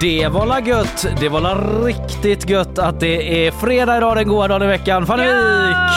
[0.00, 1.06] Det var la gött.
[1.20, 1.54] Det var la
[1.84, 5.06] riktigt gött att det är fredag idag, den goda dagen i veckan.
[5.06, 5.92] Fanny Wijk!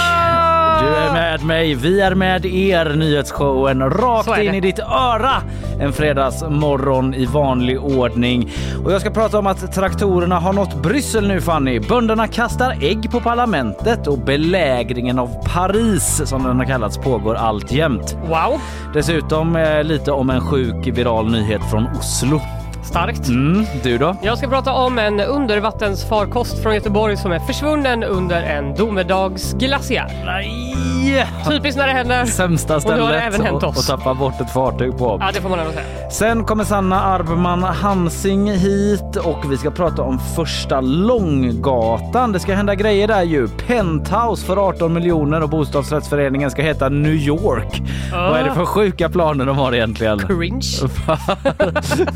[0.81, 1.73] Du är med mig.
[1.75, 2.95] Vi är med er.
[2.95, 5.31] Nyhetsshowen rakt in i ditt öra.
[5.79, 8.51] En fredagsmorgon i vanlig ordning.
[8.85, 11.79] Och jag ska prata om att traktorerna har nått Bryssel nu Fanny.
[11.79, 18.17] Bönderna kastar ägg på parlamentet och belägringen av Paris som den har kallats pågår alltjämt.
[18.23, 18.61] Wow!
[18.93, 22.41] Dessutom eh, lite om en sjuk viral nyhet från Oslo.
[22.83, 23.27] Starkt.
[23.27, 24.15] Mm, du då?
[24.21, 30.07] Jag ska prata om en undervattensfarkost från Göteborg som är försvunnen under en domedagsglaciär.
[30.25, 31.27] Nej!
[31.49, 32.25] Typiskt när det händer.
[32.25, 33.89] Sämsta Och nu har det stället även hänt oss.
[33.89, 35.17] att tappa bort ett fartyg på.
[35.21, 36.09] Ja, det får man ändå säga.
[36.11, 42.31] Sen kommer Sanna Arbman Hansing hit och vi ska prata om första Långgatan.
[42.31, 43.47] Det ska hända grejer där ju.
[43.47, 47.81] Penthouse för 18 miljoner och bostadsrättsföreningen ska heta New York.
[48.11, 50.19] Vad är det för sjuka planer de har egentligen?
[50.19, 50.61] Cringe.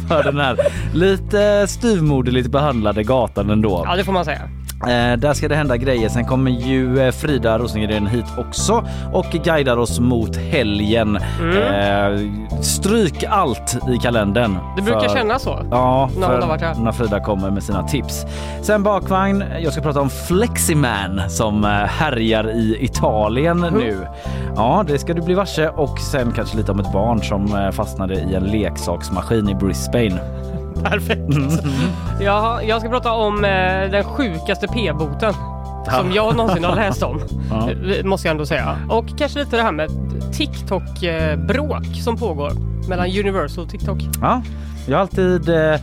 [0.10, 0.55] för den här
[0.94, 3.84] lite styvmoderligt behandlade gatan ändå.
[3.86, 4.42] Ja, det får man säga.
[4.84, 6.10] Eh, där ska det hända grejer.
[6.10, 11.16] Sen kommer ju eh, Frida Rosengren hit också och guidar oss mot helgen.
[11.16, 12.20] Eh,
[12.62, 14.58] stryk allt i kalendern.
[14.76, 15.60] Det brukar för- kännas så.
[15.72, 16.76] Ja, när här.
[16.84, 18.26] när Frida kommer med sina tips.
[18.62, 19.44] Sen bakvagn.
[19.62, 24.08] Jag ska prata om Fleximan som eh, härjar i Italien nu.
[24.56, 27.72] Ja, det ska du bli varse och sen kanske lite om ett barn som eh,
[27.72, 30.20] fastnade i en leksaksmaskin i Brisbane.
[30.84, 31.22] Perfekt.
[32.22, 35.34] Ja, jag ska prata om eh, den sjukaste p-boten
[35.92, 37.22] som jag någonsin har läst om.
[37.50, 37.70] Ja.
[37.72, 38.78] Eh, Måste jag ändå säga.
[38.90, 39.90] Och kanske lite det här med
[40.34, 42.52] TikTok-bråk som pågår
[42.90, 43.98] mellan Universal och TikTok.
[44.22, 44.42] Ja,
[44.88, 45.80] jag har alltid eh,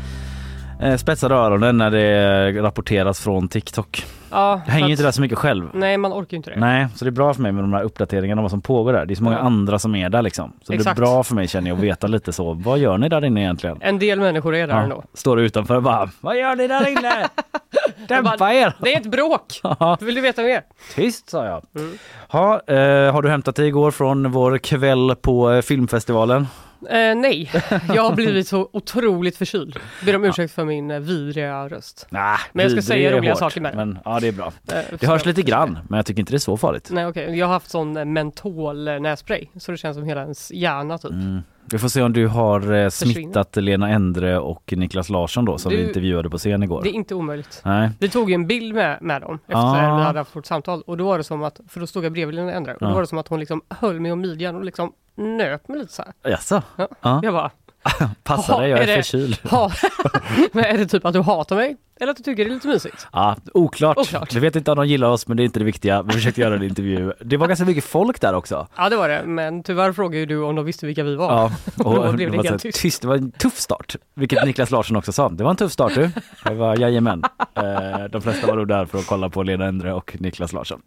[0.80, 4.04] eh, spetsade öronen när det rapporteras från TikTok.
[4.32, 5.68] Ja, Jag hänger för inte att- där så mycket själv.
[5.72, 6.60] Nej, man orkar ju inte det.
[6.60, 8.92] Nej, så det är bra för mig med de här uppdateringarna om vad som pågår
[8.92, 9.06] där.
[9.06, 9.42] Det är så många Ja.
[9.42, 10.52] andra som är där liksom.
[10.62, 10.96] Så Exakt.
[10.96, 12.52] det är bra för mig känner jag att veta lite så.
[12.52, 13.78] Vad gör ni där inne egentligen?
[13.80, 15.02] En del människor är där ändå.
[15.14, 17.28] Står utanför och bara Vad gör ni där inne?
[18.08, 18.72] Dämpa bara, er!
[18.78, 19.60] Det är ett bråk!
[19.62, 19.98] Ja.
[20.00, 20.62] Vill du veta mer?
[20.94, 21.62] Tyst sa jag.
[21.76, 21.98] Mm.
[22.28, 26.46] Ha, eh, har du hämtat dig igår från vår kväll på eh, filmfestivalen?
[26.90, 27.50] Eh, nej,
[27.94, 29.76] jag har blivit så otroligt förkyld.
[30.06, 32.06] Ber om ursäkt för min eh, vidriga röst.
[32.10, 33.76] Nah, Men jag ska säga roliga hårt, saker med.
[33.76, 34.52] Men ja, det är bra.
[34.72, 36.88] Eh, Det hörs lite grann, men jag tycker inte det är så farligt.
[36.92, 40.50] Nej okej, jag har haft sån eh, mentol nässpray så det känns som hela ens
[40.50, 41.10] hjärna typ.
[41.10, 41.40] Mm.
[41.64, 45.70] Vi får se om du har eh, smittat Lena Endre och Niklas Larsson då som
[45.70, 46.82] Du- vi intervjuade på scen igår.
[46.82, 47.60] Det är inte omöjligt.
[47.64, 47.90] Nej.
[47.98, 49.96] Vi tog ju en bild med, med dem efter Ah.
[49.96, 52.12] vi hade haft vårt samtal och då var det som att, för då stod jag
[52.12, 54.56] bredvid Lena Endre och då var det som att hon liksom höll mig om midjan
[54.56, 56.30] och liksom nöp mig lite så här.
[56.32, 56.62] Jaså?
[56.76, 56.88] Ja.
[57.00, 57.20] Ja.
[57.22, 57.50] Jag bara,
[58.22, 59.38] Passa "Jaha, dig, jag är, det- förkyld.
[60.52, 61.76] men är det typ att du hatar mig?
[62.02, 63.06] Eller att du tycker det är lite mysigt.
[63.12, 63.96] Ja, oklart.
[63.98, 64.34] Oklart.
[64.34, 66.02] Vi vet inte om de gillar oss men det är inte det viktiga.
[66.02, 67.12] Vi försökte göra en intervju.
[67.24, 68.66] Det var ganska mycket folk där också.
[68.76, 71.32] Ja det var det, men tyvärr frågade ju du om de visste vilka vi var.
[71.32, 71.52] Ja,
[71.84, 73.02] Och då blev det var helt här tyst.
[73.02, 75.28] Det var en tuff start, vilket Niklas Larsson också sa.
[75.28, 76.10] Det var en tuff start du.
[76.44, 77.22] Det var jajamän.
[77.54, 80.80] Eh, De flesta var nog där för att kolla på Lena Endre och Niklas Larsson.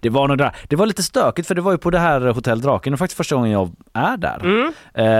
[0.00, 0.56] Det var nog där.
[0.68, 3.16] Det var lite stökigt för det var ju på det här Hotell Draken och faktiskt
[3.16, 4.40] första gången jag är där.
[4.44, 4.72] Mm.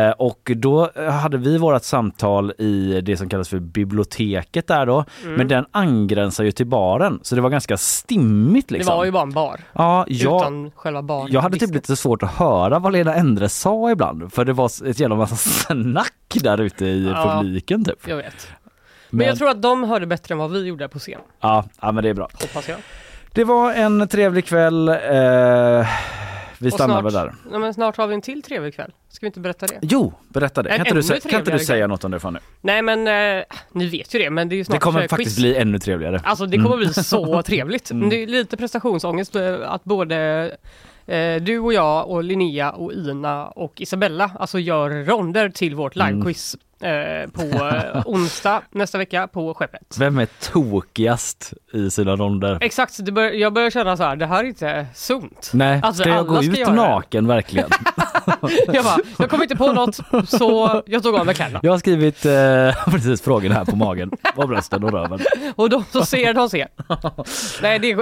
[0.08, 5.04] Eh, och då hade vi vårat samtal i det som kallas för biblioteket där då.
[5.24, 5.36] Mm.
[5.40, 8.96] Men den angränsar ju till baren så det var ganska stimmigt Det liksom.
[8.96, 9.60] var ju bara en bar.
[9.72, 11.26] Ja, jag, Utan själva bar.
[11.30, 14.88] jag hade typ lite svårt att höra vad Lena Endre sa ibland för det var
[14.88, 17.40] ett jävla massa snack där ute i Ja.
[17.42, 18.08] publiken typ.
[18.08, 18.48] Jag vet.
[19.10, 21.20] Men, jag tror att de hörde bättre än vad vi gjorde på scen.
[21.40, 22.28] ja, ja, men det är bra.
[22.40, 22.78] Hoppas jag.
[23.32, 24.88] Det var en trevlig kväll.
[24.88, 25.86] Eh,
[26.60, 27.34] vi stannar snart- väl där.
[27.52, 28.90] Ja, men snart har vi en till trevlig kväll.
[29.08, 29.78] Ska vi inte berätta det?
[29.82, 30.68] Jo, berätta det.
[30.70, 32.38] Kan inte, du, sä- kan inte du säga något om det Fanny?
[32.60, 33.06] Nej men,
[33.38, 35.38] eh, ni vet ju det, men det är ju snart Det kommer eh, faktiskt quiz.
[35.38, 36.20] bli ännu trevligare.
[36.24, 36.78] Alltså det kommer Mm.
[36.78, 37.90] bli så trevligt.
[37.92, 40.16] Men det är lite prestationsångest eh, att både
[41.06, 45.96] eh, du och jag och Linnea och Ina och Isabella alltså gör ronder till vårt
[45.96, 46.08] Mm.
[46.80, 49.96] Eh, på eh, onsdag nästa vecka på Skeppet.
[49.98, 52.58] Vem är tokigast i sina ronder?
[52.60, 55.50] Exakt, det bör, jag börjar känna så här, det här är inte sunt.
[55.54, 56.72] Nej, Alltså, ska jag gå ska ut det.
[56.72, 57.68] naken verkligen?
[58.72, 59.94] Jag bara, jag kom inte på något
[60.28, 61.60] så jag tog av mig kläderna.
[61.62, 65.20] Jag har skrivit eh, precis frågorna här på magen, på brösten och röven.
[65.56, 66.68] Och de som ser, de ser.
[67.62, 67.98] Nej, det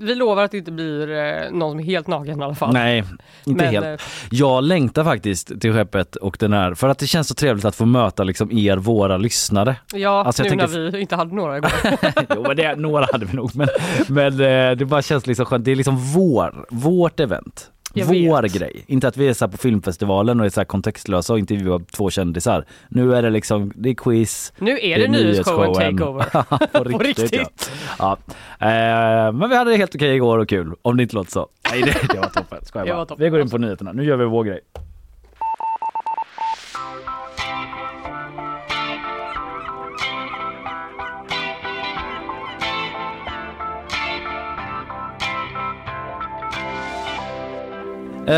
[0.00, 2.72] vi lovar att det inte blir eh, någon som är helt naken i alla fall.
[2.72, 3.04] Nej,
[3.44, 3.86] inte Men, helt.
[3.86, 7.64] eh, Jag längtar faktiskt till skeppet och den här, för att det känns så trevligt
[7.64, 9.76] att få möta liksom er, våra lyssnare.
[9.94, 11.70] Ja, Alltså, nu tänker- när vi inte hade några igår.
[12.36, 13.68] jo men det, några hade vi nog men,
[14.08, 15.64] men eh, det bara känns liksom skönt.
[15.64, 17.70] Det är liksom vår, vårt event.
[17.94, 18.52] Jag Vår vet.
[18.54, 18.84] grej.
[18.86, 21.78] Inte att vi är så här på filmfestivalen och är så här kontextlösa och intervjuar
[21.96, 22.64] två kändisar.
[22.88, 24.52] Nu är det liksom, det är quiz.
[24.58, 26.24] Nu är det nyhetsshowen takeover.
[26.82, 27.32] på riktigt.
[27.32, 27.70] riktigt.
[27.98, 28.16] Ja.
[28.58, 28.66] Ja.
[28.66, 30.74] Eh, men vi hade det helt okej igår och kul.
[30.82, 31.46] Om det inte låter så.
[31.72, 32.58] Nej det, det var toppen.
[32.64, 32.98] Skojar Det bara.
[32.98, 33.24] var toppen.
[33.24, 33.92] Vi går in på nyheterna.
[33.92, 34.60] Nu gör vi vår grej.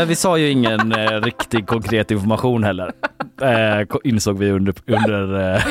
[0.07, 2.91] Vi sa ju ingen eh, riktig konkret information heller.
[3.41, 5.61] Eh, insåg vi under, under, eh,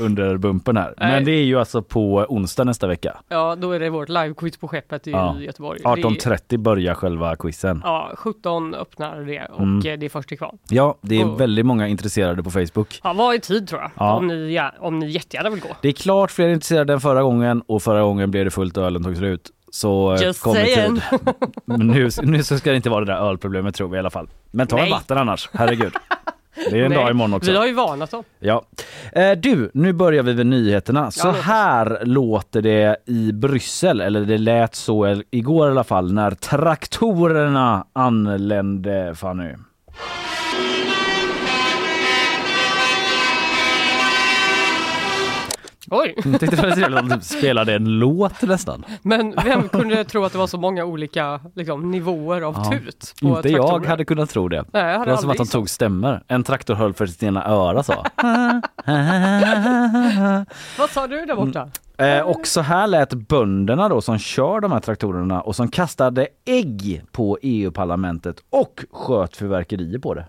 [0.00, 0.94] under bumpen här.
[0.98, 1.24] Men Nej.
[1.24, 3.16] det är ju alltså på onsdag nästa vecka.
[3.28, 5.36] Ja, då är det vårt livequiz på Skeppet i Ja.
[5.40, 5.80] Göteborg.
[5.82, 7.80] Det är- 18.30 börjar själva quizen.
[7.84, 9.76] Ja, 17 öppnar det och Mm.
[9.78, 10.58] eh, det är först till kvarn.
[10.68, 11.36] Ja, det är Oh.
[11.38, 13.00] väldigt många intresserade på Facebook.
[13.04, 13.90] Ja, vad är tid tror jag?
[13.96, 14.14] Ja.
[14.16, 15.68] Om, ni, ja, om ni jättegärna vill gå.
[15.82, 18.84] Det är klart fler intresserade än förra gången och förra gången blev det fullt och
[18.84, 19.50] ölen tog slut.
[19.74, 20.94] Så eh, Just kom i saying.
[20.94, 21.20] tid.
[21.64, 24.10] Men nu, nu så ska det inte vara det där ölproblemet tror vi i alla
[24.10, 24.28] fall.
[24.50, 24.90] Men ta en Nej.
[24.90, 25.92] vatten annars, herregud.
[26.70, 27.50] Det är en Nej, dag imorgon också.
[27.50, 28.24] Vi har ju varnat dem.
[28.38, 28.62] Ja.
[29.12, 31.10] Eh, du, nu börjar vi med nyheterna.
[31.10, 36.30] Så här låter det i Bryssel, eller det lät så igår i alla fall, när
[36.30, 39.54] traktorerna anlände, Fanny.
[45.94, 48.84] Oj, Jag trevligt att de typ spelade en låt nästan.
[49.02, 52.70] men vem kunde tro att det var så många olika liksom, nivåer av Ja.
[52.70, 53.14] tut?
[53.22, 53.88] På Inte jag traktorer?
[53.88, 54.64] hade kunnat tro det.
[54.72, 56.22] Nej, jag Det var som att de tog stämmer.
[56.28, 57.92] En traktor höll för sitt ena öra så.
[60.78, 61.68] Vad sa du där borta?
[61.98, 66.28] Eh, och så här lät bönderna då som kör de här traktorerna och som kastade
[66.44, 70.24] ägg på EU-parlamentet och sköt fyrverkerier på det.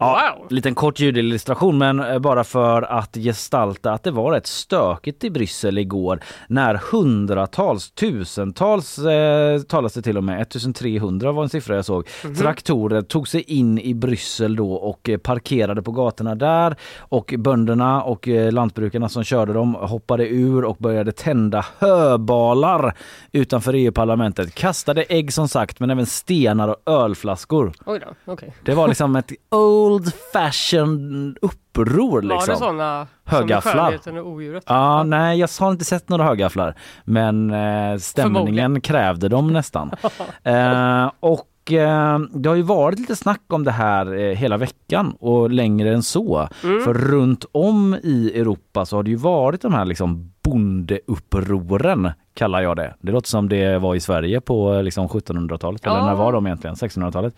[0.00, 0.46] Ja, Wow.
[0.50, 5.30] liten kort ljudillustration men eh, bara för att gestalta att det var rätt stökigt i
[5.30, 11.74] Bryssel igår när hundratals, tusentals eh, talas det till och med, 1300 var en siffra
[11.76, 12.08] jag såg,
[12.38, 18.02] traktorer tog sig in i Bryssel då och eh, parkerade på gatorna där och bönderna
[18.02, 22.94] och eh, lantbrukarna som körde dem hoppade ur och började tända höbalar
[23.32, 27.72] utanför EU-parlamentet, kastade ägg som sagt men även stenar och ölflaskor.
[27.84, 28.54] Då, okej.
[28.64, 29.89] Det var liksom ett old
[30.32, 32.54] fashioned uppror Var liksom.
[32.54, 33.72] det sådana Högafflar.
[33.72, 34.64] som i skönheten och odjuret?
[34.66, 39.90] Ja, nej, jag har inte sett några högafflar, men eh, stämningen krävde dem nästan.
[40.42, 45.14] eh, och eh, det har ju varit lite snack om det här eh, hela veckan
[45.20, 46.48] och längre än så.
[46.64, 46.84] Mm.
[46.84, 52.60] För runt om i Europa så har det ju varit de här liksom bondeupproren kallar
[52.62, 52.94] jag det.
[53.00, 55.86] Det låter som det var i Sverige på eh, liksom 1700-talet.
[55.86, 56.06] Eller Ja.
[56.06, 56.76] när var de egentligen?
[56.76, 57.34] 1600-talet?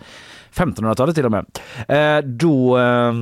[0.55, 1.47] 1500-talet till och med.
[1.89, 3.13] Eh, då eh,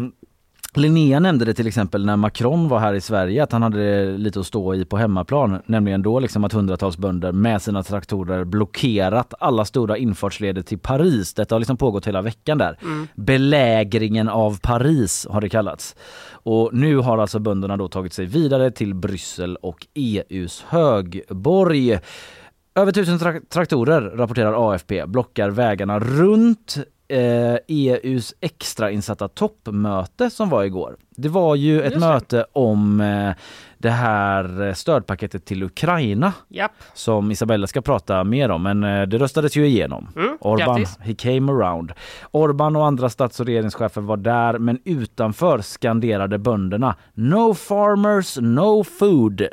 [0.74, 4.40] Linnea nämnde det till exempel när Macron var här i Sverige att han hade lite
[4.40, 5.62] att stå i på hemmaplan.
[5.66, 11.34] Nämligen då liksom att hundratals bönder med sina traktorer blockerat alla stora infartsleder till Paris.
[11.34, 12.78] Detta har liksom pågått hela veckan där.
[12.82, 13.08] Mm.
[13.14, 15.96] Belägringen av Paris har det kallats.
[16.30, 21.98] Och nu har alltså bönderna då tagit sig vidare till Bryssel och EUs högborg.
[22.74, 26.78] Över tusen traktorer, rapporterar AFP, blockar vägarna runt
[27.10, 30.96] eh, EUs extrainsatta toppmöte som var igår.
[31.10, 33.34] Det var ju ett möte om eh,
[33.78, 36.72] det här stödpaketet till Ukraina Japp.
[36.94, 38.62] som Isabella ska prata mer om.
[38.62, 40.08] Men eh, det röstades ju igenom.
[40.16, 41.92] Mm, Orban, he came around.
[42.30, 48.84] Orban och andra stats och regeringschefer var där men utanför skanderade bönderna No farmers, no
[48.84, 49.48] food.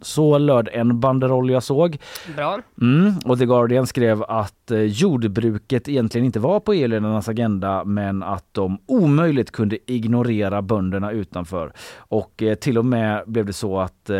[0.00, 1.98] Så löd en banderoll jag såg.
[2.36, 2.58] Bra.
[2.80, 8.22] Mm, och The Guardian skrev att eh, jordbruket egentligen inte var på EU-ledarnas agenda men
[8.22, 11.72] att de omöjligt kunde ignorera bönderna utanför.
[11.96, 14.10] Och eh, till och med blev det så att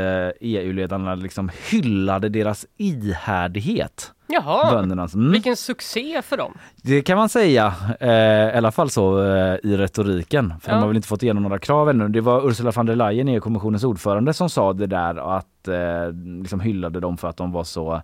[0.41, 4.13] EU-ledarna liksom hyllade deras ihärdighet.
[4.33, 5.15] Jaha, böndernas.
[5.15, 5.33] Mm.
[5.33, 6.59] vilken succé för dem!
[6.77, 8.11] Det kan man säga, eh,
[8.55, 10.55] i alla fall så eh, i retoriken.
[10.61, 10.75] För ja.
[10.75, 12.09] de har väl inte fått igenom några krav ännu.
[12.09, 16.61] Det var Ursula von der Leyen, EU-kommissionens ordförande, som sa det där att eh, liksom
[16.61, 17.95] hyllade dem för att de var så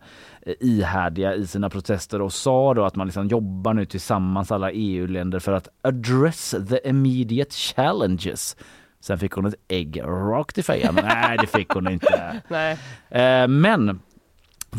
[0.42, 4.70] eh, ihärdiga i sina protester och sa då att man liksom jobbar nu tillsammans alla
[4.70, 8.56] EU-länder för att address the immediate challenges.
[9.00, 10.94] Sen fick hon ett ägg rakt i fejan.
[11.02, 12.40] Nej, det fick hon inte.
[12.48, 12.78] Nej.
[13.10, 14.00] Eh, men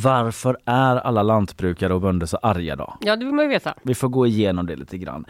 [0.04, 2.98] varför är alla lantbrukare och bönder så arga då?
[3.02, 3.74] Ja, det vill man ju veta.
[3.84, 5.26] Vi får gå igenom det lite grann.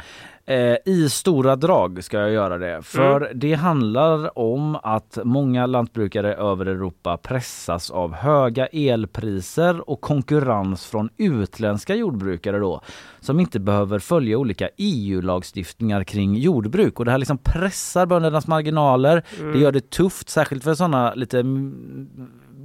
[0.49, 2.81] Eh, I stora drag ska jag göra det.
[2.81, 3.39] För mm.
[3.39, 11.09] det handlar om att många lantbrukare över Europa pressas av höga elpriser och konkurrens från
[11.17, 12.81] utländska jordbrukare då
[13.19, 16.99] som inte behöver följa olika EU-lagstiftningar kring jordbruk.
[16.99, 19.23] Och det här liksom pressar böndernas marginaler.
[19.39, 19.53] Mm.
[19.53, 21.43] Det gör det tufft, särskilt för sådana lite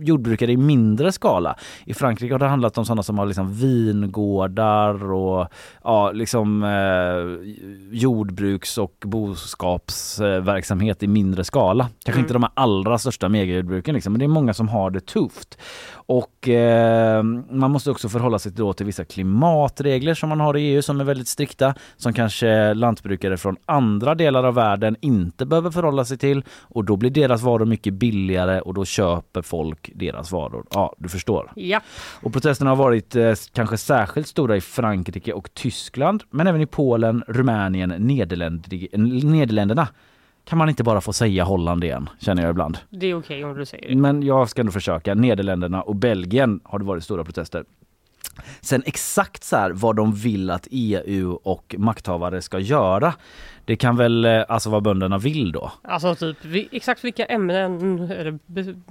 [0.02, 1.56] jordbrukare i mindre skala.
[1.84, 5.48] I Frankrike har det handlat om sådana som har liksom vingårdar och
[5.84, 7.24] ja, liksom eh,
[7.90, 11.88] jordbruks och boskapsverksamhet i mindre skala.
[12.04, 12.24] Kanske mm.
[12.24, 15.58] inte de allra största megajordbruken liksom, men det är många som har det tufft.
[15.94, 20.62] Och eh, man måste också förhålla sig då till vissa klimatregler som man har i
[20.62, 25.70] EU som är väldigt strikta som kanske lantbrukare från andra delar av världen inte behöver
[25.70, 30.32] förhålla sig till och då blir deras varor mycket billigare och då köper folk deras
[30.32, 30.66] varor.
[30.70, 31.52] Ja, du förstår.
[31.56, 31.80] Ja.
[32.22, 36.66] Och protesterna har varit eh, kanske särskilt stora i Frankrike och Tyskland men även i
[36.66, 38.66] Polen, Rumänien, Nederländ
[39.24, 39.88] Nederländerna
[40.44, 42.78] kan man inte bara få säga Holland igen, känner jag ibland.
[42.90, 43.96] Det är okej okay om du säger det.
[43.96, 45.14] Men jag ska nog försöka.
[45.14, 47.64] Nederländerna och Belgien har det varit stora protester.
[48.60, 53.14] Sen exakt så här vad de vill att EU och makthavare ska göra
[53.64, 55.72] det kan väl eh, alltså vad bönderna vill då?
[55.82, 58.38] Alltså typ exakt vilka ämnen eller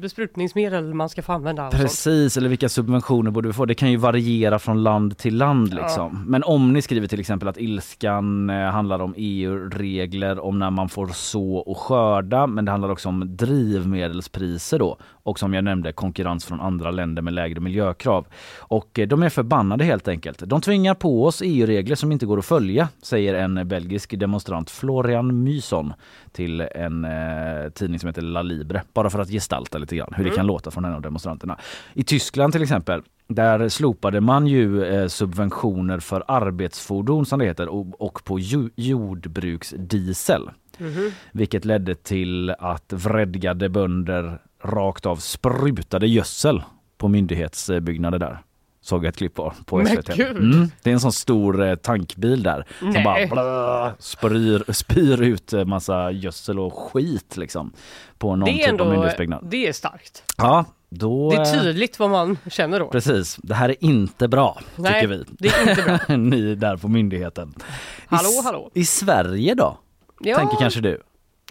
[0.02, 1.70] besprutningsmedel man ska få använda.
[1.70, 3.66] Precis, eller vilka subventioner borde vi få.
[3.66, 6.10] Det kan ju variera från land till land liksom.
[6.14, 6.24] Ja.
[6.28, 10.90] Men om ni skriver till exempel att ilskan eh, handlar om EU-regler om när man
[10.90, 15.92] får så och skörda, men det handlar också om drivmedelspriser då och som jag nämnde
[15.92, 18.28] konkurrens från andra länder med lägre miljökrav.
[18.60, 20.44] Och eh, de är förbannade helt enkelt.
[20.46, 24.70] De tvingar på oss EU-regler som inte går att följa, säger en belgisk demonstrant demonstrant
[24.70, 25.94] Florian Myson
[26.32, 28.84] till en eh, tidning som heter La Libre.
[28.94, 30.30] Bara för att gestalta lite grann hur mm.
[30.30, 31.58] det kan låta från en av demonstranterna.
[31.94, 37.68] I Tyskland till exempel där slopade man ju eh, subventioner för arbetsfordon som det heter
[37.68, 40.50] och, och på ju, jordbruksdiesel.
[40.80, 41.12] Mm.
[41.32, 46.64] Vilket ledde till att vredgade bönder rakt av sprutade gödsel
[46.98, 48.44] på myndighetsbyggnader där
[48.82, 50.20] såg jag ett klipp på, på SVT.
[50.20, 52.94] Mm, det är en sån stor eh, tankbil där Nej.
[52.94, 57.74] som bara blö, spyr, spyr ut eh, massa gödsel och skit liksom
[58.18, 59.48] på någon typ ändå, av myndighetsbyggnad.
[59.52, 60.24] Det är starkt.
[60.38, 62.88] Ja, då, det är tydligt vad man känner då.
[62.88, 65.26] Precis, det här är inte bra Nej, tycker vi.
[65.30, 66.16] det är inte bra.
[66.18, 67.54] Ni där på myndigheten.
[68.08, 68.72] Hallå, I, hallå.
[68.74, 69.78] I Sverige då?
[70.24, 70.38] Ja.
[70.38, 71.02] Tänker kanske du?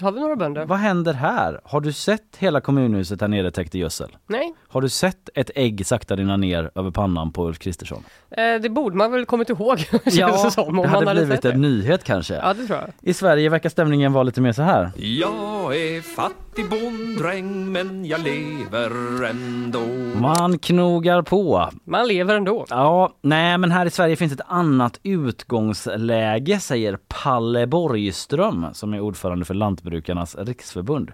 [0.01, 0.65] Har vi några bönder?
[0.65, 1.61] Vad händer här?
[1.65, 4.17] Har du sett hela kommunhuset här nere täckt i gödsel?
[4.27, 4.55] Nej.
[4.69, 8.05] Har du sett ett ägg sakta rinna ner över pannan på Ulf Kristersson?
[8.31, 10.69] Eh, det borde man väl kommit ihåg ja, det som.
[10.69, 12.35] Om det hade man blivit en nyhet kanske.
[12.35, 12.89] Ja, det tror jag.
[13.01, 14.91] I Sverige verkar stämningen vara lite mer så här.
[14.97, 19.81] Jag är fattig fattig bonddräng men jag lever ändå.
[20.21, 21.71] Man knogar på.
[21.85, 22.67] Man lever ändå.
[22.71, 29.01] Ja, nej men här i Sverige finns ett annat utgångsläge säger Palle Borgström som är
[29.01, 31.13] ordförande för Lantbrukarnas riksförbund.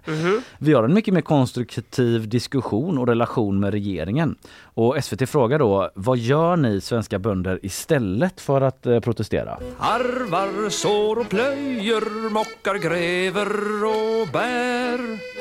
[0.57, 4.35] Vi har en mycket mer konstruktiv diskussion och relation med regeringen.
[4.63, 9.57] Och SVT frågar då, vad gör ni svenska bönder istället för att eh, protestera?
[9.77, 15.36] Harvar, sår och plöjer, mockar, gräver och bär.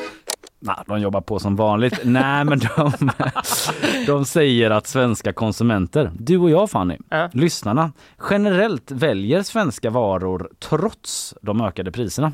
[0.60, 2.00] Nej, de jobbar på som vanligt.
[2.04, 2.92] Nej, men de,
[4.06, 7.30] de säger att svenska konsumenter, du och jag Fanny, Ja.
[7.32, 7.92] lyssnarna,
[8.30, 12.32] generellt väljer svenska varor trots de ökade priserna.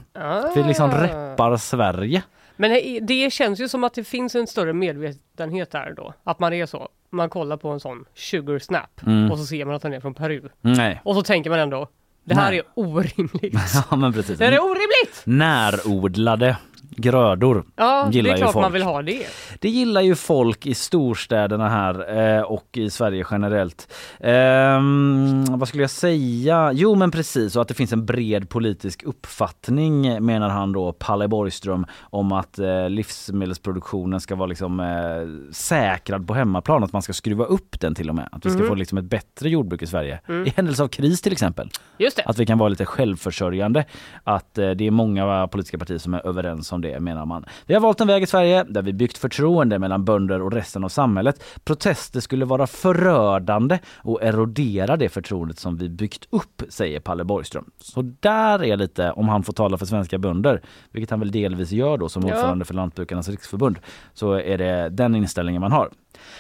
[0.55, 2.23] Vi liksom reppar Sverige.
[2.57, 2.71] Men
[3.07, 6.14] det- känns ju som att det finns en större medvetenhet där då.
[6.25, 6.88] Att man är så.
[7.11, 9.00] Man kollar på en sån sugar snap
[9.33, 10.49] och så ser man att den är från Peru.
[10.61, 11.88] Nej, Och så tänker man ändå,
[12.25, 12.59] det här Nej.
[12.59, 13.55] är orimligt.
[13.91, 14.38] ja men precis.
[14.38, 15.23] Det här är orimligt!
[15.25, 16.57] Närodlade
[16.96, 18.62] grödor Ja, det gillar är ju klart folk.
[18.64, 19.26] man vill ha det.
[19.61, 23.92] Det gillar ju folk i storstäderna här eh, och i Sverige generellt.
[24.20, 26.70] Ehm, vad skulle jag säga?
[26.75, 31.28] Jo men precis, och att det finns en bred politisk uppfattning menar han då, Palle
[31.28, 37.12] Borgström, om att eh, livsmedelsproduktionen ska vara liksom eh, säkrad på hemmaplan, att man ska
[37.12, 38.28] skruva upp den till och med.
[38.32, 40.20] Att vi ska få liksom ett bättre jordbruk i Sverige.
[40.46, 41.70] I händelse av kris till exempel.
[41.99, 42.22] Just det.
[42.26, 43.84] Att vi kan vara lite självförsörjande.
[44.25, 47.45] Att eh, det är många politiska partier som är överens om det menar man.
[47.67, 50.85] Vi har valt en väg i Sverige där vi byggt förtroende mellan bönder och resten
[50.85, 51.45] av samhället.
[51.65, 57.71] Protester skulle vara förödande och erodera det förtroendet som vi byggt upp, säger Palle Borgström.
[57.79, 61.71] Så där är lite, om han får tala för svenska bönder, vilket han väl delvis
[61.73, 62.35] gör då som Ja.
[62.35, 63.79] ordförande för Lantbrukarnas riksförbund,
[64.15, 65.91] så är det den inställningen man har.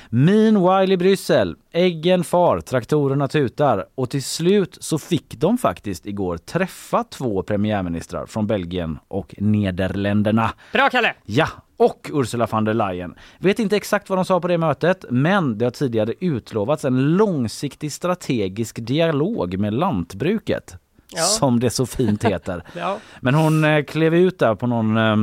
[0.08, 6.36] Meanwhile i Bryssel, äggen far, traktorerna tutar och till slut så fick de faktiskt igår
[6.36, 10.50] träffa två premiärministrar från Belgien och Nederländerna.
[10.72, 11.14] Bra Kalle!
[11.24, 13.14] Ja, och Ursula von der Leyen.
[13.38, 17.16] Vet inte exakt vad de sa på det mötet, men det har tidigare utlovats en
[17.16, 20.76] långsiktig strategisk dialog med lantbruket.
[21.14, 21.22] Ja.
[21.22, 22.62] Som det så fint heter.
[22.76, 22.98] Ja.
[23.20, 25.16] Men hon eh, klev ut där på någon eh,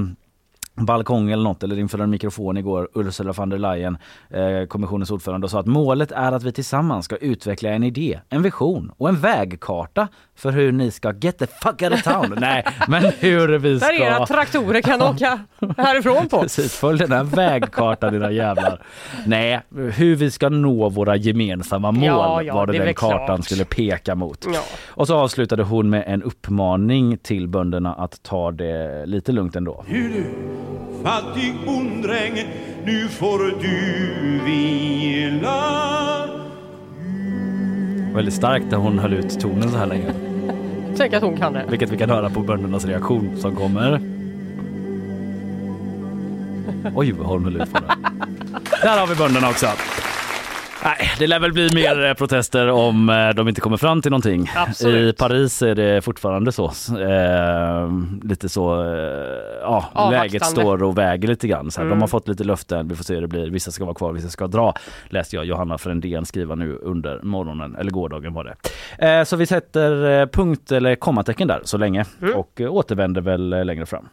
[0.86, 3.98] balkong eller något eller inför en mikrofon igår, Ursula von der Leyen,
[4.30, 8.20] eh, kommissionens ordförande och sa att målet är att vi tillsammans ska utveckla en idé,
[8.30, 12.36] en vision och en vägkarta för hur ni ska get the fuck out of town.
[12.40, 14.26] Nej, men hur vi Där era ska...
[14.36, 15.40] traktorer kan åka
[15.78, 16.42] härifrån på.
[16.42, 18.82] Precis, följ den här vägkartan dina jävlar.
[19.26, 23.26] Nej, hur vi ska nå våra gemensamma mål Ja, ja, var det det den kartan
[23.26, 23.46] klart.
[23.46, 24.46] skulle peka mot.
[24.54, 24.60] Ja.
[24.88, 29.86] Och så avslutade hon med en uppmaning till bönderna att ta det lite lugnt ändå.
[29.88, 30.26] Du,
[31.04, 32.48] fattig bonddräng,
[32.86, 35.60] nu får du vila.
[38.14, 40.14] Väldigt starkt när hon höll ut tonen så här länge.
[40.98, 41.66] Tänk att hon kan det.
[41.70, 44.02] Vilket vi kan höra på böndernas reaktion som kommer.
[46.96, 47.96] Oj vad hon höll ut på det.
[48.82, 49.68] Där har vi bönderna också.
[50.84, 54.12] Nej, det lär väl bli mer eh, protester om eh, de inte kommer fram till
[54.12, 54.52] någonting.
[54.56, 55.16] Absolut.
[55.16, 56.66] I Paris är det fortfarande så.
[57.00, 57.90] Eh,
[58.24, 58.90] lite så, eh,
[59.62, 60.18] ja, Avvaktande.
[60.18, 61.72] läget står och väger lite grann.
[61.72, 62.02] Så här, De Mm.
[62.02, 63.50] har fått lite löften, vi får se hur det blir.
[63.50, 64.74] Vissa ska vara kvar, vissa ska dra.
[65.10, 68.56] Läste jag Johanna Frändén skriva nu under morgonen, eller gårdagen var det.
[69.08, 72.36] Eh, så vi sätter eh, punkt eller kommatecken där så länge Mm.
[72.36, 74.10] och eh, återvänder väl eh, längre fram.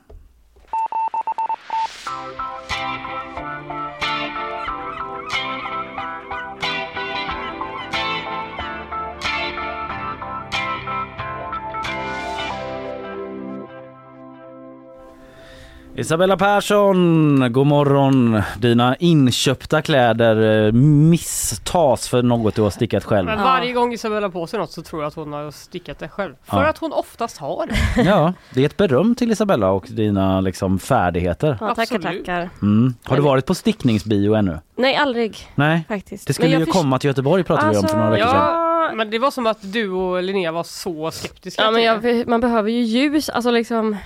[15.98, 18.42] Isabella Persson, god morgon.
[18.59, 23.26] Dina inköpta kläder eh, misstas för något du har stickat själv.
[23.26, 26.09] Men varje gång Isabella på sig något så tror jag att hon har stickat det
[26.09, 26.35] själv.
[26.44, 26.68] För Ja.
[26.68, 28.02] att hon oftast har det.
[28.02, 31.59] Ja, det är ett beröm till Isabella och dina liksom, färdigheter.
[31.61, 32.50] Ja, tackar, tackar.
[32.62, 32.94] Mm.
[33.04, 34.59] Har du varit på stickningsbio ännu?
[34.76, 35.85] Nej, aldrig Nej.
[35.88, 36.26] faktiskt.
[36.26, 38.37] Det skulle ju komma till Göteborg pratade vi om för några veckor sedan.
[38.37, 42.28] Ja, Men det var som att du och Linnea var så skeptiska ja men jag,
[42.28, 43.96] man behöver ju ljus, alltså liksom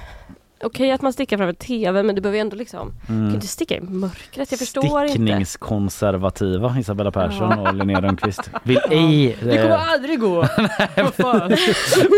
[0.65, 3.77] Okej att man stickar framför TV men du behöver ändå liksom, du kan inte sticka
[3.77, 5.09] i mörkret, jag förstår inte.
[5.15, 9.37] Stickningskonservativa Isabella Persson och Linnea Rönnqvist vill ej...
[9.43, 10.45] Det kommer eh, aldrig gå!
[11.17, 11.53] Fan?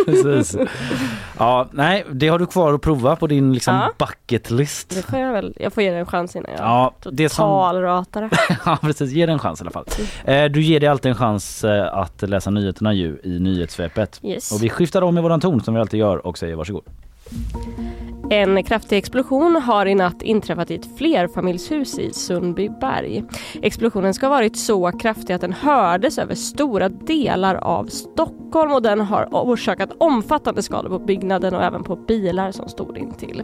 [0.07, 0.57] precis.
[1.38, 3.90] Ja, nej, det har du kvar att prova på din liksom, Ja.
[3.98, 4.88] bucket list.
[4.90, 7.42] Det får jag väl, jag får ge det en chans innan jag Ja, det som...
[7.44, 8.31] totalratare.
[8.64, 9.85] Ja precis, ge det en chans i alla fall.
[10.24, 14.20] Eh, Du ger dig alltid en chans eh, att läsa nyheterna ju i nyhetssvepet.
[14.22, 14.52] Yes.
[14.52, 16.83] Och vi skiftar om i våran ton som vi alltid gör och säger varsågod.
[18.33, 23.25] En kraftig explosion har i natt inträffat i ett flerfamiljshus i Sundbyberg.
[23.62, 28.83] Explosionen ska ha varit så kraftig att den hördes över stora delar av Stockholm och
[28.83, 33.42] den har orsakat omfattande skador på byggnaden och även på bilar som stod intill.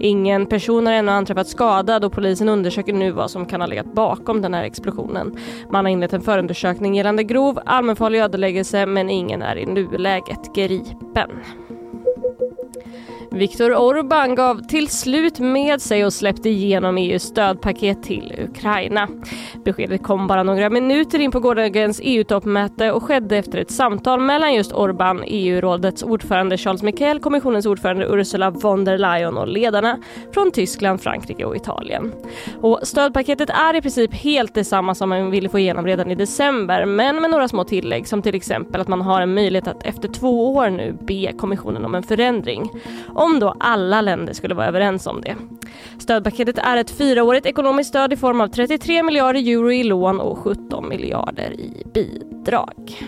[0.00, 3.94] Ingen person har ännu anträffats skadad och polisen undersöker nu vad som kan ha legat
[3.94, 5.36] bakom den här explosionen.
[5.70, 11.30] Man har inlett en förundersökning gällande grov allmänfarlig ödeläggelse men ingen är i nuläget gripen.
[13.34, 19.08] Viktor Orbán gav till slut med sig och släppte igenom EUs stödpaket till Ukraina.
[19.64, 24.54] Beskedet kom bara några minuter in på gårdagens EU-toppmöte och skedde efter ett samtal mellan
[24.54, 29.98] just Orbán, EU-rådets ordförande Charles Michel, kommissionens ordförande Ursula von der Leyen och ledarna
[30.34, 32.12] från Tyskland, Frankrike och Italien.
[32.60, 36.86] Och stödpaketet är i princip helt detsamma som man ville få igenom redan i december
[36.86, 40.08] men med några små tillägg som till exempel att man har en möjlighet att efter
[40.08, 42.70] två år nu be kommissionen om en förändring
[43.22, 45.36] om då alla länder skulle vara överens om det.
[45.98, 50.38] Stödpaketet är ett fyraårigt ekonomiskt stöd i form av 33 miljarder euro i lån och
[50.38, 53.02] 17 miljarder i bidrag.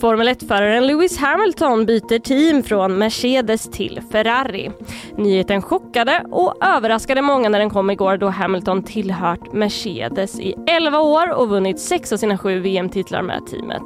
[0.00, 4.70] Formel 1-föraren Lewis Hamilton byter team från Mercedes till Ferrari.
[5.16, 11.00] Nyheten chockade och överraskade många när den kom igår då Hamilton tillhört Mercedes i 11
[11.00, 13.82] år och vunnit sex av sina sju VM-titlar med teamet.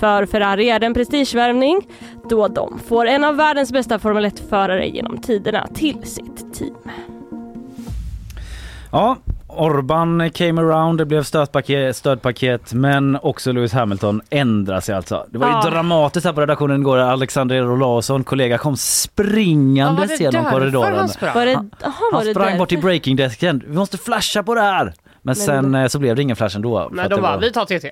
[0.00, 1.88] För Ferrari är det en prestigevärvning
[2.28, 6.74] då de får en av världens bästa Formel 1-förare genom tiderna till sitt team.
[8.92, 15.26] Ja, Orban came around, det blev stödpaket, stödpaket men också Lewis Hamilton ändrar sig alltså.
[15.30, 15.70] Det var ju Ja.
[15.70, 16.98] dramatiskt här på redaktionen igår.
[16.98, 21.08] Alexander Olausson, kollega, kom springandes genom korridoren.
[21.34, 21.64] Var det, aha,
[22.12, 22.58] var Han det sprang därför?
[22.58, 23.62] bort till breakingdesken.
[23.66, 24.92] Vi måste flasha på det här!
[25.22, 26.88] Men sen eh, så blev det ingen flash ändå.
[26.88, 27.90] för Nej, att de det bara, var- vi tar TT.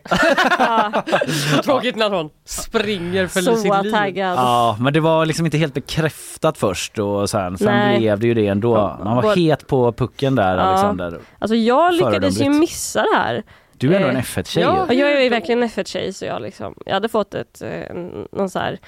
[1.64, 3.91] Tråkigt när någon springer för Så sitt liv.
[3.93, 4.38] taggad.
[4.38, 7.99] Ja, men det var liksom inte helt bekräftat först och sen, sen Nej.
[7.99, 8.99] blev det ju det ändå.
[9.05, 10.62] Man var Både- het på pucken där Ja.
[10.62, 11.19] Alexander.
[11.38, 12.61] Alltså jag lyckades ju Föredömligt.
[12.61, 13.43] missa det här.
[13.77, 16.43] Du är ändå en Eh, F1-tjej Ja, jag är ju verkligen en F1-tjej så jag
[16.43, 17.95] liksom, jag hade fått ett, eh,
[18.33, 18.79] någon så här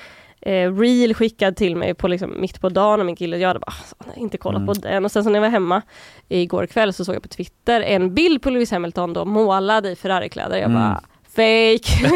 [0.42, 3.61] eh, reel skickad till mig på liksom mitt på dagen och min kille, jag hade
[3.61, 5.83] bara "Alltså, jag har inte kollat på den och sen så när jag var hemma
[6.29, 9.96] igår kväll så såg jag på Twitter en bild på Lewis Hamilton då målad i
[9.96, 10.57] Ferrari-kläder.
[10.57, 10.81] Jag Mm.
[10.81, 11.00] bara
[11.37, 12.09] fake.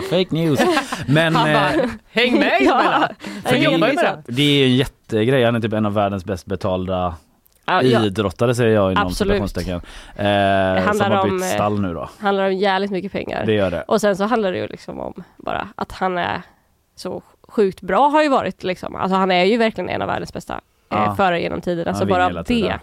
[0.10, 0.60] Fake news.
[1.06, 3.08] Men Han bara, eh, häng med Ja.
[3.44, 3.80] För liksom.
[3.80, 4.22] med det.
[4.32, 5.44] det är ju en jättegrej.
[5.44, 7.14] Han är typ en av världens bäst betalda
[7.66, 8.04] Ja, ja.
[8.04, 9.80] idrottare säger jag inom citationstecken.
[10.16, 12.08] Eh, handlar som har bytt eh, stall nu då.
[12.20, 13.46] handlar om jävligt mycket pengar.
[13.46, 13.82] Det gör det.
[13.82, 16.42] Och sen så handlar det ju liksom om bara att han är
[16.94, 18.96] så sjukt bra har ju varit liksom.
[18.96, 21.04] Alltså han är ju verkligen en av världens bästa Ja.
[21.04, 21.94] eh, förare genom tiderna.
[21.94, 22.78] Så bara det tiden.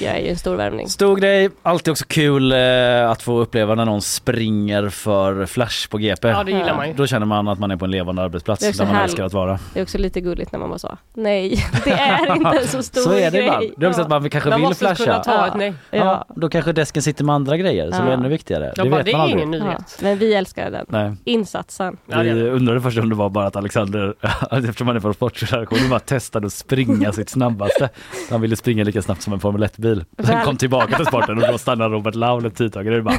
[0.00, 0.12] Ja.
[0.12, 0.88] gör ju en stor värvning.
[0.88, 5.98] Stor grej, alltid också kul eh, att få uppleva när någon springer för Flash på
[5.98, 6.28] GP.
[6.28, 6.94] Ja, det gillar man ju.
[6.94, 8.94] Då känner man att man är på en levande arbetsplats Det är också där man
[8.96, 9.10] härligt.
[9.10, 9.58] älskar att vara.
[9.74, 12.82] Det är också lite gulligt när man bara sa nej, det är inte en så
[12.82, 13.46] stor Så är det grej.
[13.46, 13.66] ibland.
[13.76, 15.22] Det är också att man kanske Man vill måste kunna flasha.
[15.24, 15.46] ta Ja.
[15.46, 15.74] ett nej.
[15.90, 16.24] Ja, Ja.
[16.36, 18.04] då kanske desken sitter med andra grejer så Ja.
[18.04, 18.72] det är ännu viktigare.
[18.76, 19.42] De det bara, vet det man är aldrig.
[19.48, 19.98] ingen Ja, nyhet.
[20.02, 20.86] men vi älskar den.
[20.88, 21.12] Nej.
[21.24, 21.96] Insatsen.
[22.06, 24.14] Ja, är Vi undrade först om det var bara att Alexander,
[24.50, 27.88] eftersom han är från sportredaktionen, bara testade att springa sitt snabbaste.
[28.30, 29.83] Han ville springa lika snabbt som en Formel 1-bil.
[29.84, 32.94] Sen Väl- kom tillbaka till sporten och då stannade Robert Laul ett tidtagare.
[32.94, 33.14] Det var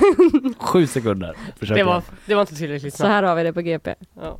[0.66, 1.34] sju sekunder.
[1.60, 1.80] Försöker.
[1.80, 3.12] Det var, det var inte tillräckligt Så snabbt.
[3.12, 3.96] här har vi det på GP.
[4.22, 4.38] Ja.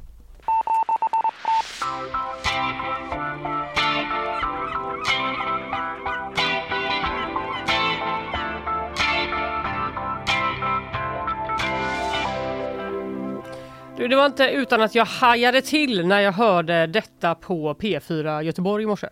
[13.98, 18.42] Du, det var inte utan att jag hajade till när jag hörde detta på P4
[18.42, 19.08] Göteborg i morse.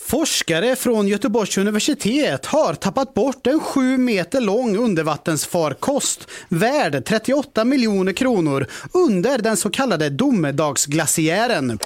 [0.00, 8.12] Forskare från Göteborgs universitet har tappat bort en sju meter lång undervattensfarkost värd 38 miljoner
[8.12, 11.78] kronor under den så kallade domedagsglaciären.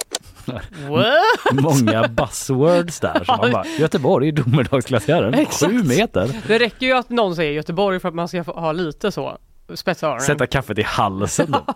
[0.89, 1.63] What?
[1.63, 3.23] Många buzzwords där.
[3.25, 6.41] Så man bara, Göteborg, domedagsglaciären, sju meter.
[6.47, 9.37] Det räcker ju att någon säger Göteborg för att man ska få ha lite så
[9.75, 10.21] spetsa öronen.
[10.21, 11.51] Sätta kaffet i halsen.
[11.51, 11.65] då.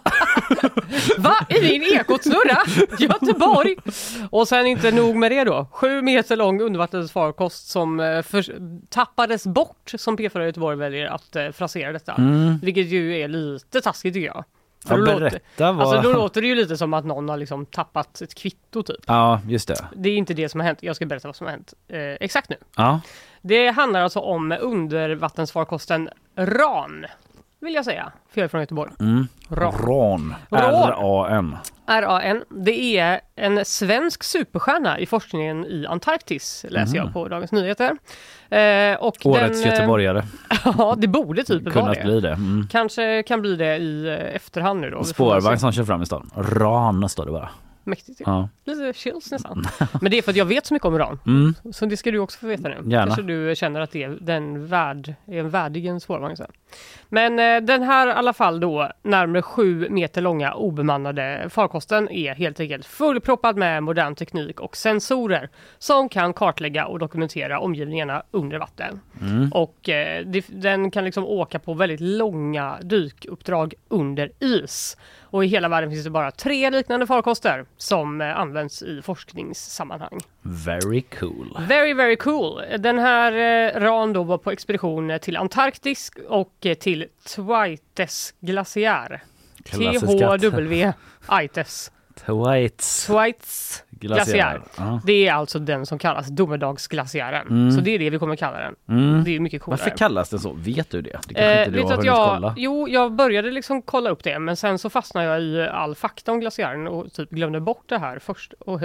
[1.18, 1.36] Va?
[1.50, 2.58] I din ekotsnurra?
[3.00, 3.76] Göteborg!
[4.30, 5.68] Och sen inte nog med det då.
[5.72, 8.46] Sju meter lång undervattensfarkost som eh, för,
[8.90, 12.14] tappades bort som P4 Göteborg väljer att eh, frasera detta.
[12.14, 12.58] Mm.
[12.62, 14.44] Vilket ju är lite taskigt tycker jag.
[14.88, 15.88] För Ja, då låter- berätta vad...
[15.88, 19.04] Alltså då låter det ju lite som att någon har liksom tappat ett kvitto typ.
[19.08, 19.86] Ja, just det.
[19.96, 20.80] Det är inte det som har hänt.
[20.82, 22.56] Jag ska berätta vad som har hänt eh, exakt nu.
[22.76, 23.00] Ja.
[23.42, 27.06] Det handlar alltså om undervattensfarkosten RAN.
[27.60, 28.12] Vill jag säga.
[28.30, 28.92] För jag är från Göteborg.
[29.00, 29.28] Mm.
[29.50, 29.74] Ran.
[29.84, 30.36] Ran.
[30.52, 31.58] Ran.
[31.88, 32.44] R-A-N.
[32.50, 37.98] Det är en svensk superstjärna i forskningen i Antarktis läser jag på Dagens Nyheter.
[38.50, 39.26] Eh, och.
[39.26, 40.24] Årets den, eh, göteborgare.
[40.78, 42.04] Ja, det borde typ vara Kunnat det.
[42.04, 42.34] bli det.
[42.34, 42.68] Mm.
[42.72, 45.04] Kanske kan bli det i eh, efterhand nu då.
[45.04, 46.30] Spårvagn som kör fram i stan.
[46.36, 47.50] Ran står det bara.
[47.84, 48.22] mäktigt.
[48.26, 48.50] Ja.
[48.66, 49.66] Lite chills nästan.
[50.02, 51.20] Men det är för att jag vet så mycket om uran.
[51.26, 51.54] Mm.
[51.74, 52.76] Så det ska du också få veta nu.
[52.86, 53.06] Gärna.
[53.06, 56.52] Kanske du känner att det är, den värd, är en värdig en spårvagn sen.
[57.10, 62.36] Men eh, den här i alla fall då närmare sju meter långa obemannade farkosten är
[62.36, 68.60] helt enkelt fullproppad med modern teknik och sensorer som kan kartlägga och dokumentera omgivningarna under
[68.60, 69.00] vatten.
[69.22, 69.52] Mm.
[69.52, 74.98] Och eh, det, den kan liksom åka på väldigt långa dykuppdrag under is.
[75.22, 80.20] Och i hela världen finns det bara tre liknande farkoster som eh, används i forskningssammanhang.
[80.50, 81.58] Very cool.
[81.68, 82.62] Very, very cool.
[82.80, 83.32] Den här
[83.76, 87.06] eh, RAN då var på expedition till Antarktis och eh, till
[87.36, 89.24] Thwaites glaciär.
[89.64, 90.94] Klassiska- THW
[91.44, 91.92] Ites.
[92.26, 94.62] Thwaites Thwaites glaciär.
[94.78, 95.00] Ja.
[95.06, 97.48] Det är alltså den som kallas domedagsglaciären.
[97.48, 97.72] Mm.
[97.72, 98.76] Så det är det vi kommer kalla den.
[98.90, 99.24] Mm.
[99.24, 99.80] Det är mycket coolare.
[99.84, 100.54] Varför kallas den så?
[100.54, 101.10] Vet du det?
[101.28, 102.54] Det kanske Eh, inte du vet har hunnit jag, kolla?
[102.58, 106.32] jo, jag började liksom kolla upp det men sen så fastnade jag i all fakta
[106.32, 108.54] om glaciären och typ glömde bort det här först.
[108.60, 108.82] Och,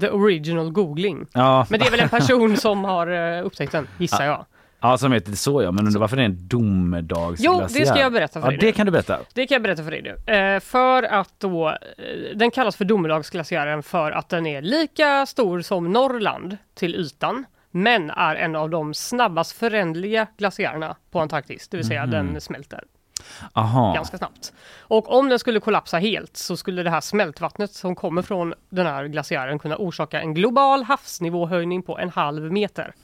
[0.00, 1.26] the original googling.
[1.32, 1.66] Ja.
[1.70, 4.44] Men det är väl en person som har eh, upptäckt den, gissar jag.
[4.90, 5.70] Ja, som heter så ja.
[5.72, 7.60] Men undrar varför det är en domedagsglaciär?
[7.78, 8.72] Jo, det ska jag berätta för ja, dig det nu.
[8.72, 9.18] kan du berätta.
[9.34, 10.32] Det kan jag berätta för dig nu.
[10.34, 11.74] Eh, för att då, eh,
[12.34, 17.44] den kallas för domedagsglaciären för att den är lika stor som Norrland till ytan.
[17.70, 22.10] Men är en av de snabbast förändliga glaciärerna på Antarktis, det vill säga Mhm.
[22.10, 22.80] den smälter
[23.52, 23.94] Aha.
[23.94, 24.52] ganska snabbt.
[24.78, 28.86] Och om den skulle kollapsa helt så skulle det här smältvattnet som kommer från den
[28.86, 32.94] här glaciären kunna orsaka en global havsnivåhöjning på en halv meter.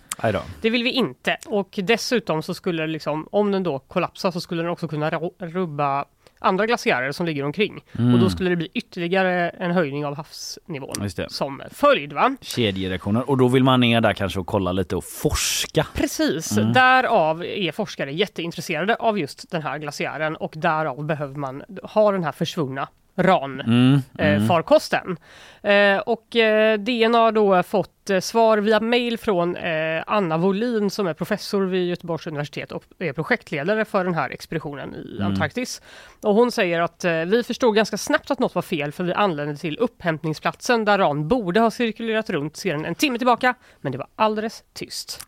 [0.61, 4.40] Det vill vi inte och dessutom så skulle det liksom, om den då kollapsar så
[4.40, 6.05] skulle den också kunna rubba
[6.38, 7.85] andra glaciärer som ligger omkring.
[7.98, 8.14] Mm.
[8.14, 12.12] Och då skulle det bli ytterligare en höjning av havsnivån som följd.
[12.12, 12.37] Va?
[12.40, 13.31] Kedjereaktioner.
[13.31, 15.87] Och då vill man ner där kanske och kolla lite och forska.
[15.94, 16.72] Precis, Mm.
[16.72, 22.25] därav är forskare jätteintresserade av just den här glaciären och därav behöver man ha den
[22.25, 24.48] här försvunna RAN Mm, eh, mm.
[24.48, 25.16] farkosten.
[25.62, 30.90] Eh, och eh, DN har då fått eh, svar via mail från eh, Anna Wolin
[30.90, 35.27] som är professor vid Göteborgs universitet och är projektledare för den här expeditionen i Mm.
[35.33, 35.83] Antarktis.
[36.22, 39.12] Och hon säger att eh, vi förstod ganska snabbt att något var fel för vi
[39.14, 43.98] anlände till upphämtningsplatsen där RAN borde ha cirkulerat runt sedan en timme tillbaka men det
[43.98, 45.20] var alldeles tyst.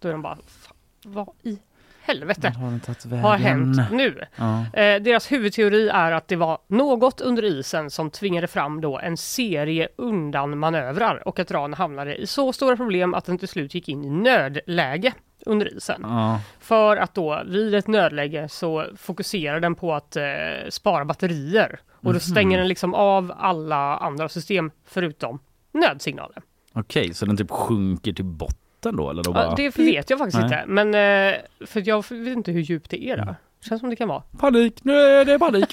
[0.00, 1.58] Då är de bara, "Fan, vad i
[2.06, 4.20] helvete Har har hänt nu?
[4.36, 4.60] Ja.
[4.72, 9.16] Eh, deras huvudteori är att det var något under isen som tvingade fram då en
[9.16, 13.88] serie undanmanövrar och att RAN hamnade i så stora problem att den till slut gick
[13.88, 15.12] in i nödläge
[15.46, 16.00] under isen.
[16.02, 16.40] Ja.
[16.60, 20.24] För att då vid ett nödläge så fokuserar den på att eh,
[20.68, 22.20] spara batterier och då Mhm.
[22.20, 25.38] stänger den liksom av alla andra system förutom
[25.72, 26.42] nödsignalen.
[26.72, 29.10] Okej, så den typ sjunker till botten då?
[29.10, 29.44] Eller då bara...
[29.44, 30.44] Ja, det vet jag faktiskt Nej.
[30.44, 31.34] inte, men eh,
[31.66, 33.34] för jag vet inte hur djupt det är där.
[33.68, 34.22] Känns som det kan vara.
[34.38, 35.72] Panik, nu är det panik!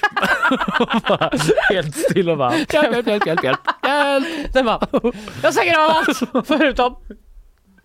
[1.70, 3.60] helt still och bara hjälp, hjälp, hjälp, hjälp, hjälp.
[4.52, 4.86] Den bara,
[5.42, 6.96] jag stänger av allt förutom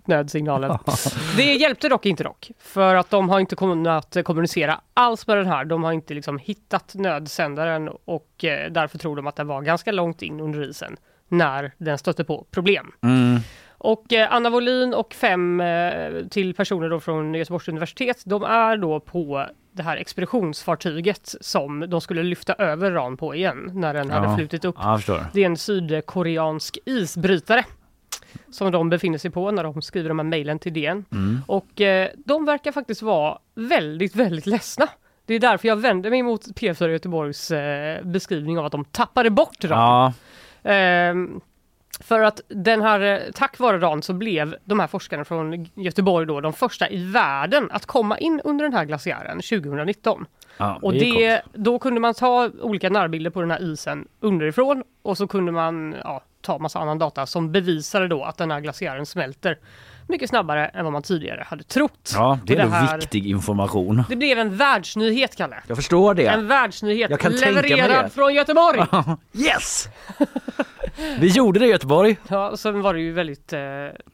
[0.09, 0.77] nödsignalen.
[1.37, 5.47] Det hjälpte dock inte dock, för att de har inte kunnat kommunicera alls med den
[5.47, 5.65] här.
[5.65, 9.91] De har inte liksom hittat nödsändaren och eh, därför tror de att den var ganska
[9.91, 12.91] långt in under isen när den stötte på problem.
[13.01, 13.39] Mm.
[13.81, 18.77] Och eh, Anna Wolin och fem eh, till personer då från Göteborgs universitet, de är
[18.77, 24.11] då på det här expeditionsfartyget som de skulle lyfta över RAN på igen när den
[24.11, 24.37] hade Ja.
[24.37, 24.75] flutit upp.
[25.33, 27.63] Det är en sydkoreansk isbrytare
[28.51, 31.05] som de befinner sig på när de skriver de här mejlen till DN.
[31.11, 31.41] Mm.
[31.47, 34.87] Och eh, de verkar faktiskt vara väldigt, väldigt ledsna.
[35.25, 39.29] Det är därför jag vänder mig mot P4 Göteborgs eh, beskrivning av att de tappade
[39.29, 39.79] bort RAN.
[39.79, 40.13] Ja,
[40.63, 41.41] Ehm,
[41.99, 46.27] för att den här, eh, tack vare RAN så blev de här forskarna från Göteborg
[46.27, 50.25] då de första i världen att komma in under den här glaciären 2019.
[50.57, 55.17] ja Och det, då kunde man ta olika närbilder på den här isen underifrån och
[55.17, 59.05] så kunde man ja, ta massa annan data som bevisade då att den här glaciären
[59.05, 59.57] smälter
[60.09, 62.11] mycket snabbare än vad man tidigare hade trott.
[62.13, 64.03] Ja, det är ändå här- viktig information.
[64.09, 65.55] Det blev en världsnyhet, Kalle.
[65.67, 66.25] Jag förstår det.
[66.27, 68.09] En världsnyhet Jag kan levererad det.
[68.09, 68.79] från Göteborg!
[69.33, 69.87] Yes!
[71.19, 72.17] Vi gjorde det i Göteborg.
[72.27, 73.59] Ja, sen var det ju väldigt eh,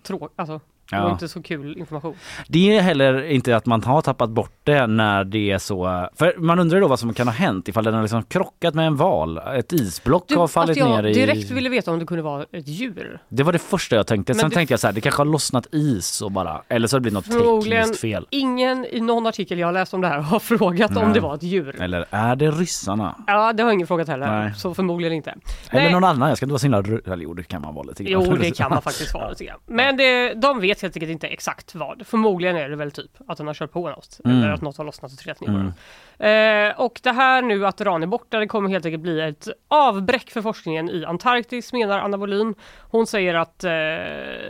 [0.03, 1.11] tråkigt, alltså det var Ja.
[1.11, 2.15] inte så kul information.
[2.47, 6.09] Det är heller inte att man har tappat bort det när det är så.
[6.15, 8.87] För man undrar då vad som kan ha hänt ifall den har liksom krockat med
[8.87, 9.37] en val.
[9.37, 11.13] Ett isblock har fallit att jag ner i...
[11.13, 13.19] direkt ville veta om det kunde vara ett djur.
[13.29, 14.33] Det var det första jag tänkte.
[14.33, 16.87] Men Sen det- tänkte jag så här, det kanske har lossnat is och bara, eller
[16.87, 18.27] så har det blivit något tekniskt fel.
[18.29, 21.13] ingen i någon artikel jag har läst om det här har frågat om Nej.
[21.13, 21.81] det var ett djur.
[21.81, 23.15] Eller är det ryssarna?
[23.27, 24.53] Ja, det har ingen frågat heller, Nej.
[24.57, 25.29] så förmodligen inte.
[25.69, 25.91] Eller Nej.
[25.91, 27.11] någon annan, jag ska inte vara så himla...
[27.13, 28.23] Eller jo, det kan man vara lite grann.
[28.25, 29.59] Jo, det kan man faktiskt vara lite grann.
[29.65, 32.07] Men det, de vet vet helt enkelt inte exakt vad.
[32.07, 34.19] Förmodligen är det väl typ att den har kört på något.
[34.25, 34.37] Mm.
[34.37, 35.71] Eller att något har lossnat och trillat ner Mm.
[36.19, 39.47] Eh, och det här nu att Ran är borta, det kommer helt enkelt bli ett
[39.67, 42.55] avbräck för forskningen i Antarktis menar Anna Wollin.
[42.91, 43.71] Hon säger att, eh,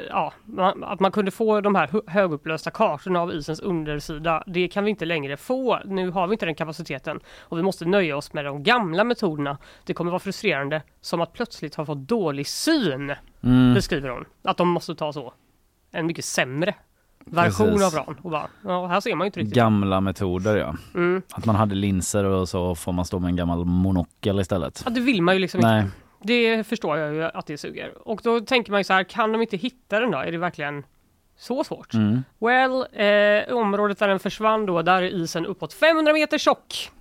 [0.10, 4.44] ja, man, att man kunde få de här hö- högupplösta kartorna av isens undersida.
[4.48, 5.80] Det kan vi inte längre få.
[5.86, 9.58] Nu har vi inte den kapaciteten och vi måste nöja oss med de gamla metoderna.
[9.86, 13.74] Det kommer vara frustrerande som att plötsligt ha fått dålig syn, Mm.
[13.74, 14.26] beskriver hon.
[14.44, 15.34] Att de måste ta så.
[15.96, 16.76] En mycket sämre
[17.26, 17.98] version Precis.
[17.98, 18.16] av Ran.
[18.22, 19.56] Och bara, ja, här ser man ju inte riktigt.
[19.56, 20.76] Gamla metoder ja.
[20.96, 21.22] Mm.
[21.32, 24.82] Att man hade linser och så får man stå med en gammal monokel istället.
[24.86, 25.82] Ja, det vill man ju liksom Nej.
[25.82, 25.96] inte.
[26.22, 28.08] Det förstår jag ju att det suger.
[28.08, 30.18] Och då tänker man ju så här, kan de inte hitta den då?
[30.18, 30.84] Är det verkligen
[31.38, 31.94] så svårt?
[31.94, 32.24] Mm.
[32.40, 36.92] Well, eh, området där den försvann då, där är isen uppåt 500 meter tjock.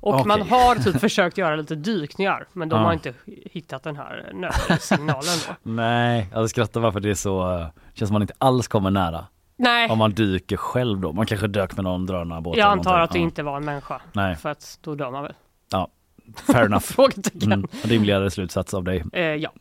[0.00, 0.26] Och Okej.
[0.26, 2.86] man har typ försökt göra lite dykningar, men de Ja.
[2.86, 5.54] har inte hittat den här nödsignalen då.
[5.70, 8.90] Nej, jag skrattar bara för det är så, eh, känns som man inte alls kommer
[8.90, 9.26] nära.
[9.56, 11.12] Nej, Om man dyker själv då.
[11.12, 12.56] Man kanske dök med någon drönarbåt.
[12.56, 13.22] jag antar att det Ja.
[13.24, 14.00] inte var en människa.
[14.12, 14.36] Nej.
[14.36, 15.32] För att då dör man väl?
[15.72, 15.88] Ja,
[16.46, 16.82] fair enough.
[16.82, 17.52] Frågetecken.
[17.52, 19.04] Mm, rimligare slutsats av dig.
[19.12, 19.52] Eh, ja.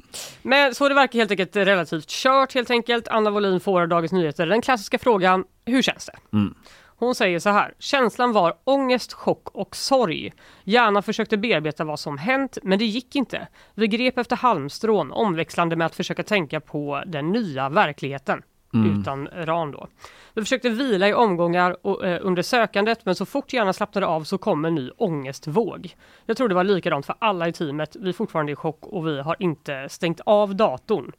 [0.41, 3.08] Men så det verkar helt enkelt relativt kört helt enkelt.
[3.08, 6.38] Anna Wollin får av Dagens Nyheter den klassiska frågan, hur känns det?
[6.38, 6.56] Mm.
[6.99, 10.33] Hon säger så här, känslan var ångest, chock och sorg.
[10.63, 13.47] Hjärnan försökte bearbeta vad som hänt, men det gick inte.
[13.73, 18.41] Vi grep efter halmstrån, omväxlande med att försöka tänka på den nya verkligheten.
[18.73, 19.01] Mm.
[19.01, 19.88] Utan ran då.
[20.33, 24.23] Vi försökte vila i omgångar och, eh, under sökandet men så fort hjärnan slappnade av
[24.23, 25.95] så kom en ny ångestvåg.
[26.25, 27.95] Jag tror det var likadant för alla i teamet.
[27.95, 31.12] Vi är fortfarande i chock och vi har inte stängt av datorn.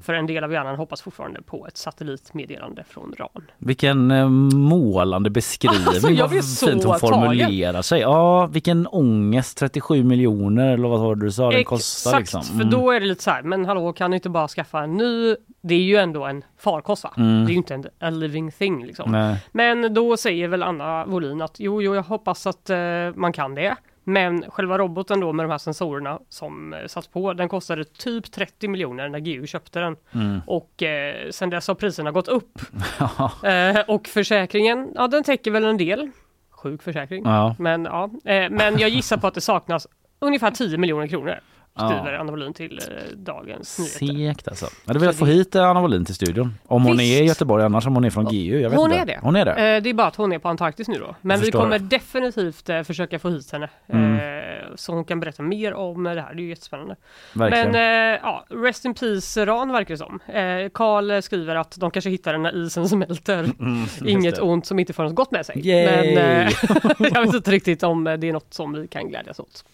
[0.00, 3.42] För en del av hjärnan hoppas fortfarande på ett satellitmeddelande från RAN.
[3.58, 5.86] Vilken eh, målande beskrivning.
[5.86, 8.00] Alltså, jag vad fint hon formulerar sig.
[8.00, 9.58] Ja, vilken ångest.
[9.58, 12.58] 37 miljoner eller vad var det du sa den kostar Exakt, liksom.
[12.58, 14.96] för då är det lite så här, men hallå kan du inte bara skaffa en
[14.96, 15.36] ny?
[15.60, 17.12] Det är ju ändå en farkost va?
[17.16, 17.44] Mm.
[17.44, 19.12] Det är ju inte en a living thing liksom.
[19.12, 19.36] Nej.
[19.52, 22.78] Men då säger väl Anna Wollin att jo, jo, jag hoppas att eh,
[23.14, 23.76] man kan det.
[24.04, 28.32] Men själva roboten då med de här sensorerna som eh, satt på, den kostade typ
[28.32, 29.96] 30 miljoner när GU köpte den.
[30.12, 30.40] Mm.
[30.46, 32.58] Och eh, sen dess har priserna gått upp.
[33.44, 36.10] eh, och försäkringen, ja den täcker väl en del.
[36.50, 37.22] Sjuk försäkring.
[37.24, 37.56] Ja.
[37.58, 39.86] Men ja, eh, men jag gissar på att det saknas
[40.18, 41.40] ungefär 10 miljoner kronor.
[41.76, 42.18] Skriver Ja.
[42.20, 44.32] Anna Wollin till eh, Dagens Nyheter.
[44.32, 44.66] Segt alltså.
[44.84, 46.54] Jag hade velat få hit eh, Anna Wollin till studion.
[46.66, 47.18] Om hon Visst.
[47.20, 48.60] är i Göteborg, annars om hon är från GU.
[48.60, 49.02] Jag vet Hon inte.
[49.02, 49.18] är det.
[49.22, 49.50] Hon är det.
[49.50, 51.14] Eh, det är bara att hon är på Antarktis nu då.
[51.20, 53.68] Men vi förstår kommer definitivt eh, försöka få hit henne.
[53.88, 54.14] Mm.
[54.14, 56.34] Eh, så hon kan berätta mer om det här.
[56.34, 56.96] Det är ju jättespännande.
[57.34, 57.70] Verkligen.
[57.72, 60.20] Men eh, ja, Rest in Peace Ran verkar det som.
[60.26, 63.38] Eh, Karl skriver att de kanske hittar den när isen smälter.
[63.60, 64.42] Mm, just Inget det.
[64.42, 65.68] ont som inte får något gott med sig.
[65.68, 66.14] Yay!
[66.14, 66.52] Men eh,
[67.14, 69.64] jag vet inte riktigt om eh, det är något som vi kan glädjas åt.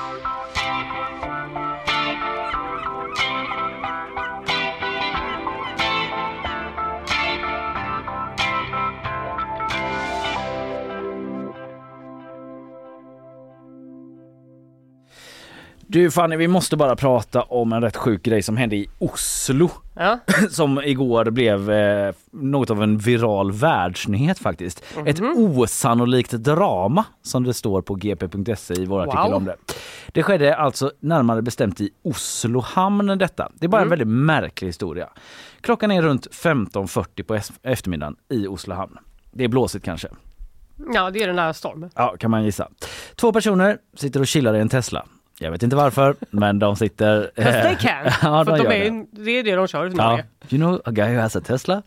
[0.00, 1.69] Thank you.
[15.92, 19.70] Du Fanny, vi måste bara prata om en rätt sjuk grej som hände i Oslo.
[19.94, 20.18] Ja.
[20.50, 24.84] Som igår blev eh, något av en viral världsnyhet faktiskt.
[25.06, 25.32] Ett Mhm.
[25.36, 29.34] osannolikt drama som det står på gp.se i vår artikel Wow.
[29.34, 29.56] om det.
[30.12, 33.48] Det skedde alltså närmare bestämt i Oslo hamn detta.
[33.54, 33.90] Det är bara en Mm.
[33.98, 35.08] väldigt märklig historia.
[35.60, 38.98] Klockan är runt 15.40 på eftermiddagen i Oslo hamn.
[39.32, 40.08] Det är blåsigt kanske.
[40.94, 41.90] ja, det är den där stormen.
[41.94, 42.68] Ja, kan man gissa.
[43.16, 45.06] Två personer sitter och chillar i en Tesla.
[45.42, 47.30] Jag vet inte varför, men de sitter...
[47.42, 48.04] Fast they can.
[48.22, 49.06] ja, för de är, det.
[49.24, 50.08] det är det de kör i Ja.
[50.10, 50.24] Norge.
[50.48, 51.74] You know a guy who has a Tesla?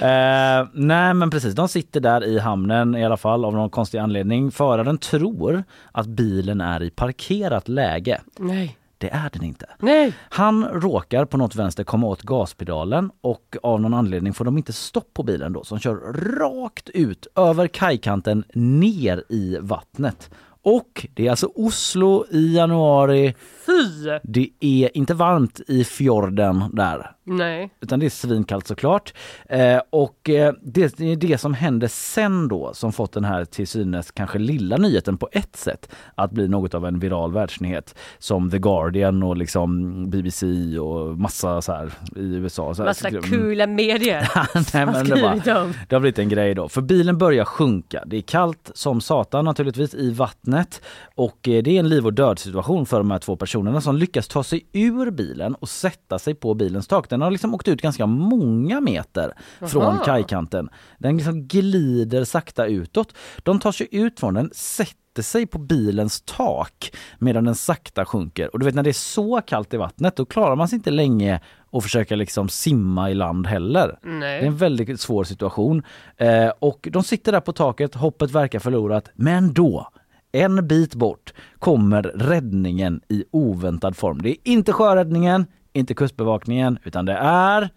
[0.00, 3.98] eh, nej men precis, de sitter där i hamnen i alla fall av någon konstig
[3.98, 4.50] anledning.
[4.50, 8.20] Föraren tror att bilen är i parkerat läge.
[8.38, 8.76] Nej.
[8.98, 9.66] Det är den inte.
[9.78, 10.12] Nej.
[10.28, 14.72] Han råkar på något vänster komma åt gaspedalen och av någon anledning får de inte
[14.72, 15.94] stopp på bilen då som kör
[16.38, 20.30] rakt ut över kajkanten ner i vattnet.
[20.62, 23.34] Och det är alltså Oslo i januari.
[23.66, 24.18] Fy!
[24.22, 27.10] Det är inte varmt i fjorden där.
[27.30, 27.70] Nej.
[27.80, 29.14] Utan det är svinkallt såklart.
[29.48, 33.66] Eh, och eh, det, är det som händer sen då som fått den här till
[33.68, 37.94] synes kanske lilla nyheten på ett sätt att bli något av en viral världsnyhet.
[38.18, 40.46] Som The Guardian och liksom BBC
[40.78, 42.74] och massa så här i USA.
[42.74, 43.22] Så här, Massa Mm.
[43.22, 44.28] coola medier.
[44.74, 46.68] Nej, men det, bara, det har blivit en grej då.
[46.68, 48.02] För bilen börjar sjunka.
[48.06, 50.82] Det är kallt som satan naturligtvis i vattnet.
[51.14, 53.96] Och eh, det är en liv och död situation för de här två personerna som
[53.96, 57.08] lyckas ta sig ur bilen och sätta sig på bilens tak.
[57.08, 60.04] Den har liksom åkt ut ganska många meter från Aha.
[60.04, 60.68] kajkanten.
[60.98, 63.14] Den liksom glider sakta utåt.
[63.42, 68.04] De tar sig ut från den, sätter sätter sig på bilens tak medan den sakta
[68.04, 68.52] sjunker.
[68.52, 70.90] Och du vet när det är så kallt i vattnet då klarar man sig inte
[70.90, 73.98] länge och försöka liksom simma i land heller.
[74.02, 74.40] Nej.
[74.40, 75.82] Det är en väldigt svår situation.
[76.16, 79.88] Eh, och de sitter där på taket, hoppet verkar förlorat, men då
[80.32, 84.22] en bit bort kommer räddningen i oväntad form.
[84.22, 87.70] Det är inte sjöräddningen, inte kustbevakningen, utan det är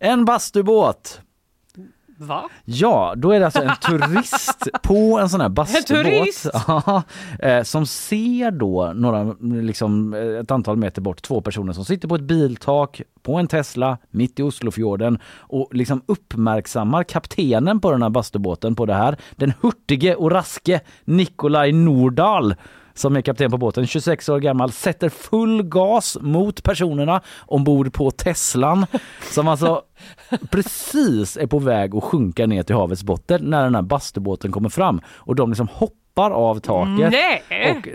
[0.00, 1.20] en bastubåt.
[2.20, 2.48] Va?
[2.64, 6.46] Ja, då är det alltså en turist på en sån här bastubåt.
[7.38, 12.08] eh, som ser då några, liksom eh, ett antal meter bort, två personer som sitter
[12.08, 18.02] på ett biltak på en Tesla mitt i Oslofjorden och liksom uppmärksammar kaptenen på den
[18.02, 19.16] här bastubåten på det här.
[19.36, 22.54] Den hurtige och raske Nikolaj Nordahl
[22.98, 28.10] som är kapten på båten, 26 år gammal, sätter full gas mot personerna ombord på
[28.10, 28.86] Teslan
[29.30, 29.82] som alltså
[30.50, 34.68] precis är på väg att sjunka ner till havets botten när den här bastubåten kommer
[34.68, 37.42] fram och de liksom hoppar av taket Nej!
[37.76, 37.88] och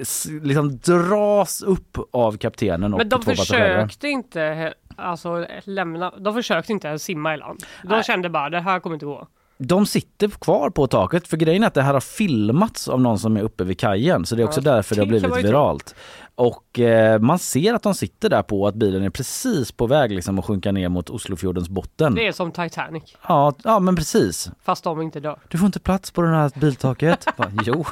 [0.46, 6.72] liksom dras upp av kaptenen och Men de två försökte inte alltså, lämna, de försökte
[6.72, 7.64] inte ens simma i land.
[7.84, 9.28] De kände bara det här kommer inte gå.
[9.68, 13.20] De sitter kvar på taket för grejen är att det här har filmats av någon
[13.20, 15.96] som är uppe vid kajen så det är också Ja, därför det har blivit viralt.
[16.36, 20.12] Och eh, man ser att de sitter där på att bilen är precis på väg
[20.12, 22.16] liksom att sjunka ner mot Oslofjordens botten.
[22.16, 24.52] Det är som Titanic, Ja, ja men precis.
[24.64, 25.40] fast de inte dör.
[25.48, 27.28] Du får inte plats på det här biltaket.
[27.38, 27.86] Bara, jo,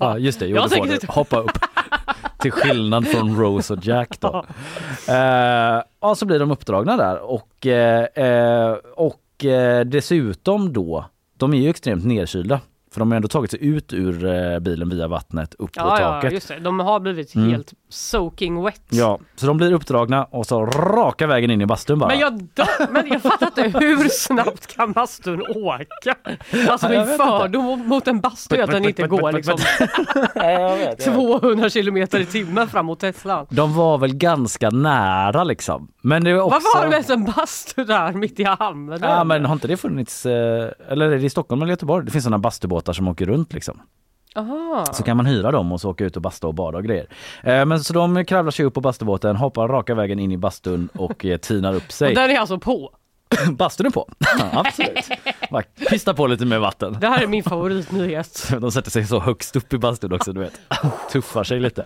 [0.00, 1.06] ja, just det, jo, Jag du får det.
[1.08, 1.58] Hoppa upp.
[2.38, 4.44] Till skillnad från Rose och Jack då.
[5.08, 5.14] Eh,
[6.00, 11.04] ja, så blir de uppdragna där och, eh, eh, och eh, dessutom då,
[11.38, 12.60] de är ju extremt nedkylda.
[12.92, 16.00] För de har ändå tagit sig ut ur eh, bilen via vattnet upp på Ja,
[16.00, 16.32] ja, taket.
[16.32, 16.58] just det.
[16.58, 17.50] De har blivit Mm.
[17.50, 18.82] helt soaking wet.
[18.88, 22.08] Ja, så de blir uppdragna och så raka vägen in i bastun bara.
[22.08, 26.14] Men jag, dör, men jag fattar inte, hur snabbt kan bastun åka?
[26.68, 29.58] Alltså min fördom mot en bastu är att den inte går liksom
[31.14, 33.46] 200 kilometer i timmen fram mot Teslan.
[33.50, 35.88] De var väl ganska nära liksom.
[36.02, 36.50] Men det är också...
[36.50, 38.98] Varför har du ens en bastu där mitt i hamnen?
[39.02, 42.04] Ja men har inte det funnits, eh, eller är det i Stockholm eller Göteborg?
[42.04, 43.80] Det finns sådana bastubåtar som åker runt liksom.
[44.36, 44.84] Aha.
[44.92, 47.06] Så kan man hyra dem och så åka ut och basta och bada och grejer.
[47.42, 50.88] Eh, Men så de kravlar sig upp på bastubåten, hoppar raka vägen in i bastun
[50.94, 52.08] och eh, tinar upp sig.
[52.08, 52.90] Och den är alltså på.
[53.50, 54.08] Bastun är på,
[54.38, 55.08] ja, absolut.
[55.50, 56.96] Bara pista på lite med vatten.
[57.00, 58.52] Det här är min favoritnyhet.
[58.60, 60.60] De sätter sig så högst upp i bastun också, du vet.
[61.12, 61.84] Tuffar sig lite.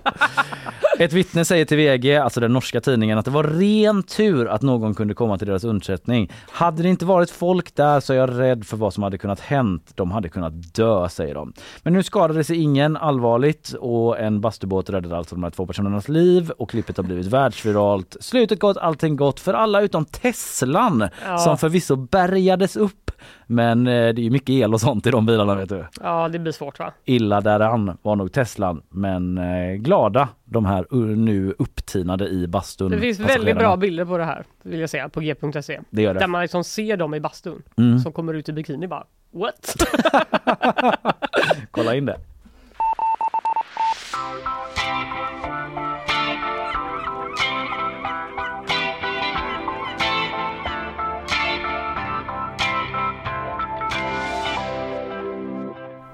[0.98, 4.62] Ett vittne säger till VG, alltså den norska tidningen, att det var ren tur att
[4.62, 6.32] någon kunde komma till deras undsättning.
[6.50, 9.40] Hade det inte varit folk där så är jag rädd för vad som hade kunnat
[9.40, 9.92] hänt.
[9.94, 11.52] De hade kunnat dö, säger de.
[11.82, 16.08] Men nu skadade sig ingen allvarligt och en bastubåt räddade alltså de här två personernas
[16.08, 18.16] liv och klippet har blivit världsviralt.
[18.20, 21.38] Slutet gott, allting gott för alla utom Teslan Ja.
[21.38, 23.10] som förvisso bärgades upp.
[23.46, 26.28] Men eh, det är ju mycket el och sånt i de bilarna vet du Ja,
[26.28, 26.92] det blir svårt va?
[27.04, 32.90] illa däran var nog Teslan, men eh, glada de här nu upptinade i bastun.
[32.90, 35.80] Det finns väldigt bra bilder på det här, vill jag säga, på g.se.
[35.90, 36.20] Det gör det.
[36.20, 37.98] Där man liksom ser dem i bastun, Mm.
[37.98, 39.04] som kommer ut i bikini bara
[39.34, 39.76] What?
[41.70, 42.16] Kolla in det.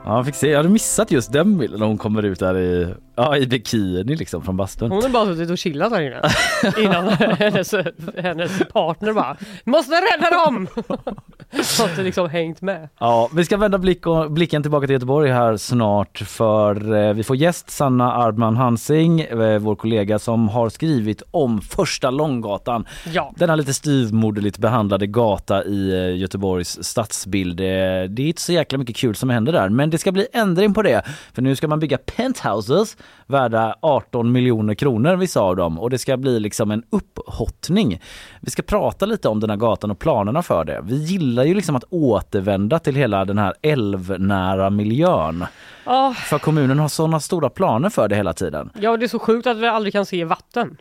[0.09, 0.48] Ja, jag fick se.
[0.48, 4.16] Jag hade missat just den bilden när hon kommer ut där i, ja, i bikini
[4.16, 4.90] liksom från bastun.
[4.90, 6.20] Hon har bara suttit och chillat där inne.
[6.78, 7.08] Innan
[7.38, 7.74] hennes,
[8.16, 10.68] hennes partner bara Måste rädda dem!
[11.62, 12.88] Så att det liksom hängt med.
[12.98, 17.24] Ja, vi ska vända blick och, blicken tillbaka till Göteborg här snart för eh, vi
[17.24, 22.86] får gäst Sanna Ardman Hansing, eh, vår kollega som har skrivit om första Långgatan.
[23.12, 23.32] Ja.
[23.36, 27.56] Denna lite styvmoderligt behandlade gata i eh, Göteborgs stadsbild.
[27.56, 30.74] Det är inte så jäkla mycket kul som händer där men det ska bli ändring
[30.74, 31.02] på det.
[31.32, 32.96] För nu ska man bygga penthouses
[33.26, 38.00] värda 18 miljoner kronor vissa av dem och det ska bli liksom en upphottning.
[38.40, 40.80] Vi ska prata lite om den här gatan och planerna för det.
[40.84, 45.44] Vi gillar ju liksom att återvända till hela den här älvnära miljön.
[45.84, 48.70] Ja, För kommunen har sådana stora planer för det hela tiden.
[48.80, 50.76] ja, det är så sjukt att vi aldrig kan se vatten.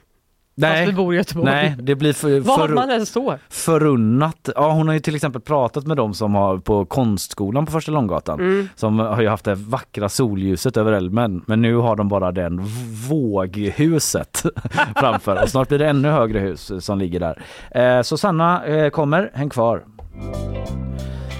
[0.61, 1.45] Fast vi bor i Göteborg.
[1.45, 3.39] Nej, det blir för, Var för, man än står.
[3.49, 4.49] förunnat.
[4.55, 7.91] Ja, hon har ju till exempel pratat med dem som har på konstskolan på Första
[7.91, 8.39] Långgatan.
[8.39, 8.69] Mm.
[8.75, 11.43] Som har ju haft det vackra solljuset över älven.
[11.47, 12.61] Men nu har de bara den
[13.09, 14.43] våghuset
[14.95, 15.43] framför.
[15.43, 17.41] Och snart blir det ännu högre hus som ligger där.
[17.71, 19.83] Eh, så Sanna eh, kommer, häng kvar.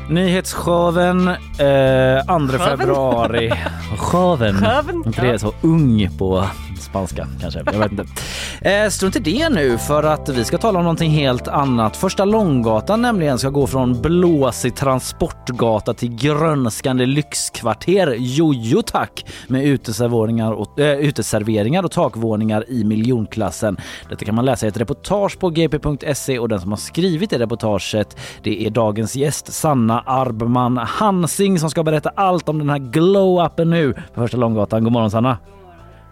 [0.09, 1.37] Nyhetsshowen eh, 2
[2.27, 2.49] Showen?
[2.59, 3.53] februari.
[3.97, 4.55] Showen.
[5.21, 6.43] Det är så ung på
[6.87, 7.63] spanska kanske.
[7.65, 8.05] Jag vet inte.
[8.61, 11.97] Eh, strunt i det nu för att vi ska tala om någonting helt annat.
[11.97, 18.15] Första Långgatan nämligen ska gå från blåsig transportgata till grönskande lyxkvarter.
[18.19, 19.25] Jojo tack!
[19.47, 23.77] Med uteserveringar och, äh, uteserveringar och takvåningar i miljonklassen.
[24.09, 27.39] Detta kan man läsa i ett reportage på gp.se och den som har skrivit det
[27.39, 32.77] reportaget det är dagens gäst Sanna Arbman Hansing som ska berätta allt om den här
[32.77, 34.83] glow-upen nu på Första Långgatan.
[34.83, 35.37] God morgon Sanna!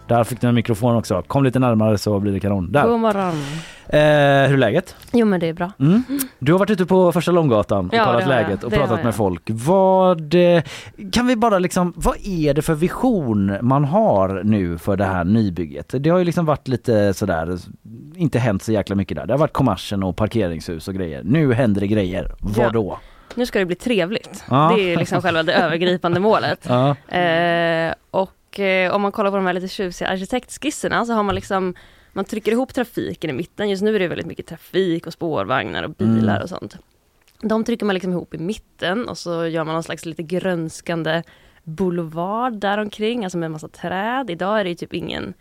[0.08, 1.22] Där fick du en mikrofon också.
[1.26, 2.72] Kom lite närmare så blir det kanon.
[2.72, 2.88] Där.
[2.88, 3.34] God morgon.
[3.88, 3.98] Eh,
[4.48, 4.96] hur är läget?
[5.12, 5.72] Jo men det är bra.
[5.78, 6.02] Mm.
[6.38, 9.14] Du har varit ute på Första Långgatan och Ja, kollat läget och Det pratat med
[9.14, 9.42] folk.
[9.46, 10.62] Vad eh,
[11.12, 15.24] kan vi bara liksom, vad är det för vision man har nu för det här
[15.24, 15.94] nybygget?
[15.98, 17.58] Det har ju liksom varit lite sådär,
[18.16, 19.26] inte hänt så jäkla mycket där.
[19.26, 21.22] Det har varit kommersen och parkeringshus och grejer.
[21.24, 22.32] Nu händer det grejer.
[22.40, 22.98] Vad då?
[23.34, 24.44] Nu ska det bli trevligt.
[24.50, 24.72] Ja.
[24.76, 26.68] Det är liksom själva det övergripande målet.
[26.68, 27.16] Ja.
[27.18, 28.30] Eh, och
[28.60, 31.74] eh, om man kollar på de här lite tjusiga arkitektskisserna så har man liksom
[32.12, 33.70] man trycker ihop trafiken i mitten.
[33.70, 36.42] Just nu är det väldigt mycket trafik och spårvagnar och bilar Mm.
[36.42, 36.76] och sånt.
[37.40, 41.22] De trycker man liksom ihop i mitten och så gör man någon slags lite grönskande
[41.64, 44.30] boulevard däromkring, alltså med massa träd.
[44.30, 45.34] Idag är det ju typ ingen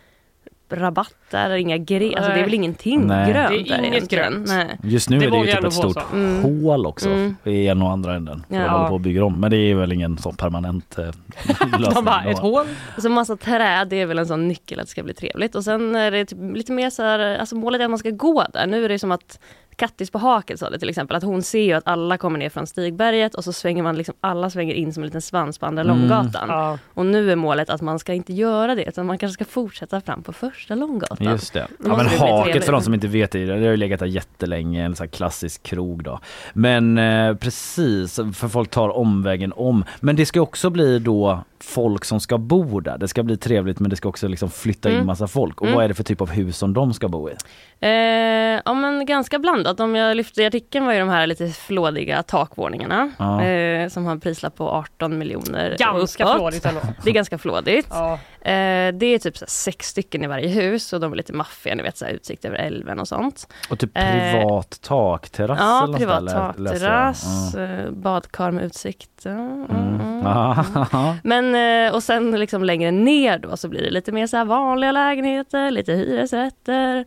[0.70, 3.32] rabatt där, inga gre- alltså det är väl ingenting Nej.
[3.34, 4.34] grönt Det är där inget egentligen.
[4.34, 4.48] grönt.
[4.48, 4.78] Nej.
[4.84, 6.14] Just nu Det är det ju jag typ ett stort.
[6.14, 6.44] Mm.
[6.64, 7.36] hål också Mm.
[7.44, 8.44] i en och andra änden.
[8.50, 8.58] Ja.
[8.58, 9.40] de håller på att bygga om.
[9.40, 11.06] Men det är väl ingen sån permanent eh,
[11.80, 11.94] lösning.
[11.94, 12.66] De bara, ett hål?
[12.96, 15.56] Och så massa träd, det är väl en sån nyckel att det ska bli trevligt.
[15.56, 18.10] Och sen är det typ lite mer så här, alltså målet är att man ska
[18.10, 18.68] gå där.
[18.68, 19.40] Nu är det som att
[19.76, 22.50] Kattis på Haket sa det till exempel, att hon ser ju att alla kommer ner
[22.50, 25.66] från Stigberget och så svänger man liksom, alla svänger in som en liten svans på
[25.66, 25.98] andra Mm.
[25.98, 26.50] Långgatan.
[26.50, 26.78] Ja.
[26.94, 30.02] Och nu är målet att man ska inte göra det, utan man kanske ska fortsätta
[30.02, 31.28] fram på första Långgatan.
[31.32, 31.68] Just det.
[31.86, 34.86] Ja, men haket för de som inte vet det, det har ju legat där jättelänge,
[34.86, 36.20] en sån här klassisk krog då.
[36.54, 39.86] Men eh, precis, för folk tar omvägen om.
[40.00, 42.98] Men det ska också bli då folk som ska bo där.
[42.98, 45.08] Det ska bli trevligt men det ska också liksom flytta in Mm.
[45.08, 45.62] massa folk.
[45.62, 45.76] Och Mm.
[45.76, 47.34] vad är det för typ av hus som de ska bo i?
[47.80, 49.78] Eh, ja men ganska blandat.
[49.78, 53.12] De jag lyfte i artikeln var ju de här lite flådiga takvåningarna.
[53.18, 53.44] Ja.
[53.44, 56.36] Eh, som har en prislapp på 18 miljoner Ganska uppåt.
[56.38, 56.82] flådigt ändå.
[57.04, 57.88] Det är ganska flådigt.
[57.90, 58.20] Ja.
[58.46, 61.84] Eh, det är typ sex stycken i varje hus och de är lite maffiga, ni
[61.84, 63.48] vet så här, utsikt över älven och sånt.
[63.70, 69.26] Och typ Eh, privat takterrass Ja, privat takterrass, eh, badkar med utsikt.
[69.26, 70.02] Mm, Mm.
[70.26, 71.16] mm.
[71.24, 74.92] Men och sen liksom längre ner då så blir det lite mer så här vanliga
[74.92, 77.06] lägenheter, lite hyresrätter.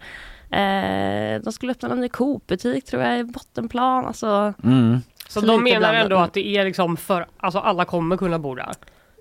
[0.51, 4.07] Eh, de skulle öppna en ny Coop-butik tror jag i bottenplan.
[4.07, 5.01] Alltså, mm.
[5.29, 6.03] Så, Så de menar blandat.
[6.03, 8.73] ändå att det är liksom för, alltså alla kommer kunna bo där.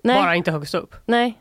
[0.04, 0.94] nej, Bara inte högst upp.
[1.06, 1.38] nej.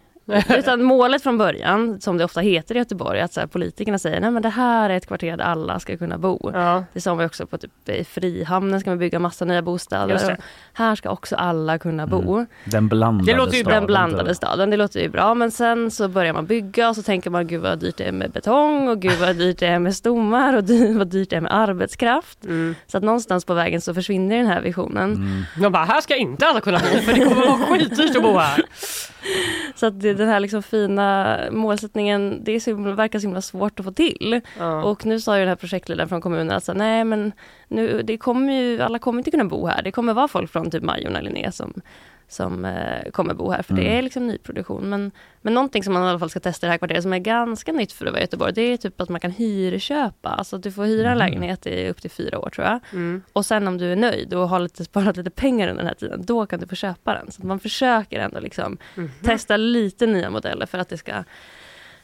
[0.58, 4.20] Utan målet från början, som det ofta heter i Göteborg, att så här, politikerna säger
[4.20, 6.52] nej men det här är ett kvarter där alla ska kunna bo.
[6.54, 6.84] Ja.
[6.94, 10.38] Det sa ju också på typ, i Frihamnen ska man bygga massa nya bostäder.
[10.74, 12.46] Här ska också alla kunna bo.
[12.66, 14.36] Den blandade Det låter ju staden, Den blandade tror jag.
[14.38, 15.34] staden, det låter ju bra.
[15.34, 18.12] Men sen så börjar man bygga och så tänker man gud vad dyrt det är
[18.12, 21.36] med betong och gud vad dyrt det är med stommar och dy- vad dyrt det
[21.36, 22.44] är med arbetskraft.
[22.46, 22.76] Mm.
[22.88, 25.14] Så att någonstans på vägen så försvinner den här visionen.
[25.14, 25.44] Mm.
[25.62, 28.38] De bara, här ska inte alla kunna bo för det kommer vara skitdyrt att bo
[28.38, 28.62] här.
[29.76, 33.42] Så att det, den här liksom fina målsättningen, det är så, himla- verkar så himla
[33.42, 34.42] svårt att få till.
[34.60, 34.84] Ja.
[34.84, 37.32] Och nu sa ju den här projektledaren från kommunen att så, nej men
[37.68, 39.82] nu, det kommer ju, alla kommer inte kunna bo här.
[39.82, 41.74] Det kommer vara folk från typ Majorna, Linné som,
[42.30, 43.98] som eh, kommer bo här för det Mm.
[43.98, 44.90] är liksom nyproduktion.
[44.90, 45.12] Men,
[45.42, 47.18] men någonting som man i alla fall ska testa i det här kvarteret som är
[47.20, 50.30] ganska nytt för att vara i Göteborg det är typ att man kan hyrköpa.
[50.30, 51.18] Alltså att du får hyra en Mm.
[51.30, 52.80] lägenhet i upp till fyra år tror jag.
[52.94, 53.22] Mm.
[53.34, 55.96] Och sen om du är nöjd och har lite, sparat lite pengar under den här
[55.96, 57.32] tiden, då kan du få köpa den.
[57.32, 59.10] Så att man försöker ändå liksom Mhm.
[59.24, 61.24] testa lite nya modeller för att det ska,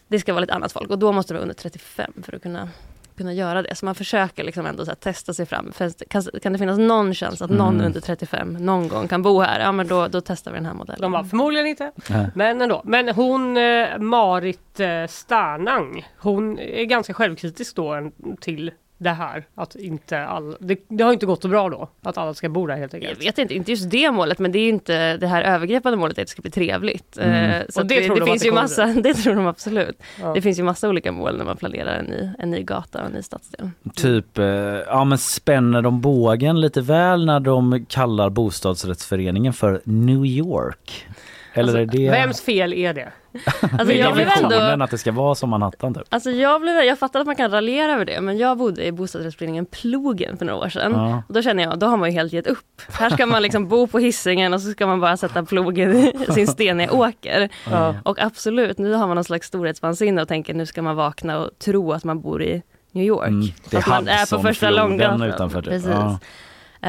[0.07, 0.89] det ska vara lite annat folk.
[0.89, 2.69] Och då måste du vara under 35 för att kunna,
[3.17, 3.75] kunna göra det.
[3.75, 5.71] Så man försöker liksom ändå så här testa sig fram.
[5.71, 7.85] För kan, kan det finnas någon chans att någon Mm.
[7.85, 9.59] under 35 någon gång kan bo här?
[9.59, 11.01] Ja men då, då testar vi den här modellen.
[11.01, 11.91] De bara, förmodligen inte.
[12.09, 12.25] Ja.
[12.35, 12.81] Men ändå.
[12.85, 18.11] Men hon, eh, Marit eh, Sternang, hon är ganska självkritisk då
[18.41, 18.71] till
[19.03, 19.45] det här.
[19.55, 21.89] Att inte all, det, det har inte gått så bra då.
[22.01, 23.25] Att alla ska bo där helt Jag enkelt.
[23.25, 26.25] vet inte, inte just det målet men det är inte det här övergripande målet att
[26.25, 27.17] det ska bli trevligt.
[27.17, 27.51] Mm.
[27.51, 30.01] Eh, Så det det, tror det, de finns det ju massa, det tror de absolut.
[30.21, 30.33] Ja.
[30.33, 33.05] Det finns ju massa olika mål när man planerar en ny, en ny gata och
[33.05, 33.69] en ny stadsdel.
[33.95, 34.45] Typ, eh,
[34.87, 41.07] ja men spänner de bågen lite väl när de kallar bostadsrättsföreningen för New York?
[41.53, 42.09] Eller är det...
[42.09, 43.11] Vems fel är det?
[43.61, 46.03] Alltså det jag blev ändå att det ska vara som Manhattan typ?
[46.09, 48.91] Alltså jag, blev, jag fattar att man kan raljera över det men jag bodde i
[48.91, 50.91] bostadsrättsföreningen Plogen för några år sedan.
[50.91, 51.23] Ja.
[51.27, 52.81] Och då känner jag, då har man ju helt gett upp.
[52.91, 56.13] Här ska man liksom bo på hissingen och så ska man bara sätta plogen i
[56.33, 57.49] sin steniga åker.
[57.71, 57.95] Ja.
[58.03, 61.49] Och absolut, nu har man någon slags storhetsvansinne och tänker nu ska man vakna och
[61.59, 63.27] tro att man bor i New York.
[63.27, 65.21] Mm, det är att man är på första långgatan.
[65.21, 65.69] utanför typ.
[65.69, 65.89] Precis.
[65.89, 66.19] Ja.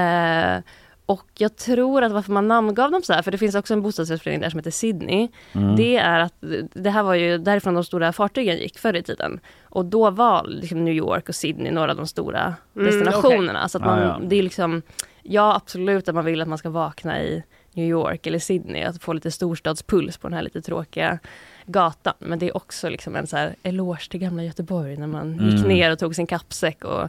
[0.01, 0.62] Eh,
[1.07, 3.83] och jag tror att varför man namngav dem så här, för det finns också en
[3.83, 5.29] bostadsrättsförening där som heter Sydney.
[5.53, 5.77] Mm.
[5.77, 6.35] Det är att
[6.75, 9.41] det här var ju därifrån de stora fartygen gick förr i tiden.
[9.63, 13.59] Och då var liksom New York och Sydney några av de stora Mm, destinationerna.
[13.59, 13.71] okej.
[13.71, 14.21] Så att man, Ah, ja.
[14.29, 14.83] det är liksom,
[15.23, 17.43] ja absolut att man vill att man ska vakna i
[17.73, 21.19] New York eller Sydney, att få lite storstadspuls på den här lite tråkiga
[21.67, 22.15] gatan.
[22.19, 25.41] Men det är också liksom en så här eloge till gamla Göteborg när man gick
[25.59, 25.69] Mm.
[25.69, 27.09] ner och tog sin kappsäck och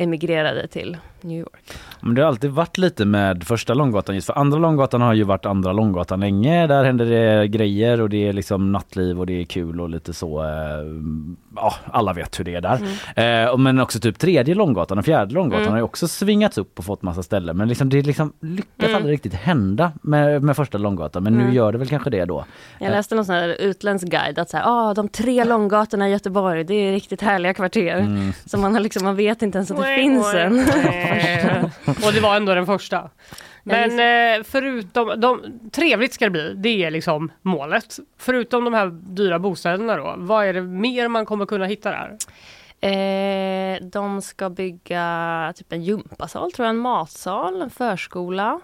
[0.00, 1.72] emigrerade till New York.
[2.00, 5.22] Men det har alltid varit lite med första Långgatan just för andra Långgatan har ju
[5.24, 6.66] varit andra Långgatan länge.
[6.66, 10.12] Där händer det grejer och det är liksom nattliv och det är kul och lite
[10.12, 10.42] så.
[10.42, 10.48] Eh,
[11.56, 12.80] ja, alla vet hur det är där.
[13.44, 15.70] Eh, och men också typ tredje Långgatan och fjärde Långgatan Mm.
[15.72, 17.56] har ju också svingats upp och fått massa ställen.
[17.56, 18.96] Men liksom, det liksom lyckas Mm.
[18.96, 21.22] aldrig riktigt hända med, med första Långgatan.
[21.22, 21.54] Men nu Mm.
[21.54, 22.44] gör det väl kanske det då.
[22.78, 26.12] Jag läste någon sån här utländsk guide att så här, ah, de tre långgatorna i
[26.12, 27.96] Göteborg, det är riktigt härliga kvarter.
[27.98, 28.32] Mm.
[28.46, 30.58] Så man, har liksom, man vet inte ens att det finns en.
[32.06, 33.10] Och det var ändå den första.
[33.62, 37.98] Men eh, förutom, de, trevligt ska det bli, det är liksom målet.
[38.18, 42.16] Förutom de här dyra bostäderna då, vad är det mer man kommer kunna hitta där?
[42.80, 48.60] Eh, de ska bygga typ en gympasal, tror jag, en matsal, en förskola.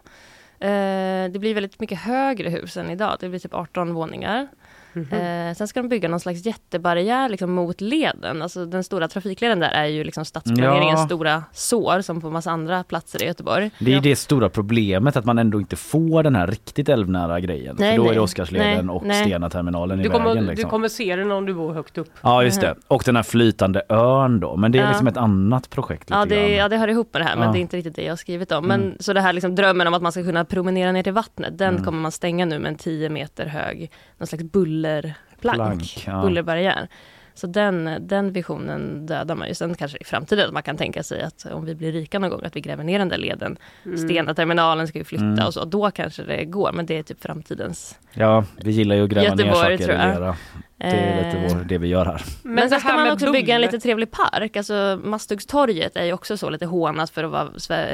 [0.61, 4.49] Eh, det blir väldigt mycket högre hus än idag, det blir typ 18 våningar.
[4.97, 8.43] Eh, sen ska de bygga någon slags jättebarriär liksom, mot leden.
[8.43, 11.07] Alltså, den stora trafikleden där är ju liksom stadsplaneringens Ja.
[11.07, 13.71] stora sår som på massa andra platser i Göteborg.
[13.79, 17.77] Det är det stora problemet att man ändå inte får den här riktigt älvnära grejen.
[17.79, 18.15] Nej, för då är nej.
[18.15, 19.25] det Oscarsleden Nej, och nej.
[19.25, 20.45] Stena-terminalen i Du kommer, vägen.
[20.45, 20.71] du Liksom.
[20.71, 22.11] kommer se den om du bor högt upp.
[22.23, 22.75] Ja just det.
[22.89, 24.57] Och den här flytande ön då.
[24.57, 24.89] Men det är Ja.
[24.89, 26.09] liksom ett annat projekt.
[26.11, 27.53] Ja det, ja, det hör ihop med det här, men Ja.
[27.53, 28.67] det är inte riktigt det jag har skrivit om.
[28.67, 28.97] Men, Mm.
[29.01, 31.69] Så det här liksom drömmen om att man ska kunna promenera ner till vattnet, den
[31.69, 31.85] Mm.
[31.85, 36.23] kommer man stänga nu med en 10 meter hög, någon slags bullerplank, Plank, ja.
[36.23, 36.89] bullerbarriär.
[37.35, 39.55] Så den, den visionen dödar man ju.
[39.55, 42.31] Sen kanske i framtiden att man kan tänka sig att om vi blir rika någon
[42.31, 43.57] gång att vi gräver ner den där leden.
[43.85, 43.99] Mm.
[43.99, 45.47] Stena-terminalen ska ju flytta Mm.
[45.47, 45.65] och så.
[45.65, 47.99] Då kanske det går, men det är typ framtidens.
[48.13, 50.35] Ja, vi gillar ju att gräva ner Göteborg, saker tror jag.
[50.77, 52.23] Det är lite vår, det vi gör här.
[52.43, 54.57] Men, det sen ska man också bygga en lite trevlig park.
[54.57, 57.49] Alltså Masthuggtorget är ju också så lite hånat för att vara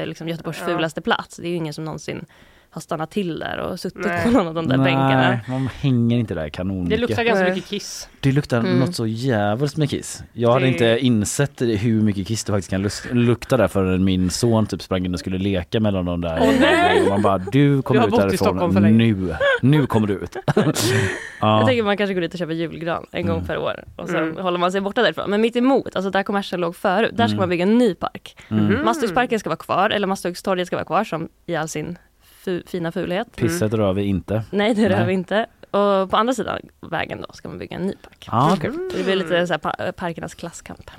[0.05, 0.67] liksom Göteborgs Ja.
[0.67, 1.37] fulaste plats.
[1.37, 2.25] Det är ju ingen som någonsin
[2.75, 4.25] har stannat till där och suttit Nej.
[4.25, 5.29] på någon av de där bänkarna.
[5.31, 7.55] Nej, man hänger inte där kanon Det luktar ganska Nej.
[7.55, 8.09] mycket kiss.
[8.21, 8.79] Det luktar Mm.
[8.79, 10.23] något så jävligt med kiss.
[10.33, 12.71] Jag hade Det- inte insett hur mycket kiss det faktiskt
[13.09, 16.39] kan lukta där förrän min son typ sprang in och skulle leka mellan de där.
[16.41, 17.03] Åh, nej!
[17.03, 19.37] Och man bara, du kommer ut därifrån nu.
[19.63, 20.37] Nu kommer du ut.
[20.57, 20.65] Jag
[21.41, 21.67] ja.
[21.67, 23.47] tänker man kanske går dit och köper julgran en gång Mm.
[23.47, 24.37] per år och sen Mm.
[24.45, 25.31] håller man sig borta därifrån.
[25.31, 27.39] Men mitt emot, alltså där kommersen låg förut, där ska Mm.
[27.43, 28.37] man bygga en ny park.
[28.51, 28.85] Mm.
[28.85, 31.99] Masthuggsparken ska vara kvar, eller Masthuggstorget ska vara kvar som i all sin
[32.45, 33.37] fu- fina fulhet.
[33.37, 34.43] Pisset rör vi inte.
[34.51, 35.07] Nej det rör Nej.
[35.07, 35.47] vi inte.
[35.71, 36.59] Och på andra sidan
[36.91, 38.29] vägen då ska man bygga en ny park.
[38.31, 38.57] Ah.
[38.57, 38.57] Så
[38.97, 40.91] det blir lite så här pa- parkernas klasskamp.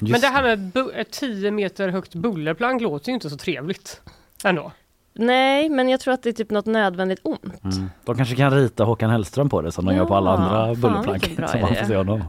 [0.00, 3.36] Just Men det här med bu- ett 10 meter högt bullerplank låter ju inte så
[3.36, 4.00] trevligt.
[4.44, 4.72] Ändå.
[5.18, 7.64] Nej, men jag tror att det är typ något nödvändigt ont.
[7.64, 7.90] Mm.
[8.04, 10.74] De kanske kan rita Håkan Hellström på det som de gör på alla Ja, andra
[10.74, 11.24] bullerplank.
[11.50, 12.24] som man får se honom.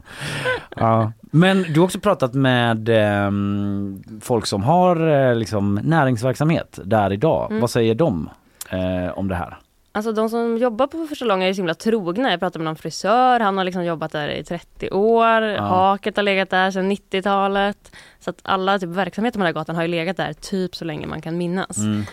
[0.76, 1.12] ja.
[1.20, 7.50] Men du har också pratat med ehm, folk som har eh, liksom, näringsverksamhet där idag.
[7.50, 7.60] Mm.
[7.60, 8.30] Vad säger de
[8.70, 9.58] eh, om det här?
[9.92, 12.30] Alltså de som jobbar på första långa är så himla trogna.
[12.30, 15.56] Jag pratade med någon frisör, han har liksom jobbat där i 30 år.
[15.58, 17.92] Haket har legat där sedan 90-talet.
[18.20, 20.84] Så att alla typ verksamheter på den här gatan har ju legat där typ så
[20.84, 21.78] länge man kan minnas.
[21.78, 22.04] Mm.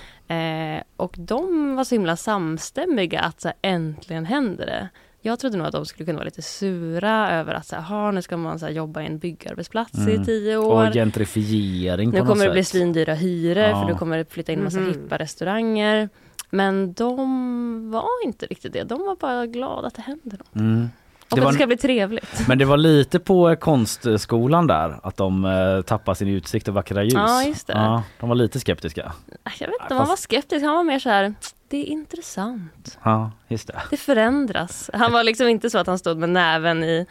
[0.78, 4.90] Eh, och de var så himla samstämmiga att så här, äntligen händer det.
[5.22, 8.12] Jag trodde nog att de skulle kunna vara lite sura över att så här, "Ha,
[8.12, 10.22] nu ska man så här, jobba i en byggarbetsplats Mm.
[10.22, 10.88] i tio år.
[10.88, 12.72] Och gentrifiering på Nu något kommer det bli sätt.
[12.72, 13.82] svindyra hyror Ja.
[13.82, 14.88] för nu kommer det flytta in massa Mhm.
[14.88, 16.10] hippa restauranger.
[16.56, 18.84] Men de var inte riktigt det.
[18.84, 20.56] De var bara glada att det händer något.
[20.56, 20.90] Mm.
[21.30, 22.48] Och Det att var- det ska bli trevligt.
[22.48, 27.04] Men det var lite på konstskolan där att de eh, tappade sin utsikt och vackra
[27.04, 27.14] ljus.
[27.14, 27.74] Ja, just det.
[27.74, 29.12] Ja, de var lite skeptiska.
[29.60, 30.66] Jag vet inte, man var skeptisk.
[30.66, 31.34] Han var mer så här,
[31.68, 32.98] det är intressant.
[33.04, 33.82] Ja, just det.
[33.90, 34.90] Det förändras.
[34.94, 37.06] Han var liksom inte så att han stod med näven i,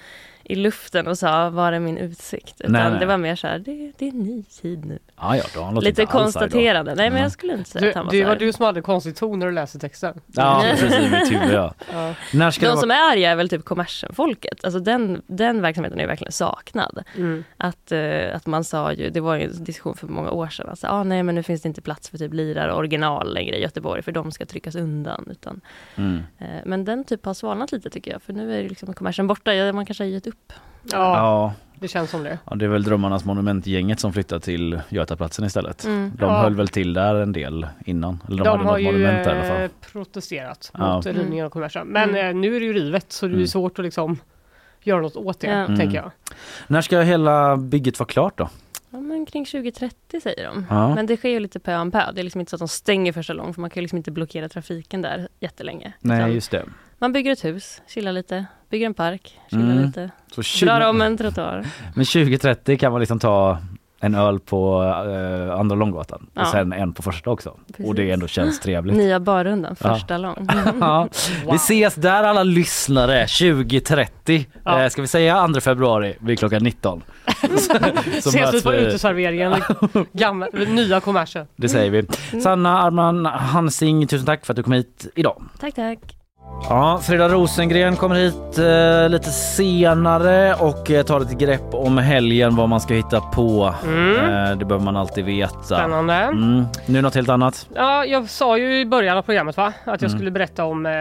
[0.45, 2.61] i luften och sa, var är min utsikt?
[2.61, 3.01] Utan Nej, nej.
[3.01, 4.99] det var mer så här, det, det är en ny tid nu.
[5.25, 6.95] Ja, ja, då har han låtit Lite konstaterande.
[6.95, 7.23] Nej men Mm.
[7.23, 9.39] jag skulle inte säga Du, att han var det var du som hade konstig ton
[9.39, 10.21] när du läste texten.
[10.27, 11.75] Ja, precis i mitt huvud ja.
[11.93, 12.15] Ja.
[12.33, 12.81] När ska det De vara...
[12.81, 14.65] som är arga är väl typ kommersen-folket.
[14.65, 17.03] Alltså den, den verksamheten är ju verkligen saknad.
[17.17, 17.45] Mm.
[17.57, 20.69] Att, eh, att man sa ju, det var ju en diskussion för många år sedan,
[20.69, 23.57] alltså, ah, nej men nu finns det inte plats för typ lirare och original längre
[23.57, 25.27] i Göteborg för de ska tryckas undan.
[25.31, 25.61] Utan,
[25.97, 26.23] Mm.
[26.39, 29.27] eh, men den typ har svalnat lite tycker jag, för nu är det liksom kommersen
[29.27, 30.53] borta, man kanske har gett upp.
[30.93, 32.39] Ja, Ja, det känns som det.
[32.51, 35.85] ja, det är väl Drömmarnas monumentgänget som flyttar till Götaplatsen istället.
[35.85, 36.13] Mm.
[36.19, 36.43] De Ja.
[36.43, 38.23] höll väl till där en del innan.
[38.29, 39.69] Eller de, De, hade har något ju monument där i alla eh, fall.
[39.93, 40.97] protesterat Ja.
[40.97, 41.87] mot rivningen av kommersen.
[41.87, 42.27] Men Mm.
[42.27, 43.47] eh, nu är det ju rivet så det är Mm.
[43.47, 44.19] svårt att liksom
[44.83, 45.67] göra något åt det, Ja.
[45.67, 45.95] tänker Mm.
[45.95, 46.11] jag.
[46.67, 48.49] När ska hela bygget vara klart då?
[48.91, 50.67] Ja, men kring 2030 säger de.
[50.71, 50.95] Ja.
[50.95, 52.13] Men det sker ju lite pö om pö.
[52.15, 53.83] Det är liksom inte så att de stänger för så långt för man kan ju
[53.83, 55.93] liksom inte blockera trafiken där jättelänge.
[56.01, 56.65] Nej Utan just det.
[57.05, 59.85] Man bygger ett hus, chillar lite, bygger en park, chillar Mm.
[59.87, 60.67] lite, Så 20...
[60.67, 61.67] drar om en trottoar.
[61.95, 63.59] Men 2030 kan man liksom ta
[64.01, 66.43] en öl på eh, andra Långgatan Ja.
[66.43, 67.57] och sen en på första också.
[67.87, 68.97] Och det ändå känns trevligt.
[68.97, 69.95] Nya barrundan, Ja.
[69.95, 70.49] första lång.
[70.81, 71.09] Ja.
[71.51, 74.47] Vi ses där alla lyssnare 2030.
[74.65, 74.83] Ja.
[74.83, 77.03] Eh, ska vi säga 2 februari vid klockan 19?
[78.21, 79.55] Så Ses vi på uteserveringen,
[80.13, 81.47] gamla, nya kommersen.
[81.57, 82.41] Det säger vi.
[82.41, 85.43] Sanna Arman Hansing, tusen tack för att du kom hit idag.
[85.61, 85.99] tack, tack.
[86.69, 92.57] Ja, Frida Rosengren kommer hit eh, lite senare och eh, tar ett grepp om helgen
[92.57, 93.75] vad man ska hitta på.
[93.85, 94.17] Mm.
[94.17, 95.63] Eh, det behöver man alltid veta.
[95.63, 96.15] Spännande.
[96.15, 96.65] Mm.
[96.87, 97.67] Nu något helt annat.
[97.75, 99.73] Ja, jag sa ju i början av programmet va?
[99.85, 100.19] att jag Mm.
[100.19, 100.93] skulle berätta om eh,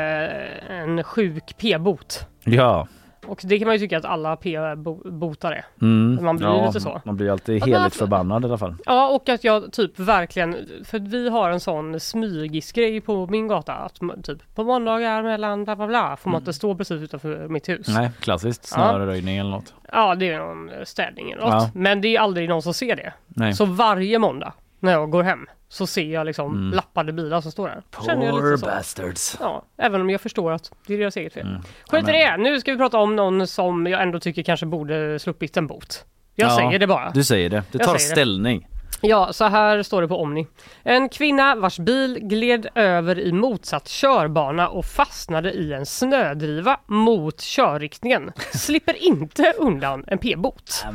[0.84, 2.28] en sjuk p-bot.
[2.43, 2.88] Ja.
[3.28, 5.65] Och det kan man ju tycka att alla p-botar är.
[5.82, 6.26] Mm.
[6.26, 7.01] Man blir ja, lite så.
[7.05, 8.76] Man blir alltid heligt förbannad i alla fall.
[8.86, 13.74] Ja, och att jag typ verkligen, för vi har en sån smygisgrej på min gata
[13.74, 17.69] att typ på måndagar mellan bla bla bla får man inte stå precis utanför mitt
[17.69, 17.88] hus.
[17.88, 18.01] Mm.
[18.01, 18.74] Nej, klassiskt.
[18.76, 18.89] Ja.
[18.89, 19.74] Snöröjning eller något.
[19.91, 21.53] Ja, det är någon städning eller något.
[21.53, 21.69] Ja.
[21.74, 23.13] Men det är aldrig någon som ser det.
[23.28, 23.53] Nej.
[23.53, 24.53] Så varje måndag
[24.84, 26.74] när jag går hem så ser jag liksom Mm.
[26.74, 27.82] lappade bilar som står där.
[27.92, 29.38] Poor bastards.
[29.40, 31.48] Ja, även om jag förstår att det är deras eget fel.
[31.48, 31.62] Mm.
[31.88, 35.20] Skit i det, nu ska vi prata om någon som jag ändå tycker kanske borde
[35.20, 36.06] sluppit en bot.
[36.36, 37.12] Jag Ja, säger det bara.
[37.12, 37.64] Du säger det.
[37.72, 38.60] Du Jag tar säger det.
[39.06, 40.47] Ja, så här står det på Omni.
[40.84, 47.41] En kvinna vars bil gled över i motsatt körbana och fastnade i en snödriva mot
[47.41, 50.86] körriktningen slipper inte undan en p-bot.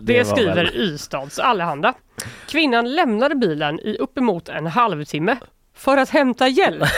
[0.00, 1.94] Det, var skriver väl- Ystads Allehanda.
[2.48, 5.36] Kvinnan lämnade bilen i uppemot en halvtimme
[5.76, 6.88] för att hämta hjälp.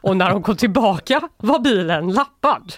[0.00, 2.72] Och när hon kom tillbaka var bilen lappad.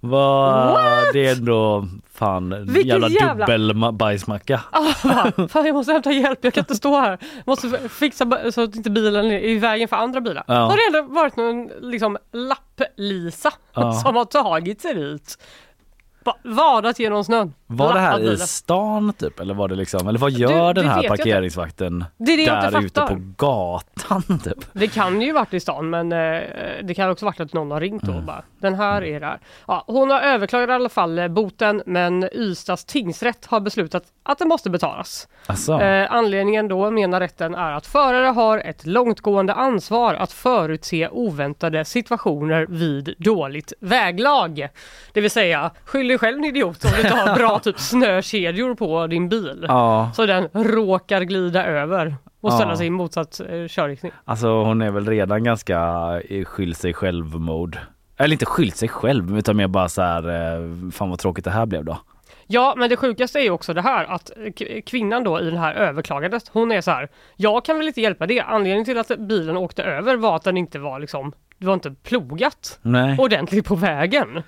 [0.00, 1.12] Vad?
[1.12, 1.88] Det är ändå
[2.22, 4.60] fan Vilken jävla, jävla- dubbel ma- bajsmacka.
[4.72, 7.10] Ah, fan, fan, jag måste hämta hjälp, jag kan inte stå här.
[7.34, 10.44] Jag måste fixa så att inte bilen är i vägen för andra bilar.
[10.46, 10.54] Ja.
[10.54, 13.92] Har det ändå varit någon liksom lapp-Lisa Ja.
[13.92, 15.38] som har tagit sig dit?
[16.24, 17.54] Va- Vadat genom snön.
[17.66, 20.90] Var det här i stan typ eller var det liksom eller vad gör det den
[20.90, 21.22] här vet jag inte.
[21.24, 23.14] parkeringsvakten Det är det jag inte där ute fattar.
[23.14, 24.58] på gatan typ?
[24.72, 26.40] Det kan ju varit i stan men eh,
[26.82, 28.16] det kan också varit att någon har ringt Mm.
[28.16, 29.38] och bara den här är där.
[29.66, 34.38] Ja, hon har överklagat i alla fall eh, boten men Ystads tingsrätt har beslutat att
[34.38, 35.28] den måste betalas.
[35.46, 35.80] Alltså.
[35.80, 41.84] Eh, anledningen då menar rätten är att förare har ett långtgående ansvar att förutse oväntade
[41.84, 44.68] situationer vid dåligt väglag.
[45.12, 48.74] Det vill säga skyll dig själv en idiot om du inte har bra typ snökedjor
[48.74, 49.64] på din bil.
[49.68, 50.10] Ja.
[50.14, 52.76] Så den råkar glida över och ställa Ja.
[52.76, 54.12] sig i motsatt eh, körriktning.
[54.24, 55.80] Alltså hon är väl redan ganska
[56.28, 57.78] i skyll sig själv mode.
[58.16, 61.50] Eller inte skylt sig själv utan mer bara så här, eh, fan vad tråkigt det
[61.50, 61.98] här blev då.
[62.46, 65.58] Ja, men det sjukaste är ju också det här att k- kvinnan då i det
[65.58, 68.40] här överklagandet, hon är så här, jag kan väl inte hjälpa det.
[68.40, 71.94] Anledningen till att bilen åkte över var att den inte var liksom, det var inte
[72.02, 73.16] plogat Nej.
[73.18, 74.42] ordentligt på vägen.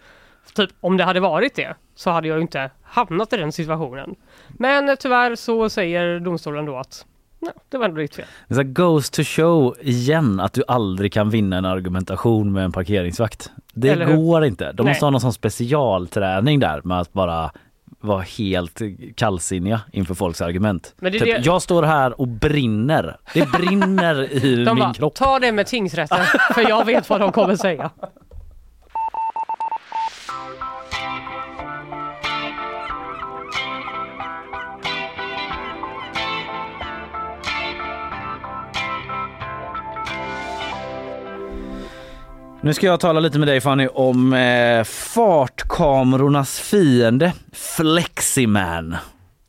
[0.55, 4.15] Typ om det hade varit det så hade jag ju inte hamnat i den situationen.
[4.49, 7.07] Men eh, tyvärr så säger domstolen då att
[7.41, 8.25] nej, det var ändå ditt fel.
[8.49, 13.51] Det goes to show igen att du aldrig kan vinna en argumentation med en parkeringsvakt.
[13.75, 14.17] Det Eller hur?
[14.17, 14.73] går inte.
[14.73, 15.07] De måste Nej.
[15.07, 17.51] ha någon sån specialträning där med att bara
[18.01, 18.81] vara helt
[19.15, 20.95] kallsinniga inför folks argument.
[20.99, 23.17] Men det är typ, det- Jag står här och brinner.
[23.35, 25.15] Det brinner i De min bara, kropp.
[25.15, 26.19] ta det med tingsrätten
[26.55, 27.91] för jag vet vad de kommer säga.
[42.65, 48.97] Nu ska jag tala lite med dig Fanny om eh, fartkamerornas fiende Fleximan.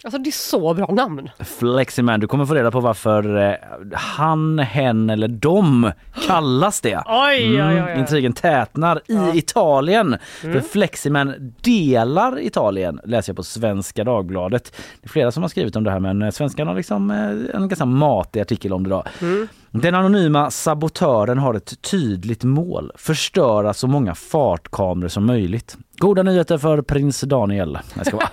[0.05, 1.29] Alltså det är så bra namn.
[1.39, 3.55] Fleximan, du kommer få reda på varför eh,
[3.93, 5.91] han, hen eller de
[6.27, 7.03] kallas det.
[7.05, 7.05] Oj,
[7.51, 7.77] oj, oj, oj.
[7.77, 10.07] Mm, intrigen tätnar i Italien.
[10.43, 10.53] Mm.
[10.53, 14.71] För Fleximan delar Italien, läser jag på Svenska Dagbladet.
[15.01, 17.55] Det är flera som har skrivit om det här men eh, svenskan har liksom eh,
[17.55, 19.03] en ganska matig artikel om det då.
[19.21, 19.47] Mm.
[19.71, 25.77] Den anonyma sabotören har ett tydligt mål, förstöra så många fartkameror som möjligt.
[25.97, 27.79] Goda nyheter för prins Daniel.
[27.95, 28.29] Jag ska bara.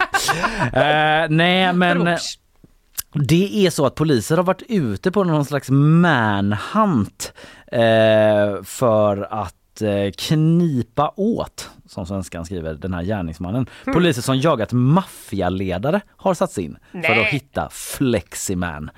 [1.23, 2.19] eh, nej men
[3.15, 7.33] det är så att poliser har varit ute på någon slags manhunt
[7.67, 13.67] eh, för att eh, knipa åt, som svenskan skriver, den här gärningsmannen.
[13.85, 13.95] Mm.
[13.95, 17.21] Poliser som jagat maffialedare har satts in för Nej.
[17.21, 18.91] att hitta Fleximan.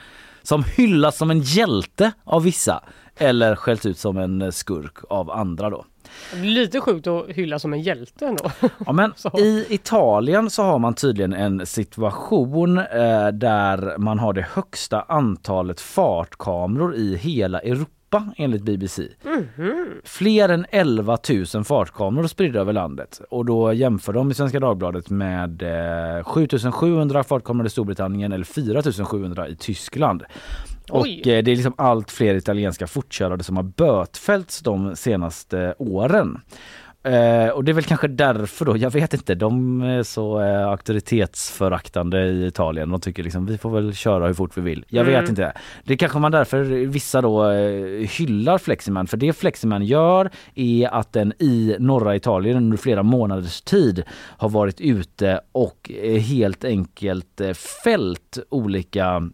[0.43, 2.83] Som hyllas som en hjälte av vissa
[3.17, 5.85] eller skälls ut som en skurk av andra då.
[6.43, 8.51] Lite sjukt att hylla som en hjälte ändå.
[8.87, 14.47] Ja, men I Italien så har man tydligen en situation eh, där man har det
[14.53, 17.95] högsta antalet fartkameror i hela Europa
[18.37, 19.03] enligt BBC.
[20.05, 21.19] Fler än 11
[21.55, 25.63] 000 fartkameror spridda över landet och då jämför de i Svenska Dagbladet med
[26.19, 30.23] eh, 7700 fartkameror i Storbritannien eller 4700 i Tyskland.
[30.91, 36.41] Och eh, det är liksom allt fler italienska fortkörare som har bötfällts de senaste åren.
[37.03, 40.69] Eh, och det är väl kanske därför då, jag vet inte, de är så eh,
[40.69, 42.91] auktoritetsföraktande i Italien.
[42.91, 44.85] De tycker liksom vi får väl köra hur fort vi vill.
[44.89, 45.21] Jag Mm.
[45.21, 45.53] vet inte.
[45.85, 49.07] Det kanske man därför vissa då eh, hyllar Fleximan.
[49.07, 54.03] För det Fleximan gör är att den i norra Italien under flera månaders tid
[54.39, 57.53] har varit ute och eh, helt enkelt eh,
[57.85, 59.31] fällt olika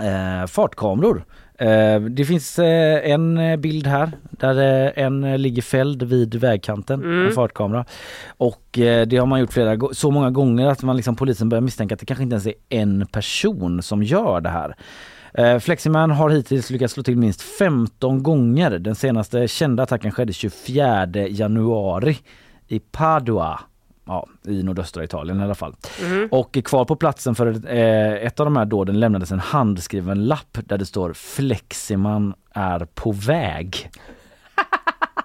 [0.00, 1.24] eh, fartkameror.
[1.58, 6.34] Eh, det finns eh, en eh, bild här där eh, en eh, ligger fälld vid
[6.34, 7.26] vägkanten, Mm.
[7.26, 7.84] en fartkamera.
[8.36, 11.62] Och eh, det har man gjort flera så många gånger att man liksom, polisen börjar
[11.62, 14.74] misstänka att det kanske inte ens är en person som gör det här.
[15.60, 18.70] Fleximan har hittills lyckats slå till minst 15 gånger.
[18.70, 22.16] Den senaste kända attacken skedde 24 januari
[22.68, 23.60] i Padua.
[24.10, 25.74] Ja, i nordöstra Italien i alla fall.
[26.30, 30.58] Och kvar på platsen för eh, ett av de här dåden lämnades en handskriven lapp
[30.64, 33.90] där det står Fleximan är på väg.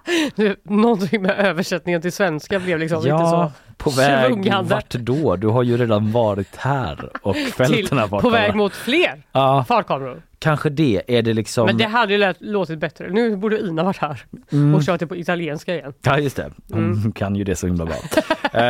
[0.35, 4.73] Du, Någonting med översättningen till svenska blev liksom lite så på väg svungande.
[4.75, 5.35] vart då?
[5.35, 8.57] Du har ju redan varit här och fällt den här på väg fartkameran.
[8.57, 10.21] mot fler Ja, fartkameror.
[10.39, 11.01] kanske det.
[11.07, 11.65] Är det liksom...
[11.65, 13.09] Men det hade ju lät, låtit bättre.
[13.09, 14.75] Nu borde Ina varit här Mm.
[14.75, 15.93] och kört det på italienska igen.
[16.01, 17.11] Ja just det, hon Mm.
[17.15, 17.95] kan ju det så himla bra.
[17.95, 18.61] uh,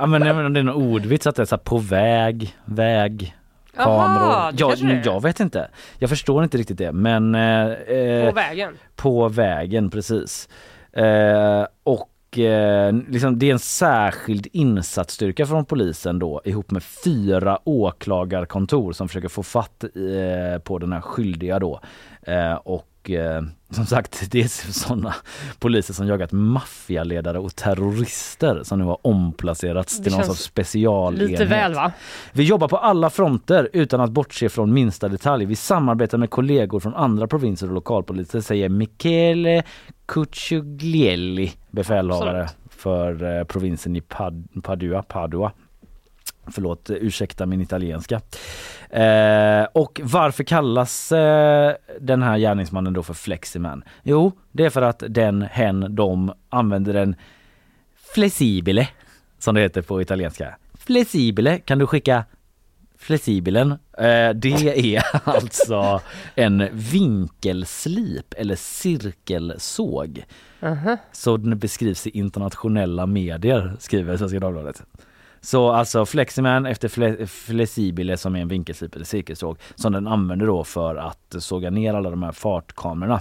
[0.00, 3.36] ja, men det är en ordvits att det är så här på väg, väg,
[3.84, 4.52] kameror.
[4.52, 5.70] Det jag, jag vet inte.
[5.98, 8.72] Jag förstår inte riktigt det men eh, eh, På vägen.
[8.96, 10.48] på vägen precis.
[10.92, 17.58] Eh, och eh, liksom, det är en särskild insatsstyrka från polisen då ihop med fyra
[17.64, 21.80] åklagarkontor som försöker få fatt eh, på den här skyldiga då.
[22.22, 22.54] Eh,
[23.08, 25.14] och eh, som sagt, det är sådana
[25.58, 31.30] poliser som jagat maffialedare och terrorister som nu har omplacerats Det till någon sorts specialenhet.
[31.30, 31.92] Lite väl va?
[32.32, 35.44] Vi jobbar på alla fronter utan att bortse från minsta detalj.
[35.44, 39.62] Vi samarbetar med kollegor från andra provinser och lokalpoliser, säger Michele
[40.06, 42.72] Cucciuglielli, befälhavare Absolut.
[42.72, 45.02] för eh, provinsen i Pad- Padua.
[45.02, 45.52] Padua.
[46.52, 48.20] Förlåt, ursäkta min italienska.
[48.90, 53.84] Eh, och varför kallas eh, den här gärningsmannen då för Fleximan?
[54.02, 57.16] Jo, det är för att den, hen, de använder en
[58.14, 58.88] flexibile,
[59.38, 60.56] som det heter på italienska.
[60.74, 62.24] Flexibile, kan du skicka
[62.98, 66.00] Flexibelen, eh, det är alltså
[66.34, 70.24] en vinkelslip eller cirkelsåg.
[70.60, 70.96] Mhm.
[71.12, 74.82] Så den beskrivs i internationella medier, skriver Svenska Dagbladet.
[75.48, 80.46] Så alltså Fleximan efter fle- Flexibile som är en vinkelslip eller cirkelsåg som den använder
[80.46, 83.20] då för att såga ner alla de här fartkamerorna.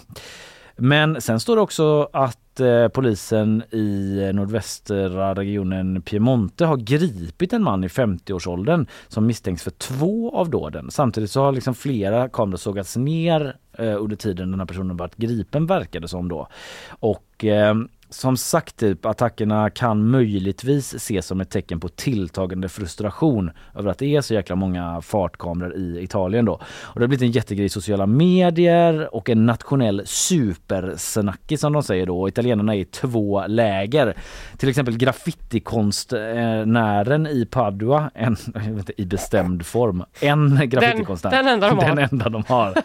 [0.76, 7.64] Men sen står det också att eh, polisen i nordvästra regionen Piemonte har gripit en
[7.64, 10.92] man i 50-årsåldern som misstänks för två av dåden.
[10.92, 15.16] Samtidigt så har liksom flera kameror sågats ner eh, under tiden den här personen varit
[15.16, 16.48] gripen verkade som då.
[16.90, 17.76] Och eh,
[18.10, 23.98] som sagt, typ, attackerna kan möjligtvis ses som ett tecken på tilltagande frustration över att
[23.98, 26.54] det är så jäkla många fartkameror i Italien då.
[26.54, 26.62] Och
[26.96, 32.06] det har blivit en jättegrej i sociala medier och en nationell supersnackis som de säger
[32.06, 32.22] då.
[32.22, 34.14] Och Italienarna är i två läger.
[34.58, 41.32] Till exempel graffitikonstnären i Padua, en, inte, i bestämd form, en graffitikonstnär.
[41.32, 41.96] den enda de har.
[41.96, 42.74] Den enda de har.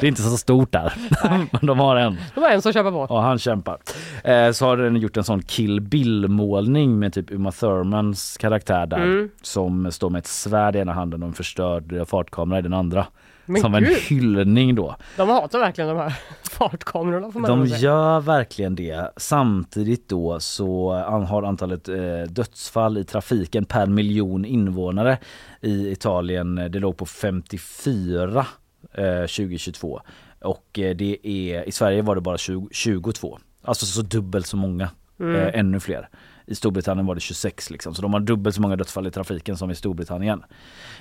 [0.00, 0.92] Det är inte så stort där,
[1.52, 2.16] men de har en.
[2.34, 3.06] Det var en som kämpade på.
[3.14, 3.78] Ja, han kämpar.
[4.24, 8.96] Eh, så har den gjort en sån Kill Bill-målning med typ Uma Thurmans karaktär där.
[8.96, 9.30] Mm.
[9.42, 13.06] Som står med ett svärd i ena handen och en förstörd fartkamera i den andra.
[13.46, 13.96] Men som en gud.
[13.96, 14.96] hyllning då.
[15.16, 19.10] De hatar verkligen de här fartkamerorna får man De gör verkligen det.
[19.16, 20.92] Samtidigt då så
[21.28, 25.18] har antalet eh, dödsfall i trafiken per miljon invånare
[25.60, 28.46] i Italien, eh, det låg på 54
[28.94, 30.00] eh, 2022.
[30.40, 33.38] Och det är, i Sverige var det bara 20, 22.
[33.64, 34.88] Alltså så dubbelt så många,
[35.20, 35.36] Mm.
[35.36, 36.08] eh, ännu fler.
[36.46, 39.56] I Storbritannien var det 26 liksom, så de har dubbelt så många dödsfall i trafiken
[39.56, 40.44] som i Storbritannien.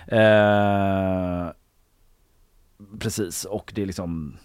[0.08, 1.48] Eh,
[3.00, 4.38] precis, och det är liksom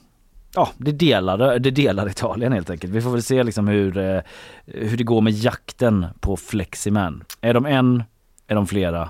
[0.55, 2.93] Ja, det delar, det delar Italien helt enkelt.
[2.93, 4.21] Vi får väl se liksom hur, eh,
[4.67, 7.25] hur det går med jakten på Fleximan.
[7.41, 8.03] Är de en?
[8.47, 9.09] Är de flera?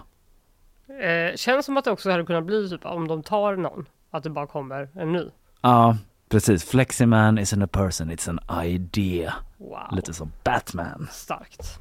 [1.02, 4.22] Eh, känns som att det också hade kunnat bli typ om de tar någon, att
[4.22, 5.24] det bara kommer en ny.
[5.60, 5.96] Ja,
[6.28, 9.34] Precis, Fleximan isn't a person, it's an idea.
[9.58, 9.88] Wow.
[9.92, 11.08] Lite som Batman.
[11.10, 11.78] Starkt.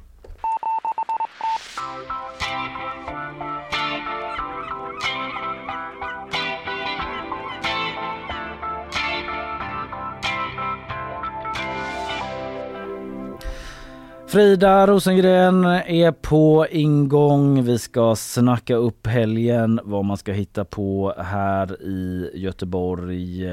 [14.28, 17.62] Frida Rosengren är på ingång.
[17.62, 23.46] Vi ska snacka upp helgen, vad man ska hitta på här i Göteborg.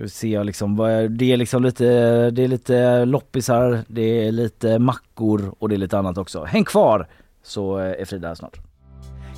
[0.00, 1.84] Ska vi se liksom, vad är- det är liksom lite,
[2.30, 6.44] det är lite loppisar, det är lite mackor och det är lite annat också.
[6.44, 7.06] Häng kvar
[7.44, 8.56] så eh, är Frida här snart.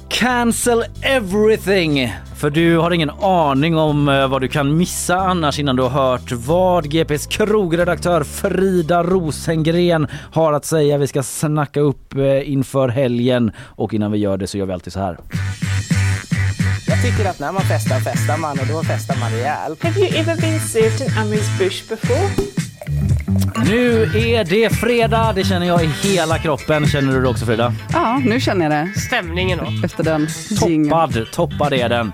[0.08, 2.12] Cancel everything!
[2.36, 5.90] För du har ingen aning om eh, vad du kan missa annars innan du har
[5.90, 10.98] hört vad GPs krogredaktör Frida Rosengren har att säga.
[10.98, 14.72] Vi ska snacka upp eh, inför helgen och innan vi gör det så gör vi
[14.72, 15.18] alltid så här.
[17.02, 19.84] Tycker att när man festar festar man och då festar man rejält.
[19.84, 22.28] Have you ever been served an Amrise bush before?
[23.68, 26.86] Nu är det fredag, det känner jag i hela kroppen.
[26.86, 27.72] Känner du det också Frida?
[27.92, 29.00] Ja, nu känner jag det.
[29.00, 29.86] Stämningen då?
[29.86, 30.28] Efter den.
[30.60, 32.12] Toppad, toppad är den.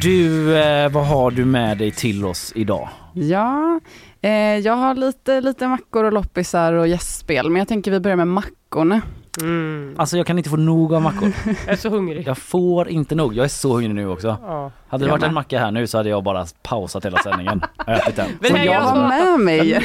[0.00, 2.88] Du, eh, vad har du med dig till oss idag?
[3.14, 3.80] Ja,
[4.22, 8.16] eh, jag har lite, lite mackor och loppisar och gästspel, men jag tänker vi börjar
[8.16, 9.00] med mackorna.
[9.40, 9.94] Mm.
[9.98, 11.32] Alltså jag kan inte få nog av mackor.
[11.66, 12.26] Jag är så hungrig.
[12.26, 13.34] Jag får inte nog.
[13.36, 14.36] Jag är så hungrig nu också.
[14.42, 14.70] Ja.
[14.88, 17.88] Hade det varit en macka här nu så hade jag bara pausat hela sändningen och
[17.88, 18.26] ätit den.
[18.40, 19.56] Nej, jag jag har ska- med mig.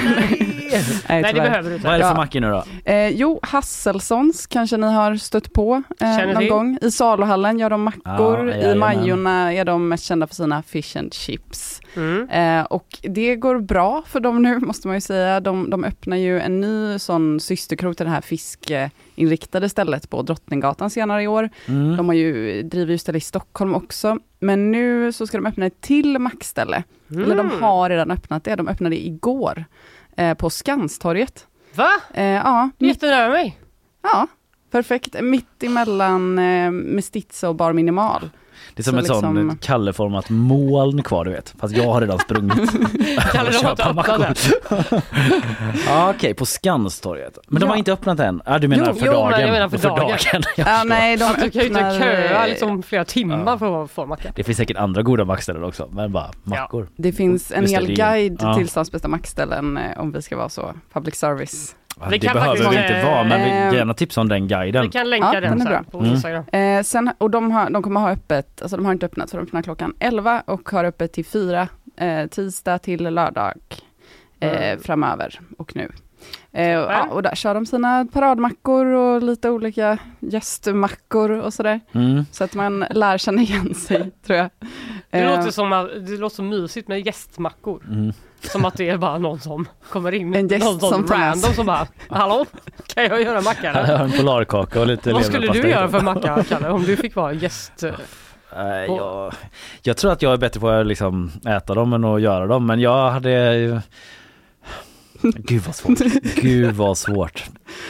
[1.10, 1.34] Nej, det tyvärr.
[1.34, 1.88] behöver du inte.
[1.88, 2.18] Vad är det för Ja.
[2.18, 2.64] mackor nu då?
[2.92, 6.50] Eh, jo, Hasselsons kanske ni har stött på eh, Känner någon till.
[6.50, 6.78] gång.
[6.82, 8.50] I saluhallen gör de mackor.
[8.50, 8.76] Ja, I.
[8.76, 11.82] Majorna är de mest kända för sina fish and chips.
[11.98, 12.30] Mm.
[12.30, 15.40] Eh, och det går bra för dem nu måste man ju säga.
[15.40, 20.90] De, de öppnar ju en ny sån systerkrog till det här fiskeinriktade stället på Drottninggatan
[20.90, 21.50] senare i år.
[21.68, 21.98] Mm.
[21.98, 24.18] De har ju, driver ju ställe i Stockholm också.
[24.40, 26.84] Men nu så ska de öppna ett till mackställe.
[27.10, 27.62] Eller de Mm.
[27.64, 28.56] har redan öppnat det.
[28.56, 29.66] De öppnade igår
[30.18, 31.48] eh, på Skanstorget.
[31.76, 31.90] Va?
[32.14, 33.58] Eh, ja, jättenära mig.
[34.04, 34.28] Ja,
[34.72, 35.16] perfekt.
[35.22, 38.30] Mitt emellan eh, Mestiza och Bar Minimal.
[38.76, 41.54] Det är som Så ett sånt liksom- kalleformat moln kvar du vet.
[41.60, 42.72] Fast jag har redan sprungit.
[43.32, 44.48] Kalle, de har inte öppnat
[45.88, 47.38] ja, Okej, på Skanstorget.
[47.48, 47.72] Men de Ja.
[47.72, 48.42] har inte öppnat än?
[48.46, 49.32] Ja, du menar Jo, för jo, dagen?
[49.32, 50.18] men jag menar för dagen.
[50.58, 53.84] jag Ja, nej, de Att du kan ju inte öppnar, köa liksom flera timmar för
[53.84, 54.32] att få macka.
[54.36, 56.88] Det finns säkert andra goda mackställen också, men bara mackor.
[56.96, 58.56] Det finns en hel guide ja.
[58.56, 61.76] till stans bästa mackställen eh, om vi ska vara så public service.
[62.00, 64.48] Ja, Vi det kan behöver vi inte vara, men vi eh, gärna tipsa om den
[64.48, 64.82] guiden.
[64.84, 65.84] Vi kan länka Ja, den den är sen bra.
[65.92, 66.12] på Mm.
[66.12, 66.44] Instagram.
[66.52, 69.38] Eh, sen, och de, har, de kommer ha öppet, alltså de har inte öppnat så
[69.38, 71.68] de öppnar klockan 11 och har öppet till 4,
[71.98, 73.54] eh, tisdag till lördag
[74.40, 74.80] eh, Mm.
[74.80, 75.92] framöver och nu.
[76.52, 81.80] Eh, och, ja, och där kör de sina paradmackor och lite olika gästmackor och sådär.
[81.94, 82.26] Mm.
[82.32, 84.50] Så att man lär känna igen sig tror jag.
[85.10, 87.84] Det Eh, låter, som, att- det låter så mysigt med gästmackor.
[87.92, 88.14] Mm.
[88.42, 90.36] Som att det är bara någon som kommer in.
[90.36, 92.46] En gäst någon som med random som bara Hallå,
[92.88, 93.98] kan jag göra macka eller?
[93.98, 97.16] har en polarkaka och lite Vad skulle du göra för macka Kalle om du fick
[97.16, 97.84] vara gäst?
[98.58, 99.34] Nej, jag,
[99.82, 102.66] jag tror att jag är bättre på att liksom äta dem än att göra dem
[102.66, 103.82] men jag hade
[105.22, 105.98] Gud vad svårt.
[106.42, 107.44] Gud vad svårt.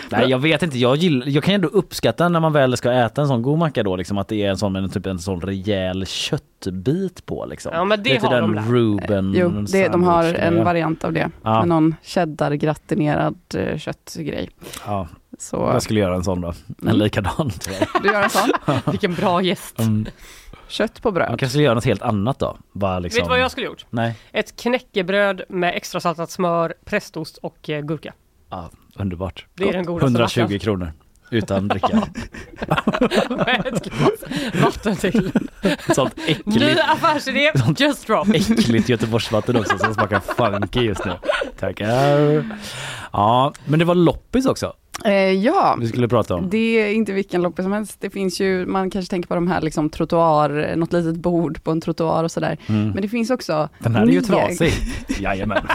[0.09, 3.21] Nej jag vet inte, jag, gillar, jag kan ändå uppskatta när man väl ska äta
[3.21, 5.19] en sån god macka då liksom att det är en sån med en, typ en
[5.19, 7.71] sån rejäl köttbit på liksom.
[7.75, 8.61] Ja, men det Lite har den de där.
[8.71, 11.29] Ruben Jo, det, de har en variant av det.
[11.43, 11.59] Ja.
[11.59, 14.49] Med någon cheddar-gratinerad eh, köttgrej.
[14.85, 15.07] Ja,
[15.39, 16.47] Så jag skulle göra en sån då.
[16.47, 16.55] En
[16.87, 16.97] Mm.
[16.97, 17.51] likadan
[18.03, 18.49] du gör en sån?
[18.91, 19.79] Vilken bra gäst.
[19.79, 20.05] Mm.
[20.67, 21.27] Kött på Man bröd.
[21.27, 22.57] kanske skulle göra något helt annat då.
[22.73, 23.17] Bara liksom...
[23.19, 23.85] Vet du vad jag skulle gjort?
[23.89, 28.13] Nej, Ett knäckebröd med extra saltat smör, prästost och eh, gurka.
[28.49, 29.45] ja, underbart.
[29.53, 30.59] Det är den godaste 120 mackan.
[30.59, 30.93] kronor.
[31.31, 32.01] Utan dricka.
[33.29, 34.23] Med ett glas
[34.63, 35.31] vatten till.
[35.95, 36.23] Sånt Ny
[36.55, 38.27] äckligt, affärsidé, just drop.
[38.35, 41.11] äckligt Göteborgsvatten också som smakar funky just nu.
[41.59, 42.45] Tackar.
[43.13, 44.73] Ja, men det var loppis också
[45.05, 46.49] Eh, ja, vi skulle prata om.
[46.49, 48.01] det är inte vilken loppis som helst.
[48.01, 51.71] Det finns ju, man kanske tänker på de här liksom trottoar, något litet bord på
[51.71, 52.57] en trottoar och sådär.
[52.67, 52.89] Mm.
[52.89, 54.73] Men det finns också Den här är ju trasig.
[55.19, 55.67] Jajamän.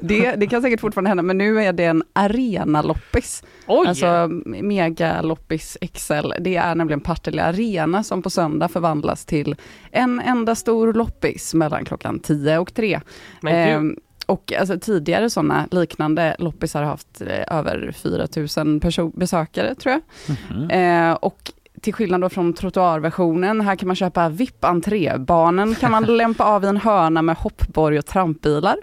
[0.00, 3.42] Det, det kan säkert fortfarande hända, men nu är det en arenaloppis.
[3.66, 3.88] Oj!
[3.88, 4.28] Alltså
[4.62, 6.32] megaloppis XL.
[6.40, 9.56] Det är nämligen Partille Arena som på söndag förvandlas till
[9.90, 13.00] en enda stor loppis mellan klockan 10 och 3.
[13.40, 13.98] Men gud.
[14.30, 20.36] Och alltså, tidigare sådana liknande loppisar har haft eh, över 4000 perso- besökare tror jag.
[20.56, 20.70] Mhm.
[20.70, 25.18] Eh, och till skillnad då från trottoarversionen, här kan man köpa VIP-entré.
[25.18, 28.76] Barnen kan man lämpa av i en hörna med hoppborg och trampbilar.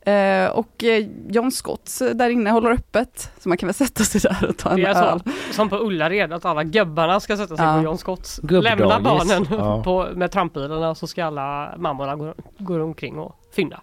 [0.00, 4.04] Eh, och eh, John Scotts eh, där inne håller öppet, så man kan väl sätta
[4.04, 5.20] sig där och ta en Det är öl.
[5.24, 7.76] så, som på Ullared, att alla gubbarna ska sätta sig Ja.
[7.78, 8.40] på John Scotts.
[8.42, 9.82] Lämna barnen Ja.
[9.82, 13.80] på, med trampbilarna så ska alla mammorna gå, gå omkring och fynda.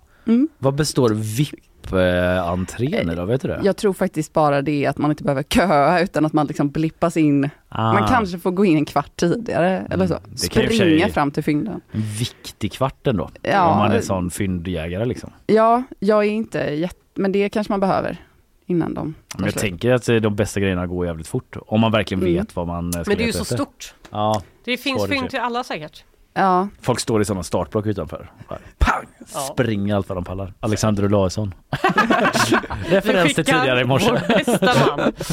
[0.58, 3.26] Vad består VIP-entrén då?
[3.26, 3.62] Vet du det?
[3.64, 7.18] Jag tror faktiskt bara det att man inte behöver köa utan att man liksom blippas
[7.18, 7.50] in.
[7.70, 7.94] Ah.
[7.94, 10.18] Man kanske får gå in en kvart tidigare eller så.
[10.36, 11.82] Springa fram till fynden.
[11.92, 13.30] En viktig kvart ändå.
[13.42, 13.68] Ja.
[13.72, 15.32] Om man är sån fyndjägare liksom.
[15.48, 18.18] Ja, jag är inte jätte, men det kanske man behöver
[18.66, 19.62] innan de Men jag slut.
[19.62, 21.56] tänker att eh, de bästa grejerna går jävligt fort.
[21.68, 22.34] Om man verkligen Mm.
[22.34, 23.56] vet vad man ska Men det är ju så efter.
[23.56, 23.94] stort.
[24.12, 24.42] Ja.
[24.66, 26.04] Det finns fynd till alla säkert.
[26.34, 28.32] Ja, Folk står i sådana startblock utanför.
[28.50, 29.06] Bara, Pang!
[29.34, 29.40] Ja.
[29.40, 30.54] Springer allt vad de pallar.
[30.60, 31.54] Alexander Olausson.
[32.86, 34.12] Referens till tidigare i morse.
[34.12, 35.12] vår bästa man.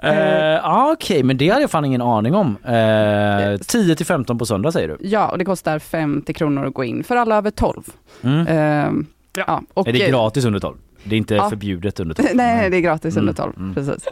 [0.00, 0.08] Ja.
[0.12, 2.56] Eh, okej, men det hade jag fan ingen aning om.
[2.64, 4.96] Eh, 10 till 15 på söndag säger du?
[5.00, 7.82] ja, och det kostar 50 kronor att gå in för alla över 12.
[8.22, 8.46] Mm.
[8.48, 9.06] Ehm,
[9.36, 9.62] ja.
[9.74, 10.76] och, är det eh, gratis under 12?
[11.04, 11.50] Det är inte Ja.
[11.50, 12.28] förbjudet under 12?
[12.34, 13.74] Nej, det är gratis under Mm, 12, mm.
[13.74, 14.04] precis.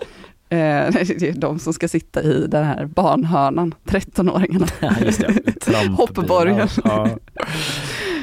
[0.48, 0.58] Eh,
[1.18, 4.68] det är de som ska sitta i den här barnhörnan, 13-åringarna.
[5.72, 5.78] Ja.
[5.96, 6.68] Hoppborgen.
[6.84, 7.08] Ja.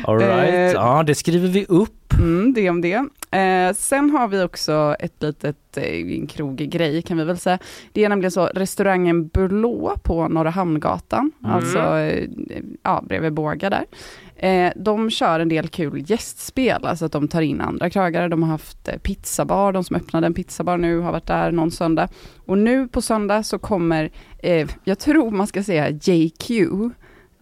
[0.04, 0.54] All right.
[0.54, 2.03] Eh, Ja, det skriver vi upp.
[2.20, 3.06] Mm, det om det.
[3.38, 7.60] Eh, sen har vi också ett litet eh, en krog-grej kan vi väl säga.
[7.92, 11.56] Det är nämligen så restaurangen Bulå på Norra Hamngatan, Mm.
[11.56, 12.28] alltså eh,
[12.84, 13.86] ja, bredvid Båga där.
[14.36, 18.28] Eh, de kör en del kul gästspel, alltså att de tar in andra krögare.
[18.28, 21.72] De har haft eh, pizzabar, de som öppnade en pizzabar nu har varit där någon
[21.72, 22.08] söndag.
[22.46, 24.10] Och nu på söndag så kommer,
[24.40, 26.52] eh, jag tror man ska säga JQ,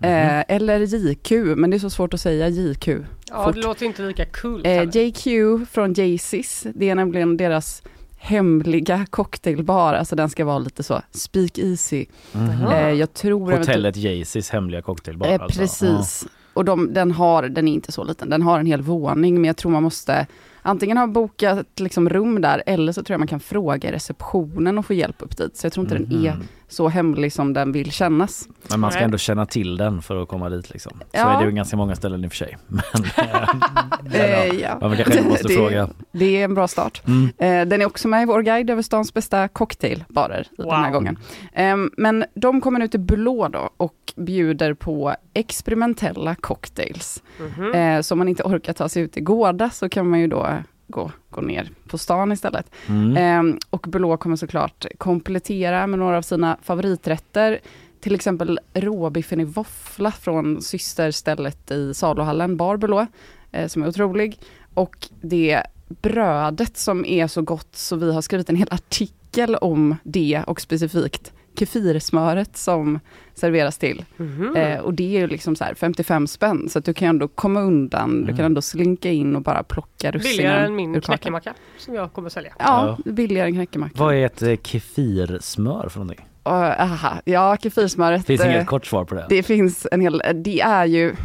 [0.01, 2.89] eh, eller JQ, men det är så svårt att säga JQ.
[3.31, 3.55] Ja, fort.
[3.55, 4.61] det låter inte lika kul.
[4.65, 5.27] Eh, JQ
[5.71, 7.83] från Jaycees, det är nämligen deras
[8.17, 12.05] hemliga cocktailbar, alltså den ska vara lite så speak easy.
[12.31, 12.67] Mhm.
[12.67, 15.59] Eh, jag tror Hotellet Jaycees hemliga cocktailbar Eh, alltså.
[15.59, 16.27] precis.
[16.53, 19.43] Och de, den, har, den är inte så liten, den har en hel våning, men
[19.45, 20.27] jag tror man måste
[20.61, 24.77] antingen ha bokat liksom rum där, eller så tror jag man kan fråga i receptionen
[24.77, 25.57] och få hjälp upp dit.
[25.57, 26.43] Så jag tror inte den är Mhm.
[26.71, 28.47] Så hemlig som den vill kännas.
[28.69, 29.05] Men man ska Nej.
[29.05, 30.91] ändå känna till den för att komma dit liksom.
[30.99, 31.29] Så Ja.
[31.29, 32.57] är det ju ganska många ställen i och för sig.
[32.67, 32.81] Men,
[34.13, 34.77] Eh, ja.
[34.81, 35.89] Man kanske måste det, fråga.
[36.11, 37.01] Det är en bra start.
[37.07, 37.23] Mm.
[37.37, 40.91] Eh, den är också med i vår guide över stans bästa cocktailbarer den här Wow.
[40.93, 41.17] gången.
[41.53, 47.23] Ehm, men de kommer nu till Blå då och bjuder på experimentella cocktails.
[47.39, 47.71] Mhm.
[47.73, 50.27] Eh, så om man inte orkar ta sig ut i Gårda så kan man ju
[50.27, 50.47] då
[50.91, 52.71] gå, gå ner på stan istället.
[52.87, 53.17] Mm.
[53.17, 57.59] Ehm, och Blå kommer såklart komplettera med några av sina favoriträtter.
[57.99, 63.07] Till exempel råbiffen i våffla från systerstället i saluhallen, Bar Blå,
[63.51, 64.39] eh, som är otrolig.
[64.73, 69.95] Och det brödet som är så gott så vi har skrivit en hel artikel om
[70.03, 72.99] det och specifikt kefirsmöret som
[73.33, 74.05] serveras till.
[74.17, 74.55] Mhm.
[74.55, 77.27] Eh, och det är ju liksom så här 55 spänn, så att du kan ändå
[77.27, 81.53] komma undan, du kan ändå slinka in och bara plocka russinen Billigare än min knäckemacka
[81.77, 82.53] som jag kommer sälja.
[82.59, 83.95] Ja, billigare än knäckemacka.
[83.97, 86.27] Vad är ett eh, kefirsmör för någonting?
[86.43, 88.25] Och, aha, ja, kefirsmöret.
[88.25, 89.25] Finns eh, inget kort svar på det?
[89.29, 91.15] Det finns en hel, det är ju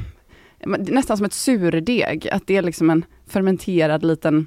[0.79, 4.47] nästan som ett surdeg, att det är liksom en fermenterad liten,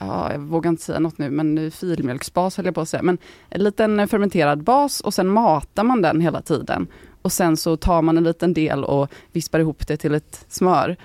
[0.00, 3.18] ja, jag vågar inte säga något nu, men filmjölksbas höll jag på att säga, men
[3.48, 6.86] en liten fermenterad bas och sen matar man den hela tiden.
[7.22, 10.96] Och sen så tar man en liten del och vispar ihop det till ett smör.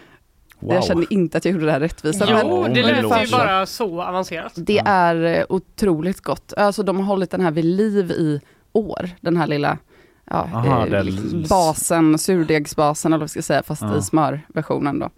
[0.60, 0.74] Wow.
[0.74, 2.26] Jag kände inte att jag gjorde det här rättvisa.
[2.30, 4.54] Jo, men det lät ungefär ju bara så avancerat.
[4.56, 6.54] Det är eh, otroligt gott.
[6.58, 8.40] Alltså de har hållit den här vid liv i
[8.72, 9.78] år, den här lilla
[10.30, 13.98] ja, Aha, eh, den- liksom basen, surdegsbasen eller vad vi ska säga, fast Ja.
[13.98, 15.10] i smörversionen då.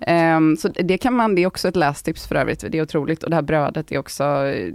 [0.00, 3.22] Ehm, så det kan man, det är också ett lästips för övrigt, det är otroligt.
[3.22, 4.72] Och det här brödet är också, eh,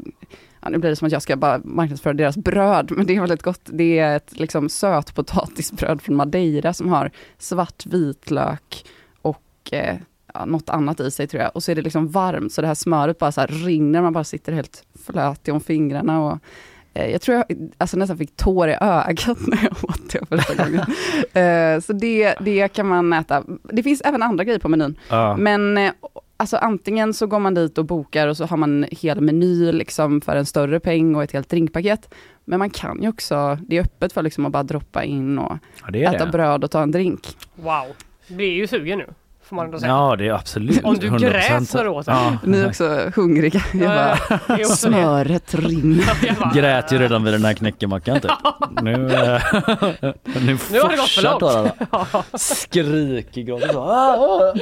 [0.61, 3.19] ja, nu blir det som att jag ska bara marknadsföra deras bröd, men det är
[3.19, 3.61] väldigt gott.
[3.65, 8.85] Det är ett liksom sötpotatisbröd från Madeira som har svart vitlök
[9.21, 9.95] och eh,
[10.33, 11.51] ja, något annat i sig tror jag.
[11.55, 14.13] Och så är det liksom varmt, så det här smöret bara så här rinner, man
[14.13, 16.21] bara sitter helt flötig om fingrarna.
[16.21, 16.37] Och, eh,
[16.93, 20.79] jag tror jag alltså nästan fick tår i ögat när jag åt det första gången.
[21.33, 23.43] eh, så det, det kan man äta.
[23.63, 24.99] Det finns även andra grejer på menyn.
[25.09, 25.37] Ja.
[25.37, 25.91] Men eh,
[26.37, 30.21] alltså antingen så går man dit och bokar och så har man hel meny liksom
[30.21, 32.13] för en större peng och ett helt drinkpaket.
[32.45, 35.57] Men man kan ju också, det är öppet för liksom att bara droppa in och
[35.93, 36.31] Ja, äta det.
[36.31, 37.27] bröd och ta en drink.
[37.55, 37.85] Wow.
[38.27, 39.05] Det är ju sugen nu,
[39.49, 39.91] får man ändå säga.
[39.91, 40.83] Ja det är absolut.
[40.83, 41.19] Om du 100%.
[41.19, 42.07] grät när du åt.
[42.07, 42.37] Ja.
[42.43, 43.61] Ni är också hungriga.
[43.73, 44.93] Jag Ja, bara, jag är också det.
[44.93, 46.53] smöret rinner.
[46.55, 48.31] Grät ju redan vid den här knäckemackan typ.
[48.81, 49.41] Nu, eh,
[50.23, 51.39] nu Nu har det gått för långt.
[51.39, 51.71] tårarna.
[52.33, 53.79] Skriker gråter så.
[53.79, 54.53] Ah, ah.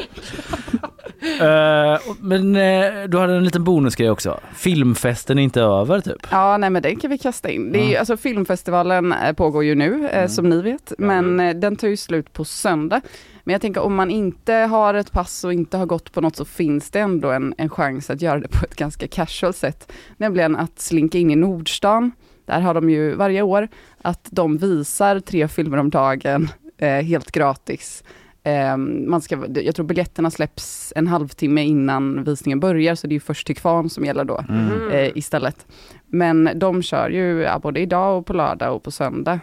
[1.41, 4.39] Eh, men eh, du hade en liten bonusgrej också.
[4.55, 6.27] Filmfesten är inte över typ.
[6.31, 7.71] Ja, nej men den kan vi kasta in.
[7.71, 7.99] Det är, ju- Ja.
[7.99, 10.29] alltså, filmfestivalen pågår ju nu, Mm.
[10.29, 13.01] som ni vet, men eh, den tar ju slut på söndag.
[13.47, 16.35] Men jag tänker om man inte har ett pass och inte har gått på något
[16.35, 19.91] så finns det ändå en, en chans att göra det på ett ganska casual sätt.
[20.17, 22.11] Nämligen att slinka in i Nordstan.
[22.45, 23.67] Där har de ju varje år
[24.01, 28.03] att de visar tre filmer om dagen eh, helt gratis.
[28.43, 33.19] Eh, man ska, jag tror biljetterna släpps en halvtimme innan visningen börjar, så det är
[33.19, 34.89] först till kvarn som gäller då Mm.
[34.91, 35.65] eh, istället.
[36.05, 39.39] Men de kör ju ja, både idag och på lördag och på söndag.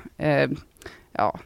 [1.14, 1.38] Eh, ja,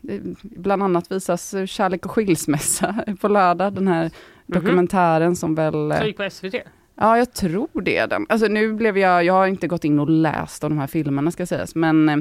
[0.43, 4.11] bland annat visas eh, Kärlek och skilsmässa på lördag, den här
[4.47, 5.91] dokumentären som väl...
[5.93, 6.55] eh, Så gick på SVT.
[7.01, 8.07] Ja, jag tror det.
[8.07, 8.27] Den.
[8.29, 11.31] Alltså nu blev jag, jag har inte gått in och läst om de här filmerna
[11.31, 12.17] ska sägas, men eh,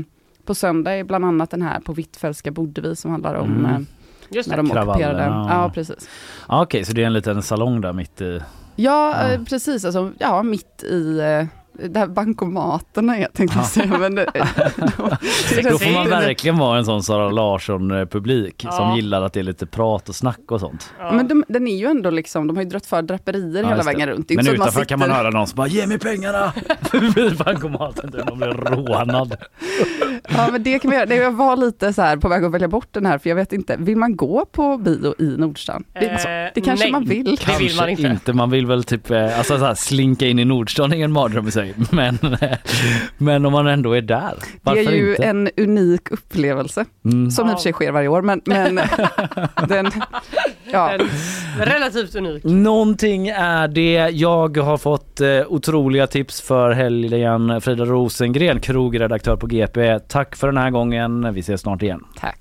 [0.45, 3.65] på söndag är bland annat den här På Hvitfeldtska bodde vi som handlar om Mm.
[3.71, 3.79] eh,
[4.29, 4.61] Just när det.
[4.63, 4.99] de ockuperade.
[4.99, 5.47] Kravallerna.
[5.51, 6.09] Ja, precis.
[6.47, 8.39] Ja, Okej, så det är en liten salong där mitt i.
[8.75, 9.85] Ja, eh, precis.
[9.85, 11.45] Alltså, ja, mitt i eh,
[11.89, 13.97] där bankomaterna är tänkte jag säga.
[13.97, 14.25] Men det,
[15.63, 18.71] Då får man verkligen vara en sån Sara Larsson-publik Ja.
[18.71, 20.93] som gillar att det är lite prat och snack och sånt.
[21.11, 23.77] Men de, den är ju ändå liksom, de har ju dragit för draperier Ja, hela
[23.77, 23.83] det.
[23.85, 24.27] vägen runt.
[24.27, 26.53] Det Men inte utanför kan man sitter- höra någon som bara ge mig pengarna
[27.15, 28.13] vid bankomaten.
[28.27, 29.35] De blir rånad.
[30.29, 31.05] Ja men det kan man göra.
[31.05, 33.35] Det- Jag var lite så här på väg att välja bort den här för jag
[33.35, 35.83] vet inte, vill man gå på bio i Nordstan?
[35.93, 36.91] Det, alltså, det kanske nej.
[36.91, 37.37] man vill.
[37.41, 38.33] Kanske inte.
[38.33, 41.47] Man vill väl typ eh, alltså, så här, slinka in i Nordstan är en mardröm
[41.47, 41.66] i sig.
[41.91, 42.57] Men, eh,
[43.17, 45.23] men om man ändå är där, Det varför är ju inte?
[45.23, 47.31] en unik upplevelse Mm.
[47.31, 48.75] som i och för sig sker varje år men, men
[49.67, 49.91] den,
[50.71, 50.91] ja.
[50.91, 51.01] En
[51.65, 52.43] relativt unik.
[52.43, 54.09] Någonting är det.
[54.09, 57.61] Jag har fått eh, otroliga tips för helgen.
[57.61, 59.99] Frida Rosengren, krogredaktör på GP.
[59.99, 61.33] Tack för den här gången.
[61.33, 62.03] Vi ses snart igen.
[62.19, 62.39] Tack.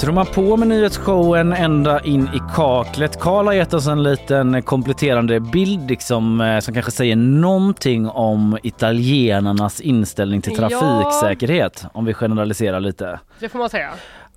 [0.00, 3.20] Trummar på med nyhetsshowen ända in i kaklet.
[3.20, 8.58] Karl har gett oss en liten kompletterande bild liksom, eh, som kanske säger någonting om
[8.62, 10.68] italienarnas inställning till Ja.
[10.68, 11.84] trafiksäkerhet.
[11.92, 13.20] Om vi generaliserar lite.
[13.38, 13.90] Det får man säga.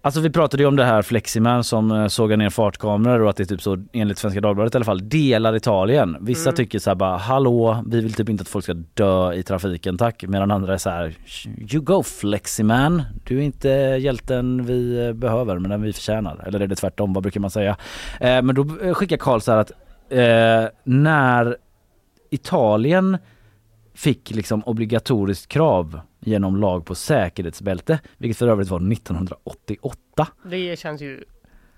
[0.06, 3.38] Alltså vi pratade ju om det här Fleximan som eh, sågar ner fartkameror och att
[3.38, 6.18] det är typ så enligt Svenska Dagbladet i alla fall delar Italien.
[6.22, 6.56] Vissa Mm.
[6.56, 9.98] tycker så här bara hallå vi vill typ inte att folk ska dö i trafiken
[9.98, 11.16] tack medan andra är så här
[11.72, 16.44] you go Fleximan du är inte hjälten vi eh, behöver men den vi förtjänar.
[16.48, 17.78] Eller är det tvärtom vad brukar man säga?
[18.20, 19.72] Eh, men då eh, skickar Karl så här att
[20.10, 21.58] eh, när
[22.30, 23.18] Italien
[23.96, 30.28] fick liksom obligatoriskt krav genom lag på säkerhetsbälte, vilket för övrigt var 1988.
[30.44, 31.24] Det känns ju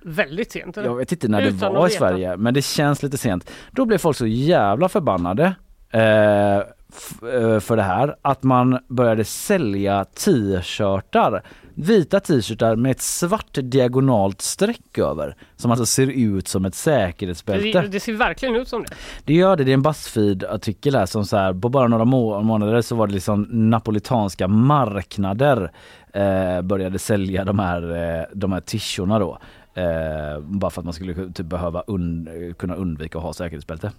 [0.04, 0.78] väldigt sent.
[0.78, 0.88] eller?
[0.88, 1.96] Jag vet inte när det Utan var att i.
[1.96, 3.52] Sverige, men det känns lite sent.
[3.72, 5.56] Då blev folk så jävla förbannade
[5.90, 11.44] eh, eh, för det här att man började sälja t-shirtar,
[11.80, 17.82] vita t-shirtar med ett svart diagonalt streck över som alltså ser ut som ett säkerhetsbälte.
[17.82, 18.90] Det, det ser verkligen ut som det.
[19.26, 22.42] Det gör det, det är en Buzzfeed-artikel här som så här, på bara några må-
[22.42, 25.72] månader så var det liksom napolitanska marknader
[26.14, 27.82] eh, började sälja de här,
[28.20, 29.38] eh, de här tishorna då.
[29.74, 33.92] Eh, bara för att man skulle typ behöva un- kunna undvika att ha säkerhetsbälte.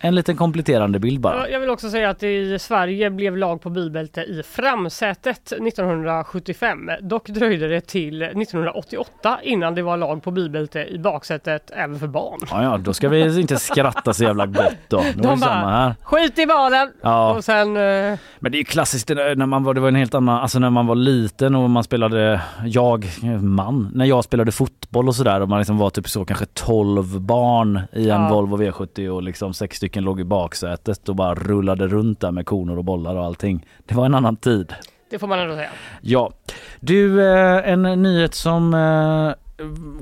[0.00, 1.36] En liten kompletterande bild bara.
[1.36, 6.90] Ja, Jag vill också säga att i Sverige blev lag på bilbälte i framsätet 1975.
[7.02, 12.06] Dock dröjde det till 1988 innan det var lag på bilbälte i baksätet även för
[12.06, 12.38] barn.
[12.50, 14.96] Ja, ja, då ska vi inte skratta så jävla gott då.
[14.96, 15.94] Det De samma bara, här.
[16.02, 16.92] skit i barnen!
[17.02, 17.34] Ja.
[17.34, 17.76] Och sen...
[17.76, 20.38] eh, Men det är ju klassiskt där när man var, det var en helt annan,
[20.42, 23.06] alltså när man var liten och man spelade, jag,
[23.42, 27.20] man, när jag spelade fotboll och sådär och man liksom var typ så kanske 12
[27.20, 28.28] barn i en Ja.
[28.28, 32.46] Volvo V70 och liksom sex stycken låg i baksätet och bara rullade runt där med
[32.46, 33.66] konor och bollar och allting.
[33.86, 34.74] Det var en annan tid.
[35.10, 35.68] Det får man ändå säga.
[36.00, 36.32] Ja.
[36.80, 39.32] Du, eh, en nyhet som eh,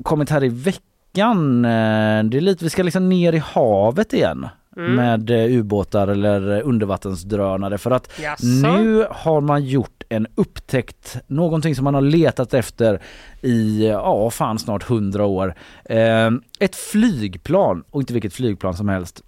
[0.03, 1.65] kommit här i veckan.
[1.65, 4.47] eh, Det är lite, vi ska liksom ner i havet igen.
[4.77, 4.95] Mm.
[4.95, 8.45] Med ubåtar eller undervattensdrönare för att Jaså?
[8.45, 13.01] nu har man gjort en upptäckt, någonting som man har letat efter
[13.41, 15.55] i, ja fan snart hundra år.
[15.85, 19.21] Eh, ett flygplan och inte vilket flygplan som helst.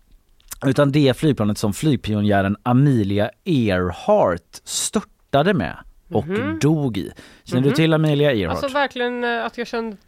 [0.65, 5.77] Utan det flygplanet som flygpionjären Amelia Earhart störtade med
[6.11, 6.59] och Mhm.
[6.59, 7.11] dog i.
[7.43, 7.75] Känner du Mhm.
[7.75, 8.63] till Amelia Earhart?
[8.63, 9.67] Alltså verkligen eh, att jag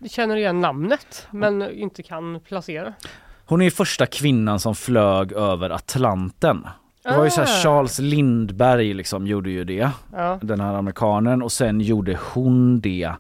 [0.10, 2.94] känner, igen namnet men inte kan placera.
[3.46, 6.68] Hon är första kvinnan som flög över Atlanten.
[7.04, 7.64] Det var ju så här Ah.
[7.64, 10.40] Charles Lindbergh liksom gjorde ju det, Ja.
[10.42, 13.12] den här amerikanen och sen gjorde hon det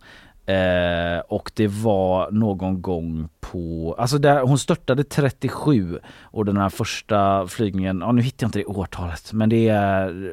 [0.49, 6.69] Eh, och det var någon gång på, alltså där, hon störtade 37 och den här
[6.69, 10.31] första flygningen, ja nu hittar jag inte det årtalet men det är eh,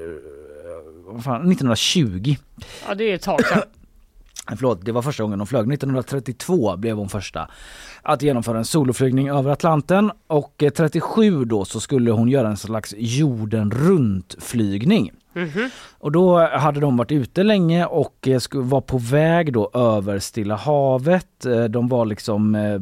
[1.06, 2.34] vad fan, 1920.
[2.88, 3.62] Ja det är ett tag sedan.
[4.56, 5.72] Förlåt, det var första gången hon flög.
[5.72, 7.50] 1932 blev hon första
[8.02, 12.56] att genomföra en soloflygning över Atlanten och eh, 37 då så skulle hon göra en
[12.56, 15.12] slags jorden runt flygning.
[15.36, 15.70] Mhm.
[15.98, 20.56] Och då hade de varit ute länge och eh, var på väg då över Stilla
[20.56, 21.46] havet.
[21.46, 22.78] Eh, De var liksom eh,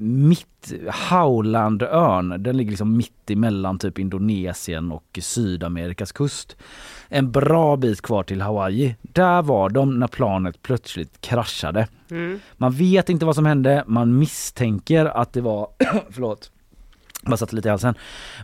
[0.00, 0.72] mitt,
[1.10, 6.56] Howlandön, den ligger liksom mitt emellan typ Indonesien och Sydamerikas kust.
[7.08, 8.96] En bra bit kvar till Hawaii.
[9.02, 11.88] Där var de när planet plötsligt kraschade.
[12.10, 12.40] Mm.
[12.56, 15.68] Man vet inte vad som hände, man misstänker att det var,
[16.10, 16.50] förlåt,
[17.22, 17.94] bara satte lite i halsen.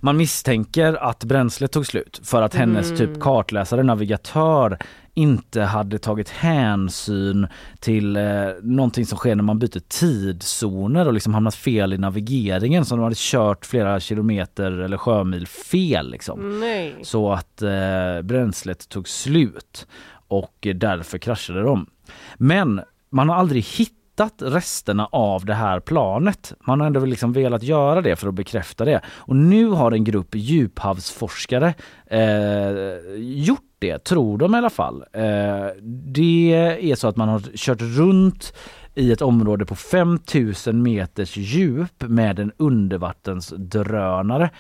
[0.03, 2.97] Man misstänker att bränslet tog slut för att hennes Mm.
[2.99, 4.79] typ kartläsare, navigatör
[5.17, 7.47] inte hade tagit hänsyn
[7.81, 8.23] till eh,
[8.63, 13.03] någonting som sker när man byter tidszoner och liksom hamnat fel i navigeringen så de
[13.03, 16.61] hade kört flera kilometer eller sjömil fel liksom.
[16.61, 16.95] Nej.
[17.03, 19.87] Så att eh, bränslet tog slut
[20.29, 21.87] och därför kraschade de.
[22.37, 22.81] Men
[23.11, 23.99] man har aldrig hittat
[24.39, 26.53] resterna av det här planet.
[26.67, 29.01] Man har ändå liksom velat göra det för att bekräfta det.
[29.07, 31.75] Och nu har en grupp djuphavsforskare
[32.07, 32.23] eh,
[33.17, 35.05] gjort det, tror de i alla fall.
[35.13, 38.53] Eh, det är så att man har kört runt
[38.95, 44.51] i ett område på 5000 meters djup med en undervattensdrönare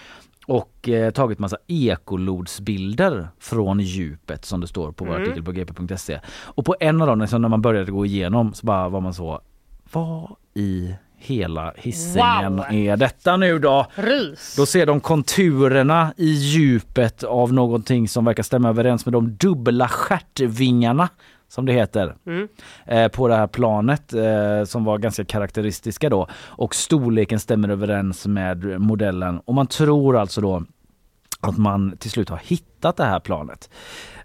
[0.47, 5.23] och eh, tagit massa ekolodsbilder från djupet som det står på vår Mm.
[5.23, 6.21] artikel på gp.se.
[6.45, 9.15] Och på en av dem, liksom när man började gå igenom så bara var man
[9.15, 9.41] så,
[9.93, 12.65] vad i hela hissingen Wow.
[12.71, 13.87] är detta nu då?
[13.95, 14.55] Rys.
[14.57, 19.89] Då ser de konturerna i djupet av någonting som verkar stämma överens med de dubbla
[19.89, 21.09] stjärtvingarna
[21.55, 22.49] som det heter Mm.
[22.87, 28.27] eh, på det här planet eh, som var ganska karaktäristiska då och storleken stämmer överens
[28.27, 30.63] med modellen och man tror alltså då
[31.41, 33.71] att man till slut har hittat det här planet.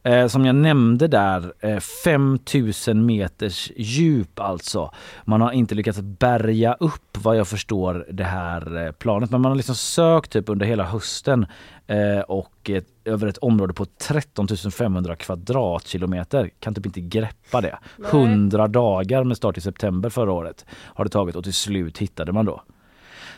[0.03, 4.91] Eh, som jag nämnde där, eh, 5000 meters djup alltså.
[5.25, 9.51] Man har inte lyckats bärga upp vad jag förstår det här eh, planet men man
[9.51, 11.45] har liksom sökt typ under hela hösten
[11.87, 16.49] eh, och eh, över ett område på 13 500 kvadratkilometer.
[16.59, 17.77] Kan typ inte greppa det.
[17.97, 18.09] Nej.
[18.09, 22.31] 100 dagar med start i september förra året har det tagit och till slut hittade
[22.31, 22.61] man då.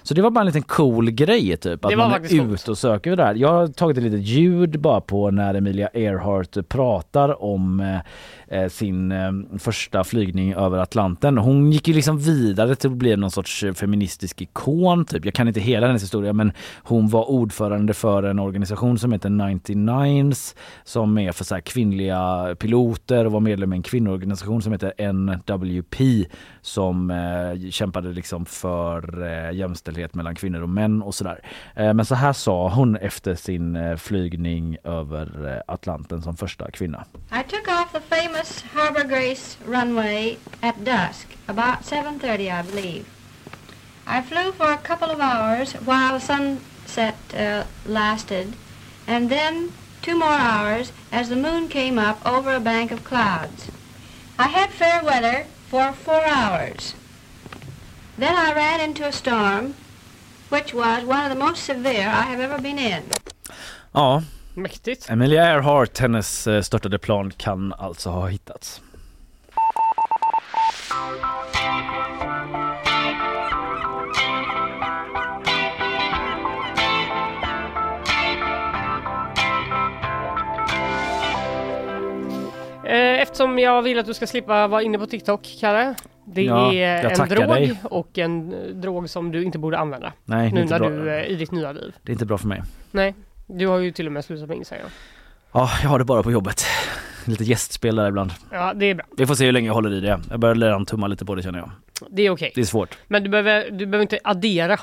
[0.04, 1.86] Så det var bara en liten cool grej typ.
[1.86, 2.62] Att man är coolt.
[2.62, 3.36] ute och söker det där.
[3.36, 8.70] Jag har tagit ett litet ljud bara på när Emilia Earhart pratar om eh, eh,
[8.70, 11.38] sin eh, första flygning över Atlanten.
[11.38, 15.26] Hon gick ju liksom vidare till att bli någon sorts feministisk ikon typ.
[15.26, 16.52] Jag kan inte hela hennes historia men
[16.84, 22.56] hon var ordförande för en organisation som heter 99s som är för så här kvinnliga
[22.60, 26.26] piloter och var medlem i en kvinnoorganisation som heter NWP
[26.62, 31.40] som eh, kämpade liksom för eh, jämställdhet mellan kvinnor och män och sådär.
[31.76, 36.72] Eh, men så här sa hon efter sin eh, flygning över eh, Atlanten som första
[36.72, 37.06] kvinna.
[37.32, 43.06] I took off the famous Harbor Grace runway at dusk, about 7.30 I believe.
[44.08, 48.54] I flew for a couple of hours while the sunset uh, lasted,
[49.08, 53.70] and then two more hours as the moon came up over a bank of clouds.
[54.40, 56.96] I had fair weather for four hours.
[58.18, 59.76] Then I ran into a storm,
[60.52, 63.04] which was one of the most severe I have ever been in.
[63.92, 64.24] Ja,
[64.54, 65.10] Mäktigt.
[65.10, 68.82] Emilia Earhart, hennes eh, störtade plan kan alltså ha hittats.
[82.86, 85.96] Eh, Eftersom jag vill att du ska slippa vara inne på TikTok, Kalle.
[86.34, 87.80] Det Ja, är en drog dig.
[87.84, 90.14] och en eh, drog som du inte borde använda.
[90.26, 90.90] Nej, nu när bra.
[90.90, 91.96] du är i ditt nya liv.
[92.04, 92.62] Det är inte bra för mig.
[92.92, 93.16] Nej,
[93.48, 94.90] du har ju till och med slutat med Instagram.
[95.52, 96.64] Ja, jag har det bara på jobbet.
[97.26, 98.32] Lite gästspel där ibland.
[98.52, 99.06] Ja, det är bra.
[99.18, 100.20] Vi får se hur länge jag håller i det.
[100.30, 101.72] Jag börjar redan tumma lite på det känner jag.
[102.10, 102.52] Det är okej.
[102.56, 102.98] Det är svårt.
[103.08, 104.80] Men du behöver, du behöver inte addera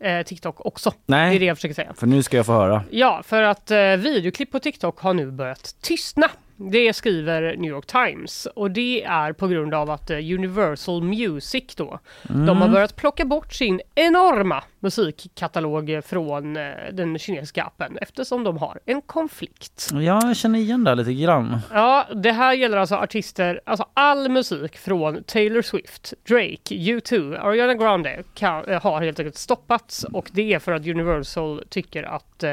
[0.00, 0.92] eh, TikTok också.
[1.06, 1.30] Nej.
[1.30, 1.94] Det är det jag försöker säga.
[1.94, 2.82] För nu ska jag få höra.
[2.90, 6.26] Ja, för att eh, videoklipp på TikTok har nu börjat tystna.
[6.58, 11.74] Det skriver New York Times och det är på grund av att eh, Universal Music
[11.76, 12.72] då, de har Mm.
[12.72, 19.02] börjat plocka bort sin enorma musikkatalog från eh, den kinesiska appen eftersom de har en
[19.02, 19.88] konflikt.
[19.92, 21.58] Ja, jag känner igen det lite grann.
[21.72, 27.74] Ja, det här gäller alltså artister, alltså all musik från Taylor Swift, Drake, U2, Ariana
[27.74, 32.50] Grande kan, har helt enkelt stoppats och det är för att Universal tycker att eh,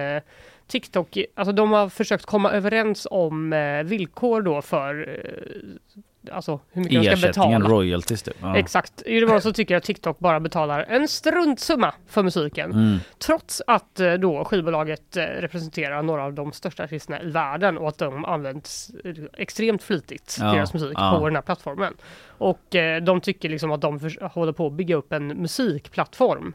[0.68, 5.10] TikTok, alltså de har försökt komma överens om eh, villkor då för
[6.27, 7.76] eh, alltså hur mycket de ska Ersättningen, betala.
[7.76, 8.35] royalties typ.
[8.41, 8.57] Ja.
[8.57, 9.03] Exakt.
[9.07, 12.72] Universal tycker att TikTok bara betalar en struntsumma för musiken.
[12.72, 12.98] Mm.
[13.18, 17.98] Trots att eh, då skivbolaget representerar några av de största artisterna i världen och att
[17.98, 18.91] de används
[19.34, 21.18] extremt flitigt, Ja, deras musik, ja.
[21.19, 21.94] på den här plattformen.
[22.38, 26.53] Och de tycker liksom att de för, håller på att bygga upp en musikplattform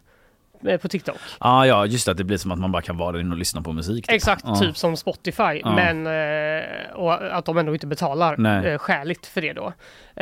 [0.82, 1.16] på TikTok.
[1.39, 2.10] Ah, ja, just det.
[2.12, 4.06] att Det blir som att man bara kan vara inne och lyssna på musik.
[4.06, 4.14] typ.
[4.14, 4.56] Exakt, Ja.
[4.56, 5.60] typ som Spotify.
[5.64, 5.74] Ja.
[5.74, 8.66] Men eh, och att de ändå inte betalar Nej.
[8.66, 9.72] eh, skäligt för det då.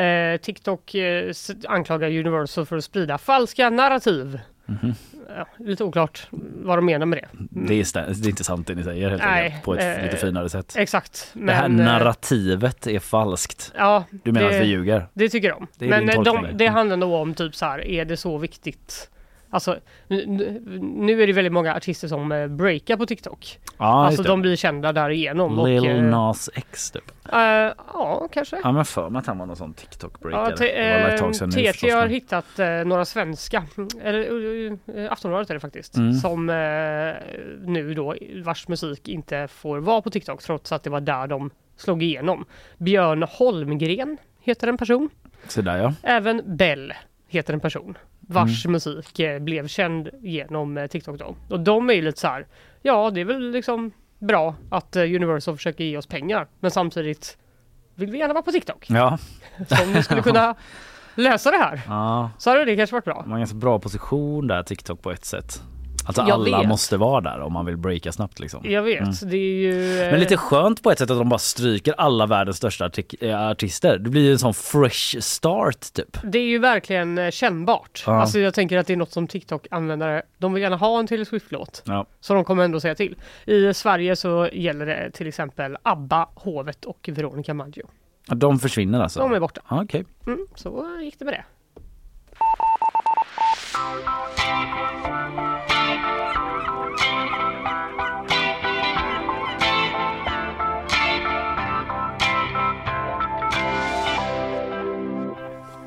[0.02, 1.32] Eh, TikTok eh,
[1.68, 4.40] anklagar Universal för att sprida falska narrativ.
[4.68, 4.94] Mhm.
[5.36, 6.26] Ja, lite oklart
[6.64, 7.28] vad de menar med det.
[7.66, 9.64] Det är, det är inte sant det ni säger helt Nej, enkelt.
[9.64, 10.74] På ett eh, lite finare sätt.
[10.78, 11.30] Exakt.
[11.32, 13.72] det här men, eh, narrativet är falskt.
[13.76, 15.06] Ja, Du menar det, att vi ljuger?
[15.14, 15.66] Det tycker de.
[15.78, 16.52] Det Men eh, de, där.
[16.52, 19.10] det handlar nog om typ så här, är det så viktigt?
[19.56, 19.76] Alltså,
[20.08, 23.58] nu, är det väldigt många artister som eh, breakar på TikTok.
[23.78, 25.58] Ja, alltså de blir kända därigenom.
[25.58, 27.04] och, Lil eh, Nas X typ.
[27.32, 28.60] eh, ja, kanske.
[28.62, 30.64] Ja men för mig att han var någon sån TikTok-breakare.
[31.30, 33.64] Ja, nu TT har hittat eh, några svenska,
[34.02, 36.12] eller eh, Aftonbladet är det faktiskt, Mm.
[36.12, 36.46] som
[37.66, 38.14] nu då
[38.44, 42.44] vars musik inte får vara på TikTok trots att det var där de slog igenom.
[42.78, 45.08] Björn Holmgren heter en person.
[45.48, 45.92] Så där ja.
[46.02, 46.92] Även Bell
[47.28, 48.72] heter en person vars Mm.
[48.72, 51.36] musik eh, blev känd genom eh, TikTok då.
[51.50, 52.46] Och de är ju lite så här,
[52.82, 57.38] ja det är väl liksom bra att eh, Universal försöker ge oss pengar men samtidigt
[57.94, 58.86] vill vi gärna vara på TikTok.
[58.88, 59.18] Ja.
[59.68, 60.54] Så om vi skulle kunna
[61.14, 62.30] lösa det här Ja.
[62.38, 63.14] så hade det kanske varit bra.
[63.20, 65.62] Man har en ganska bra position där TikTok på ett sätt.
[66.06, 66.68] Alltså Jag alla vet.
[66.68, 68.60] måste vara där om man vill breaka snabbt liksom.
[68.64, 69.14] Jag vet, Mm.
[69.30, 70.00] det är ju...
[70.02, 73.40] eh, Men lite skönt på ett sätt att de bara stryker alla världens största eh,
[73.50, 73.98] artister.
[73.98, 76.18] Det blir ju en sån fresh start typ.
[76.22, 78.04] Det är ju verkligen eh, kännbart.
[78.06, 78.20] Ja.
[78.20, 81.24] Alltså jag tänker att det är något som TikTok-användare, de vill gärna ha en Taylor
[81.24, 81.82] Swift-låt.
[81.86, 82.06] Ja.
[82.20, 83.16] Så de kommer ändå säga till.
[83.46, 87.86] I Sverige så gäller det till exempel ABBA, Hovet och Veronica Maggio.
[88.26, 89.20] De försvinner alltså?
[89.20, 89.60] De är borta.
[89.70, 90.04] Ja, Okej.
[90.26, 91.44] Mm, så gick det med det.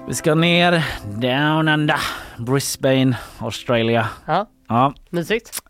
[0.10, 0.86] Vi ska ner
[1.22, 1.95] down under
[2.38, 4.10] Brisbane, Australia.
[4.26, 4.48] Ja.
[4.68, 4.94] Ja.
[5.10, 5.61] Mysigt.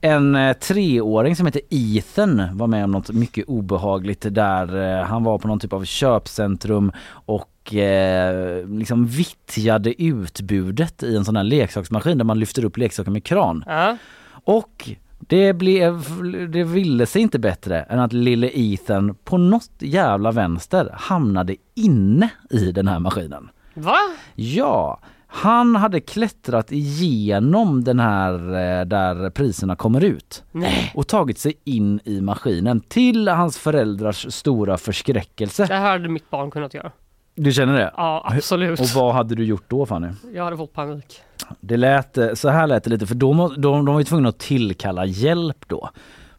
[0.00, 4.98] En eh, treåring som heter Ethan var med om något mycket obehagligt där.
[5.00, 11.24] Eh, han var på någon typ av köpcentrum och eh, liksom vittjade utbudet i en
[11.24, 13.64] sån här leksaksmaskin där man lyfter upp leksaker med kran.
[13.66, 13.96] Ja.
[14.44, 16.04] Och det blev,
[16.50, 22.30] det ville sig inte bättre än att lille Ethan på något jävla vänster hamnade inne
[22.50, 23.48] i den här maskinen.
[23.78, 23.96] Va?
[24.34, 30.92] Ja, han hade klättrat igenom den här eh, där priserna kommer ut Nej.
[30.94, 35.66] och tagit sig in i maskinen till hans föräldrars stora förskräckelse.
[35.66, 36.90] Det här hade mitt barn kunnat göra.
[37.34, 37.92] Du känner det?
[37.96, 38.80] Ja, absolut.
[38.80, 40.08] Och vad hade du gjort då Fanny?
[40.34, 41.20] Jag hade fått panik.
[41.60, 44.04] Det lät, eh, så här lät det lite för då, må- de, de var ju
[44.04, 45.90] tvungna att tillkalla hjälp då.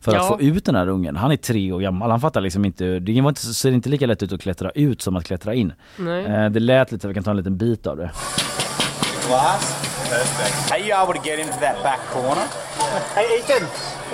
[0.02, 0.22] För Ja.
[0.22, 1.16] att få ut den här ungen.
[1.16, 4.06] Han är tre år gammal, han fattar liksom inte, det var inte, ser inte lika
[4.06, 5.74] lätt ut att klättra ut som att klättra in.
[5.98, 6.26] Nej.
[6.26, 8.12] Eh, det lät lite, vi kan ta en liten bit av det.
[9.28, 9.76] Glass.
[10.10, 10.72] Perfect.
[10.72, 12.46] Are you able to get into that back corner?
[13.16, 13.68] Hey, Ethan.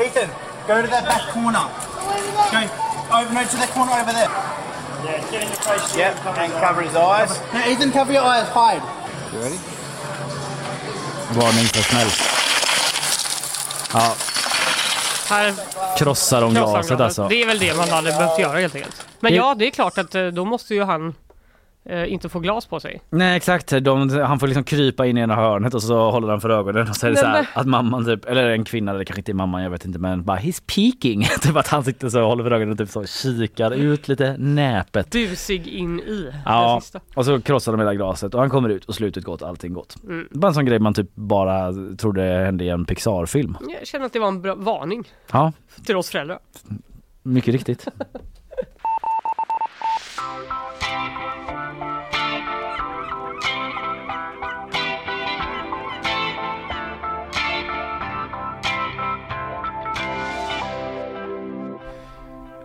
[0.06, 0.30] Ethan,
[0.68, 1.66] go to that back corner.
[2.52, 4.30] Go over no, to that corner over there.
[5.06, 5.98] Yeah, get in your face.
[5.98, 7.40] Yep, and cover his eyes.
[7.53, 8.48] No, Ethan, cover your eyes.
[8.49, 8.82] Hide.
[9.34, 9.60] You ready?
[11.34, 12.07] Varning för smäll.
[13.94, 14.14] Ja,
[15.30, 15.53] Här
[15.97, 17.27] krossar de glaset alltså.
[17.27, 19.06] Det är väl det man hade behövt göra helt enkelt.
[19.19, 21.14] Men ja, det är klart att eh, då måste ju han
[21.86, 23.02] eh, inte få glas på sig.
[23.10, 26.41] Nej exakt, de, han får liksom krypa in i ena hörnet och så håller han
[26.41, 28.91] för ögonen och så är det Nej, så här att mamman typ, eller en kvinna,
[28.91, 31.24] eller kanske inte mamman, jag vet inte men bara he's peeking.
[31.41, 34.36] typ att han sitter så och håller för ögonen och typ så kikar ut lite
[34.38, 35.10] näpet.
[35.12, 36.99] Busig in i Ja, det sista.
[37.16, 39.95] och så krossar de hela glaset och han kommer ut och slutet gott, allting gott.
[40.03, 40.28] Mm.
[40.32, 43.57] Bara en sån grej man typ bara trodde hände i en Pixar-film.
[43.80, 45.52] Jag känner att det var en bra varning Ja,
[45.86, 46.40] till oss föräldrar.
[47.24, 47.88] mycket riktigt.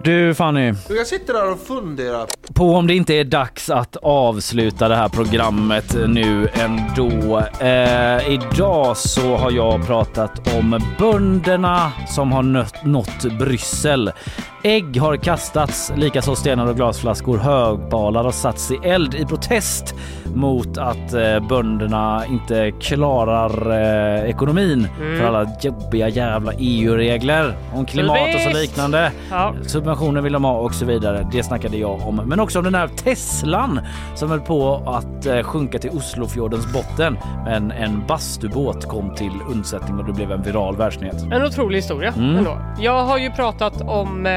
[0.05, 2.27] Du Fanny, Jag sitter där och funderar.
[2.55, 7.39] på om det inte är dags att avsluta det här programmet nu ändå.
[7.61, 14.13] Eh, idag så har jag pratat om bönderna som har nött, nått Bryssel.
[14.63, 17.39] Ägg har kastats, likaså stenar och glasflaskor.
[17.39, 19.95] Högbalar har satts i eld i protest
[20.35, 25.19] mot att eh, bönderna inte klarar eh, ekonomin Mm.
[25.21, 29.13] för alla jobbiga jävla EU-regler om klimat och så liknande.
[29.31, 29.55] Ja.
[29.63, 31.29] Subventioner vill de ha och så vidare.
[31.33, 32.17] Det snackade jag om.
[32.27, 33.81] Men också om den här Teslan
[34.15, 37.19] som höll på att eh, sjunka till Oslofjordens botten.
[37.45, 41.23] Men en bastubåt kom till undsättning och det blev en viral världsnyhet.
[41.33, 42.37] En otrolig historia Mm.
[42.37, 42.59] ändå.
[42.81, 44.33] Jag har ju pratat om eh,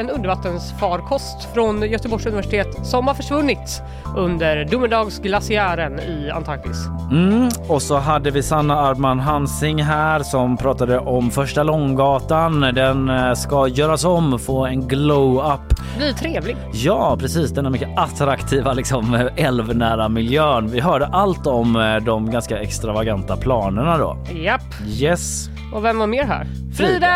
[0.00, 3.82] en undervattensfarkost från Göteborgs universitet som har försvunnit
[4.16, 6.86] under domedagsglaciären i Antarktis.
[7.10, 7.48] Mm.
[7.68, 12.60] Och så hade vi Sanna Ardman Hansing här som pratade om första Långgatan.
[12.60, 15.60] Den eh, ska göras om, få en glow-up.
[15.96, 16.56] Blir trevlig.
[16.72, 17.50] Ja, precis.
[17.50, 20.68] Denna mycket attraktiva liksom, älvnära miljön.
[20.68, 24.16] Vi hörde allt om eh, de ganska extravaganta planerna då.
[24.34, 24.62] Japp.
[24.86, 25.48] Yes.
[25.74, 26.46] Och vem var mer här?
[26.76, 26.90] Frida!
[26.90, 27.06] Frida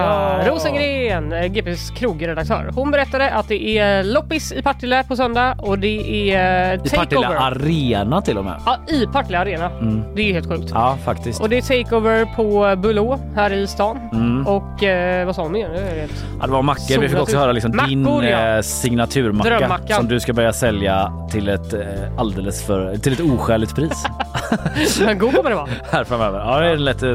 [0.00, 0.48] Ja.
[0.48, 1.46] Rosengren, eh,
[1.76, 2.70] GPs krogredaktör.
[2.74, 6.78] Hon berättade att det är loppis i Partille på söndag och det är eh, I
[6.78, 7.36] Partille takeover.
[7.36, 8.60] Arena till och med.
[8.66, 9.70] Ja, i Partille Arena.
[9.70, 10.14] Mm.
[10.14, 10.70] Det är helt sjukt.
[10.74, 11.40] Ja, faktiskt.
[11.40, 13.98] Och det är takeover på Bulå här i stan.
[14.12, 14.46] Mm.
[14.46, 16.08] Och eh, vad sa hon mer?
[16.40, 17.00] Ja, det var mackor.
[17.00, 17.40] Vi fick också ut.
[17.40, 18.56] höra liksom din Mackor, ja.
[18.56, 19.96] eh, signaturmacka Drömmackan.
[19.96, 21.80] som du ska börja sälja till ett eh,
[22.18, 24.04] alldeles för till ett oskäligt pris.
[25.18, 25.68] God kommer det vara.
[25.90, 26.38] här framöver.
[26.38, 27.12] Ja, det är lätt eh.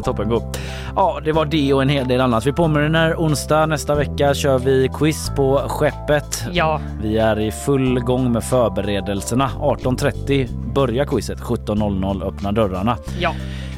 [0.96, 2.46] Ja, det var det och en hel del annat.
[2.46, 6.44] Vi påminner onsdag nästa vecka kör vi quiz på skeppet.
[6.52, 6.82] Ja.
[7.02, 9.50] Vi är i full gång med förberedelserna.
[9.60, 11.40] 18.30 börjar quizet.
[11.40, 12.98] 17.00 öppnar dörrarna.
[13.20, 13.34] Ja.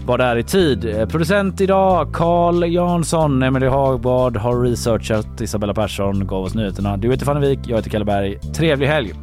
[0.06, 0.86] Var där i tid.
[1.00, 5.42] Eh, Producent idag Carl Jansson, Emelie Hagbard har researchat.
[5.42, 6.98] Isabella Persson gav oss nyheterna.
[6.98, 8.40] Du heter Fanny Wik, jag heter Kalle Berg.
[8.40, 9.14] Trevlig helg!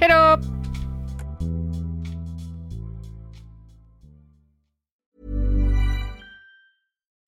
[0.00, 0.38] Hej då!